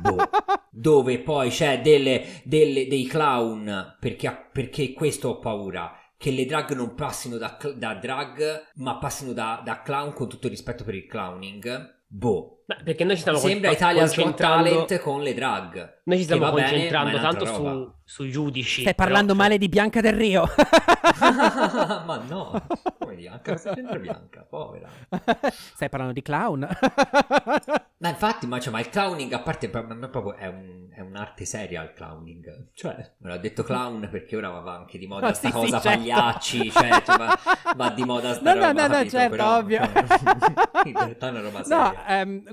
boh, 0.00 0.28
dove 0.70 1.18
poi 1.20 1.50
c'è 1.50 1.80
delle, 1.80 2.42
delle- 2.44 2.86
dei 2.86 3.04
clown, 3.04 3.96
perché, 3.98 4.48
perché 4.52 4.92
questo 4.92 5.28
ho 5.28 5.38
paura, 5.38 5.94
che 6.16 6.30
le 6.30 6.44
drag 6.44 6.72
non 6.74 6.94
passino 6.94 7.38
da, 7.38 7.56
da 7.74 7.94
drag, 7.94 8.72
ma 8.76 8.98
passino 8.98 9.32
da, 9.32 9.62
da 9.64 9.82
clown 9.82 10.12
con 10.12 10.28
tutto 10.28 10.46
il 10.46 10.52
rispetto 10.52 10.84
per 10.84 10.94
il 10.94 11.06
clowning. 11.06 11.98
Boh, 12.06 12.59
Beh, 12.76 12.82
perché 12.84 13.02
noi 13.04 13.14
ci 13.14 13.20
stiamo 13.22 13.38
sembra 13.38 13.68
con- 13.70 13.76
Italia's 13.78 14.14
Got 14.14 14.22
concentrando- 14.24 14.70
Talent 14.70 14.98
con 15.00 15.22
le 15.22 15.34
drag. 15.34 15.98
Noi 16.04 16.16
ci 16.18 16.22
stiamo 16.24 16.52
bene, 16.52 16.68
concentrando 16.70 17.10
ma 17.10 17.18
è 17.18 17.20
tanto 17.22 17.44
su, 17.46 17.92
sui 18.04 18.30
giudici. 18.30 18.80
Stai 18.82 18.94
però, 18.94 19.06
parlando 19.08 19.32
cioè, 19.32 19.42
male 19.42 19.58
di 19.58 19.68
Bianca 19.68 20.00
del 20.00 20.12
Rio. 20.14 20.44
ma 21.20 22.22
no, 22.28 22.62
come 22.98 23.14
Bianca, 23.14 23.52
cosa 23.52 23.74
c'entra 23.74 23.98
Bianca, 23.98 24.46
povera. 24.48 24.88
Stai 25.50 25.88
parlando 25.88 26.12
di 26.14 26.22
clown. 26.22 26.68
Ma 27.98 28.08
infatti, 28.08 28.46
ma, 28.46 28.58
cioè, 28.60 28.72
ma 28.72 28.80
il 28.80 28.88
clowning, 28.88 29.32
a 29.32 29.40
parte, 29.40 29.68
per 29.68 29.84
me 29.86 30.08
proprio 30.08 30.34
è, 30.36 30.46
un- 30.46 30.88
è 30.92 31.00
un'arte 31.00 31.44
seria 31.44 31.82
il 31.82 31.92
clowning. 31.92 32.68
Cioè, 32.72 33.12
me 33.18 33.30
l'ho 33.30 33.38
detto 33.38 33.62
clown 33.62 34.08
perché 34.10 34.36
ora 34.36 34.48
va 34.50 34.74
anche 34.74 34.96
di 34.98 35.06
moda 35.06 35.26
No, 35.28 35.34
sta 35.34 35.48
sì, 35.48 35.52
sì, 35.54 35.58
cosa, 35.60 35.80
certo. 35.80 35.98
pagliacci, 35.98 36.70
cioè, 36.70 37.02
cioè, 37.04 37.16
va, 37.18 37.38
va 37.76 37.90
di 37.90 38.04
moda 38.04 38.34
sta 38.34 38.54
No, 38.54 38.58
no, 38.60 38.66
roba, 38.66 38.80
no, 38.82 38.86
no, 38.88 38.94
capito? 38.94 39.10
certo, 39.16 39.30
Però, 39.36 39.56
ovvio. 39.58 39.78
cioè, 39.84 40.04
in 40.86 40.92
realtà 40.94 41.26
è 41.26 41.30
una 41.30 41.40
roba 41.40 41.58
No, 41.58 41.64
seria. 41.64 42.04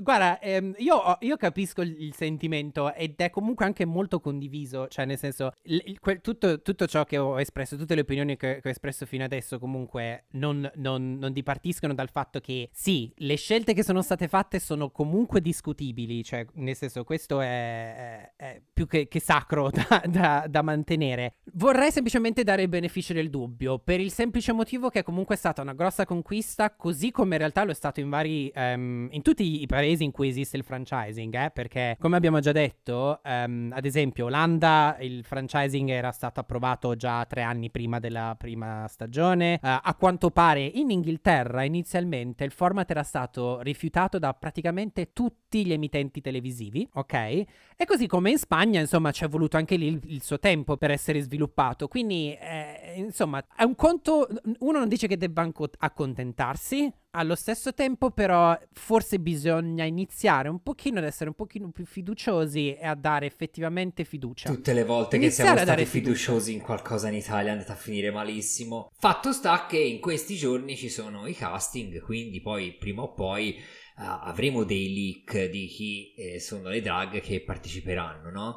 Guarda, 0.08 0.38
ehm, 0.40 0.74
io, 0.78 1.18
io 1.20 1.36
capisco 1.36 1.82
il, 1.82 1.94
il 1.98 2.14
sentimento 2.14 2.94
ed 2.94 3.16
è 3.16 3.28
comunque 3.28 3.66
anche 3.66 3.84
molto 3.84 4.20
condiviso, 4.20 4.88
cioè 4.88 5.04
nel 5.04 5.18
senso, 5.18 5.52
il- 5.64 5.82
il- 5.84 5.98
quel- 6.00 6.22
tutto, 6.22 6.62
tutto 6.62 6.86
ciò 6.86 7.04
che 7.04 7.18
ho 7.18 7.38
espresso, 7.38 7.76
tutte 7.76 7.94
le 7.94 8.00
opinioni 8.00 8.36
che, 8.38 8.60
che 8.62 8.68
ho 8.68 8.70
espresso 8.70 9.04
fino 9.04 9.24
adesso 9.24 9.58
comunque 9.58 10.24
non, 10.30 10.70
non- 10.76 11.18
non 11.18 11.32
dipartiscono 11.34 11.92
dal 11.92 12.08
fatto 12.08 12.40
che 12.40 12.70
sì, 12.72 13.12
le 13.16 13.36
scelte 13.36 13.74
che 13.74 13.82
sono 13.84 14.00
state 14.00 14.28
fatte 14.28 14.58
sono 14.60 14.90
comunque 14.90 15.42
discutibili, 15.42 16.24
cioè 16.24 16.46
nel 16.54 16.74
senso 16.74 17.04
questo 17.04 17.40
è, 17.42 17.46
è- 17.46 18.32
è 18.36 18.62
più 18.72 18.86
che, 18.86 19.08
che 19.08 19.20
sacro 19.20 19.68
da, 19.70 20.02
da- 20.06 20.46
da 20.48 20.62
mantenere. 20.62 21.34
Vorrei 21.52 21.90
semplicemente 21.90 22.44
dare 22.44 22.62
il 22.62 22.68
beneficio 22.68 23.12
del 23.12 23.28
dubbio, 23.28 23.78
per 23.78 24.00
il 24.00 24.10
semplice 24.10 24.52
motivo 24.52 24.88
che 24.88 25.00
è 25.00 25.02
comunque 25.02 25.36
stata 25.36 25.60
una 25.60 25.74
grossa 25.74 26.06
conquista, 26.06 26.74
così 26.74 27.10
come 27.10 27.32
in 27.34 27.38
realtà 27.40 27.64
lo 27.64 27.72
è 27.72 27.74
stato 27.74 28.00
in 28.00 28.08
vari, 28.08 28.50
ehm, 28.54 29.08
in 29.10 29.20
tutti 29.22 29.60
i 29.60 29.66
paesi 29.66 29.96
in 30.04 30.10
cui 30.10 30.28
esiste 30.28 30.56
il 30.56 30.64
franchising, 30.64 31.34
eh, 31.34 31.50
perché 31.50 31.96
come 31.98 32.16
abbiamo 32.16 32.40
già 32.40 32.52
detto, 32.52 33.20
ehm, 33.22 33.72
ad 33.74 33.84
esempio 33.84 34.26
Olanda 34.26 34.96
il 35.00 35.24
franchising 35.24 35.88
era 35.90 36.12
stato 36.12 36.40
approvato 36.40 36.96
già 36.96 37.24
tre 37.24 37.42
anni 37.42 37.70
prima 37.70 37.98
della 37.98 38.34
prima 38.38 38.86
stagione, 38.88 39.58
Eh, 39.62 39.80
a 39.82 39.94
quanto 39.98 40.30
pare 40.30 40.62
in 40.62 40.90
Inghilterra 40.90 41.64
inizialmente 41.64 42.44
il 42.44 42.52
format 42.52 42.90
era 42.90 43.02
stato 43.02 43.60
rifiutato 43.60 44.18
da 44.18 44.32
praticamente 44.34 45.12
tutti 45.12 45.64
gli 45.64 45.72
emittenti 45.72 46.20
televisivi, 46.20 46.88
ok? 46.94 47.12
E 47.14 47.84
così 47.86 48.06
come 48.06 48.30
in 48.30 48.38
Spagna, 48.38 48.80
insomma, 48.80 49.10
ci 49.12 49.24
è 49.24 49.28
voluto 49.28 49.56
anche 49.56 49.76
lì 49.76 49.86
il, 49.86 50.00
il 50.04 50.22
suo 50.22 50.38
tempo 50.38 50.76
per 50.76 50.90
essere 50.90 51.20
sviluppato. 51.20 51.88
Quindi, 51.88 52.34
eh, 52.34 52.94
insomma, 52.96 53.44
è 53.54 53.62
un 53.62 53.74
conto. 53.74 54.26
Uno 54.58 54.78
non 54.78 54.88
dice 54.88 55.06
che 55.06 55.16
debba 55.16 55.48
accontentarsi. 55.78 56.92
Allo 57.12 57.34
stesso 57.34 57.72
tempo, 57.72 58.10
però, 58.10 58.56
forse 58.72 59.18
bisogna 59.18 59.84
iniziare 59.84 60.48
un 60.48 60.62
pochino 60.62 60.98
ad 60.98 61.04
essere 61.04 61.30
un 61.30 61.36
pochino 61.36 61.70
più 61.70 61.86
fiduciosi 61.86 62.74
e 62.74 62.84
a 62.84 62.94
dare 62.94 63.24
effettivamente 63.24 64.04
fiducia. 64.04 64.50
Tutte 64.50 64.74
le 64.74 64.84
volte 64.84 65.16
che 65.16 65.24
Iniziare 65.24 65.50
siamo 65.50 65.62
a 65.62 65.64
dare 65.64 65.84
stati 65.84 66.00
fiducia. 66.00 66.20
fiduciosi 66.24 66.52
in 66.52 66.60
qualcosa 66.60 67.08
in 67.08 67.14
Italia 67.14 67.48
è 67.48 67.52
andata 67.52 67.72
a 67.72 67.76
finire 67.76 68.10
malissimo. 68.10 68.90
Fatto 68.98 69.32
sta 69.32 69.66
che 69.66 69.78
in 69.78 70.00
questi 70.00 70.36
giorni 70.36 70.76
ci 70.76 70.90
sono 70.90 71.26
i 71.26 71.34
casting, 71.34 72.00
quindi 72.02 72.42
poi 72.42 72.76
prima 72.76 73.02
o 73.02 73.14
poi 73.14 73.54
eh, 73.54 73.62
avremo 73.96 74.64
dei 74.64 74.92
leak 74.92 75.48
di 75.48 75.66
chi 75.66 76.12
eh, 76.14 76.40
sono 76.40 76.68
le 76.68 76.82
drag 76.82 77.20
che 77.20 77.42
parteciperanno, 77.42 78.30
no? 78.30 78.56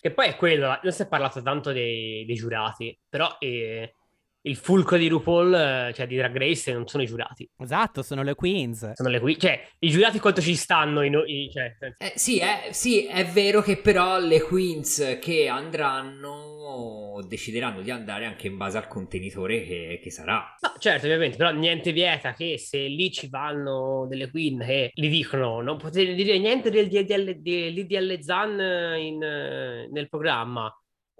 Che 0.00 0.12
poi 0.12 0.28
è 0.28 0.36
quello, 0.36 0.78
non 0.82 0.92
si 0.92 1.02
è 1.02 1.06
parlato 1.08 1.40
tanto 1.42 1.72
dei, 1.72 2.24
dei 2.26 2.34
giurati, 2.34 2.98
però 3.08 3.36
eh, 3.38 3.94
il 4.46 4.56
fulcro 4.56 4.96
di 4.98 5.08
RuPaul, 5.08 5.54
eh, 5.54 5.92
cioè 5.94 6.06
di 6.06 6.16
Drag 6.16 6.36
Race, 6.36 6.72
non 6.72 6.86
sono 6.86 7.02
i 7.02 7.06
giurati, 7.06 7.48
Esatto, 7.56 8.02
sono 8.02 8.22
le 8.22 8.34
queens. 8.34 8.92
sono 8.92 9.08
le 9.08 9.18
qui, 9.20 9.38
cioè 9.38 9.58
i 9.78 9.88
giurati 9.90 10.18
quanto 10.18 10.40
ci 10.42 10.54
stanno, 10.54 11.02
i, 11.02 11.08
no- 11.10 11.24
i- 11.24 11.50
cioè, 11.52 11.74
Eh, 11.98 12.12
sì, 12.14 12.38
è, 12.38 12.68
sì, 12.72 13.06
è 13.06 13.24
vero 13.24 13.62
che 13.62 13.78
però 13.78 14.18
le 14.18 14.42
queens 14.42 15.18
che 15.20 15.48
andranno 15.48 17.20
decideranno 17.26 17.80
di 17.80 17.90
andare 17.90 18.26
anche 18.26 18.46
in 18.48 18.56
base 18.56 18.76
al 18.76 18.86
contenitore 18.88 19.64
che, 19.64 20.00
che 20.02 20.10
sarà. 20.10 20.54
No, 20.60 20.72
certo, 20.78 21.06
ovviamente, 21.06 21.36
però 21.36 21.50
niente 21.50 21.92
vieta 21.92 22.34
che 22.34 22.58
se 22.58 22.78
lì 22.86 23.10
ci 23.12 23.28
vanno 23.28 24.06
delle 24.08 24.30
queen 24.30 24.58
che 24.58 24.90
gli 24.92 25.08
dicono 25.08 25.60
non 25.60 25.78
potete 25.78 26.12
dire 26.14 26.38
niente 26.38 26.70
del 26.70 26.88
DDL, 26.88 27.36
dell'IDL 27.40 28.20
Zan 28.20 28.50
in, 28.98 29.22
eh, 29.22 29.88
nel 29.90 30.08
programma, 30.08 30.70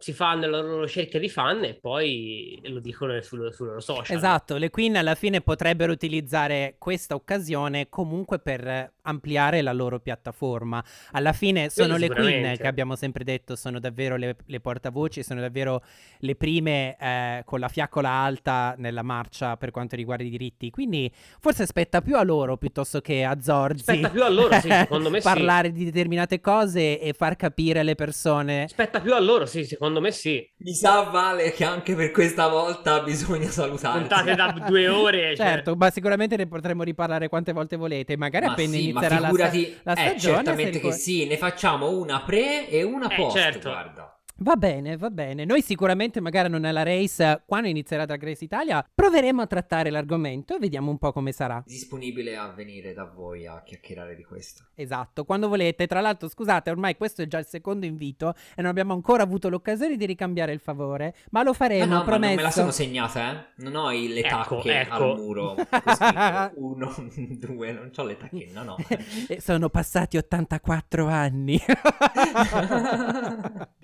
si 0.05 0.13
fanno 0.13 0.47
la 0.47 0.61
loro 0.61 0.87
cerchia 0.87 1.19
di 1.19 1.31
fan 1.31 1.65
e 1.65 1.73
poi 1.81 2.61
lo 2.65 2.79
dicono 2.79 3.19
sul, 3.23 3.51
sul 3.55 3.69
loro 3.69 3.81
social. 3.81 4.15
Esatto, 4.15 4.59
le 4.59 4.69
queen 4.69 4.97
alla 4.97 5.15
fine 5.15 5.41
potrebbero 5.41 5.93
utilizzare 5.93 6.77
questa 6.79 7.15
occasione 7.15 7.89
comunque 7.89 8.39
per 8.39 8.93
ampliare 9.05 9.63
la 9.63 9.73
loro 9.73 10.01
piattaforma. 10.01 10.85
Alla 11.13 11.33
fine 11.33 11.71
sono 11.71 11.97
le 11.97 12.09
queen 12.09 12.57
che 12.57 12.67
abbiamo 12.67 12.97
sempre 12.97 13.25
detto 13.25 13.57
sono 13.57 13.79
davvero 13.79 14.17
le, 14.17 14.37
le 14.45 14.61
portavoci, 14.61 15.23
sono 15.23 15.41
davvero 15.41 15.83
le 16.19 16.35
prime 16.37 16.97
eh, 16.99 17.43
con 17.45 17.61
la 17.61 17.69
fiaccola 17.69 18.11
alta 18.11 18.75
nella 18.79 19.03
marcia 19.03 19.57
per 19.57 19.71
quanto 19.71 19.97
riguarda 19.97 20.25
i 20.25 20.31
diritti. 20.31 20.71
Quindi 20.71 21.11
forse 21.41 21.67
spetta 21.67 22.01
più 22.01 22.17
a 22.17 22.23
loro 22.23 22.57
piuttosto 22.57 23.01
che 23.01 23.25
a 23.25 23.41
Zorzi. 23.41 23.83
Spetta 23.83 24.11
più 24.11 24.23
a 24.23 24.29
loro, 24.29 24.59
sì, 24.61 24.69
secondo 24.69 25.11
me 25.11 25.21
sì. 25.21 25.27
parlare 25.27 25.73
di 25.73 25.85
determinate 25.85 26.41
cose 26.41 27.01
e 27.01 27.13
far 27.13 27.37
capire 27.37 27.81
alle 27.81 27.95
persone 27.95 28.65
Aspetta 28.65 29.01
più 29.01 29.15
a 29.15 29.21
loro, 29.21 29.47
sì, 29.47 29.65
secondo 29.65 30.01
me 30.01 30.11
sì. 30.11 30.47
Mi 30.65 30.73
sa, 30.73 31.03
Vale, 31.03 31.53
che 31.53 31.63
anche 31.63 31.95
per 31.95 32.11
questa 32.11 32.49
volta 32.49 33.03
bisogna 33.03 33.51
salutarti. 33.51 33.99
Puntate 33.99 34.35
da 34.35 34.51
due 34.67 34.89
ore. 34.89 35.37
cioè- 35.37 35.47
Certo, 35.47 35.77
ma 35.77 35.91
sicuramente 35.91 36.37
ne 36.37 36.47
potremo 36.47 36.83
riparlare 36.83 37.29
quante 37.29 37.53
volte 37.53 37.77
volete. 37.77 38.17
Magari 38.17 38.47
Ma 38.47 38.53
appena 38.53 38.73
sì, 38.73 38.93
ma 38.93 39.01
inizierà 39.01 39.15
la, 39.21 39.29
sta- 39.29 39.51
figurati, 39.51 39.77
la 39.83 39.93
eh, 39.93 39.97
stagione. 39.97 40.35
certamente 40.37 40.63
se 40.73 40.79
che 40.81 40.85
ricor- 40.87 40.95
sì, 40.95 41.27
ne 41.27 41.37
facciamo 41.37 41.91
una 41.91 42.23
pre 42.23 42.69
e 42.71 42.83
una 42.83 43.09
Eh, 43.11 43.15
post, 43.15 43.37
certo. 43.37 43.69
guarda. 43.69 44.14
Va 44.39 44.57
bene, 44.57 44.97
va 44.97 45.11
bene. 45.11 45.45
Noi 45.45 45.63
sicuramente, 45.63 46.21
magari 46.21 46.49
non 46.49 46.63
nella 46.63 46.83
race, 46.83 47.45
quando 47.47 47.69
inizierà 47.69 48.05
Drag 48.05 48.21
Race 48.23 48.43
Italia, 48.43 48.85
proveremo 48.93 49.41
a 49.41 49.47
trattare 49.47 49.91
l'argomento 49.91 50.57
e 50.57 50.59
vediamo 50.59 50.91
un 50.91 50.99
po' 50.99 51.13
come 51.13 51.31
sarà. 51.31 51.63
Disponibile 51.65 52.37
a 52.37 52.49
venire 52.49 52.93
da 52.95 53.05
voi 53.05 53.47
a 53.47 53.63
chiacchierare 53.65 54.17
di 54.17 54.25
questo. 54.25 54.65
Esatto, 54.75 55.25
quando 55.25 55.47
volete. 55.49 55.87
Tra 55.87 56.01
l'altro, 56.01 56.29
scusate, 56.29 56.69
ormai 56.71 56.97
questo 56.97 57.23
è 57.23 57.29
già 57.29 57.39
il 57.39 57.47
secondo 57.47 57.87
invito 57.87 58.35
e 58.57 58.61
non 58.61 58.71
abbiamo 58.73 58.93
ancora 58.93 59.23
avuto 59.23 59.49
l'occasione 59.49 59.97
di 59.97 60.05
ricambiare 60.05 60.53
il 60.53 60.59
favore, 60.59 61.15
ma 61.31 61.45
lo 61.45 61.53
faremo, 61.53 61.85
no, 61.85 61.95
non 61.95 62.05
promesso. 62.05 62.35
me 62.35 62.43
la 62.43 62.51
sono 62.51 62.71
segnata, 62.73 63.31
eh. 63.33 63.63
Non 63.63 63.77
ho 63.77 63.91
le 63.91 64.21
Ecco, 64.21 64.57
tacche 64.57 64.81
ecco. 64.81 65.13
al 65.13 65.17
muro. 65.17 65.55
Uno, 66.57 66.93
due, 67.39 67.73
non 67.73 67.91
ho 67.95 68.05
le 68.05 68.17
tacche, 68.17 68.49
no, 68.53 68.63
no. 68.65 68.77
Sono 69.39 69.69
passati 69.69 70.17
84 70.17 71.07
anni. 71.07 71.61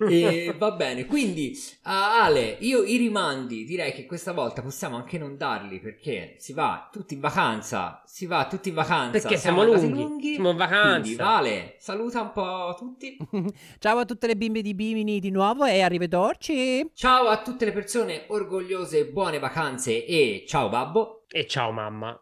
e 0.08 0.39
va 0.56 0.72
bene, 0.72 1.06
quindi 1.06 1.58
Ale, 1.82 2.56
io 2.60 2.82
i 2.82 2.96
rimandi 2.96 3.64
direi 3.64 3.92
che 3.92 4.06
questa 4.06 4.32
volta 4.32 4.62
possiamo 4.62 4.96
anche 4.96 5.18
non 5.18 5.36
darli 5.36 5.80
perché 5.80 6.34
si 6.38 6.52
va 6.52 6.88
tutti 6.90 7.14
in 7.14 7.20
vacanza, 7.20 8.02
si 8.06 8.26
va 8.26 8.46
tutti 8.46 8.68
in 8.68 8.74
vacanza. 8.74 9.20
Perché 9.20 9.36
siamo 9.36 9.62
andati 9.62 9.88
lunghi, 9.88 10.34
siamo 10.34 10.50
in 10.50 10.56
vacanza. 10.56 11.00
Quindi 11.00 11.14
Vale, 11.16 11.76
saluta 11.78 12.20
un 12.22 12.32
po' 12.32 12.74
tutti. 12.78 13.16
Ciao 13.78 13.98
a 13.98 14.04
tutte 14.04 14.26
le 14.26 14.36
bimbe 14.36 14.62
di 14.62 14.74
Bimini 14.74 15.20
di 15.20 15.30
nuovo 15.30 15.64
e 15.64 15.80
arrivederci. 15.80 16.90
Ciao 16.94 17.26
a 17.28 17.40
tutte 17.42 17.64
le 17.64 17.72
persone 17.72 18.24
orgogliose, 18.28 19.06
buone 19.06 19.38
vacanze 19.38 20.04
e 20.04 20.44
ciao 20.46 20.68
babbo. 20.68 21.24
E 21.28 21.46
ciao 21.46 21.70
mamma. 21.70 22.20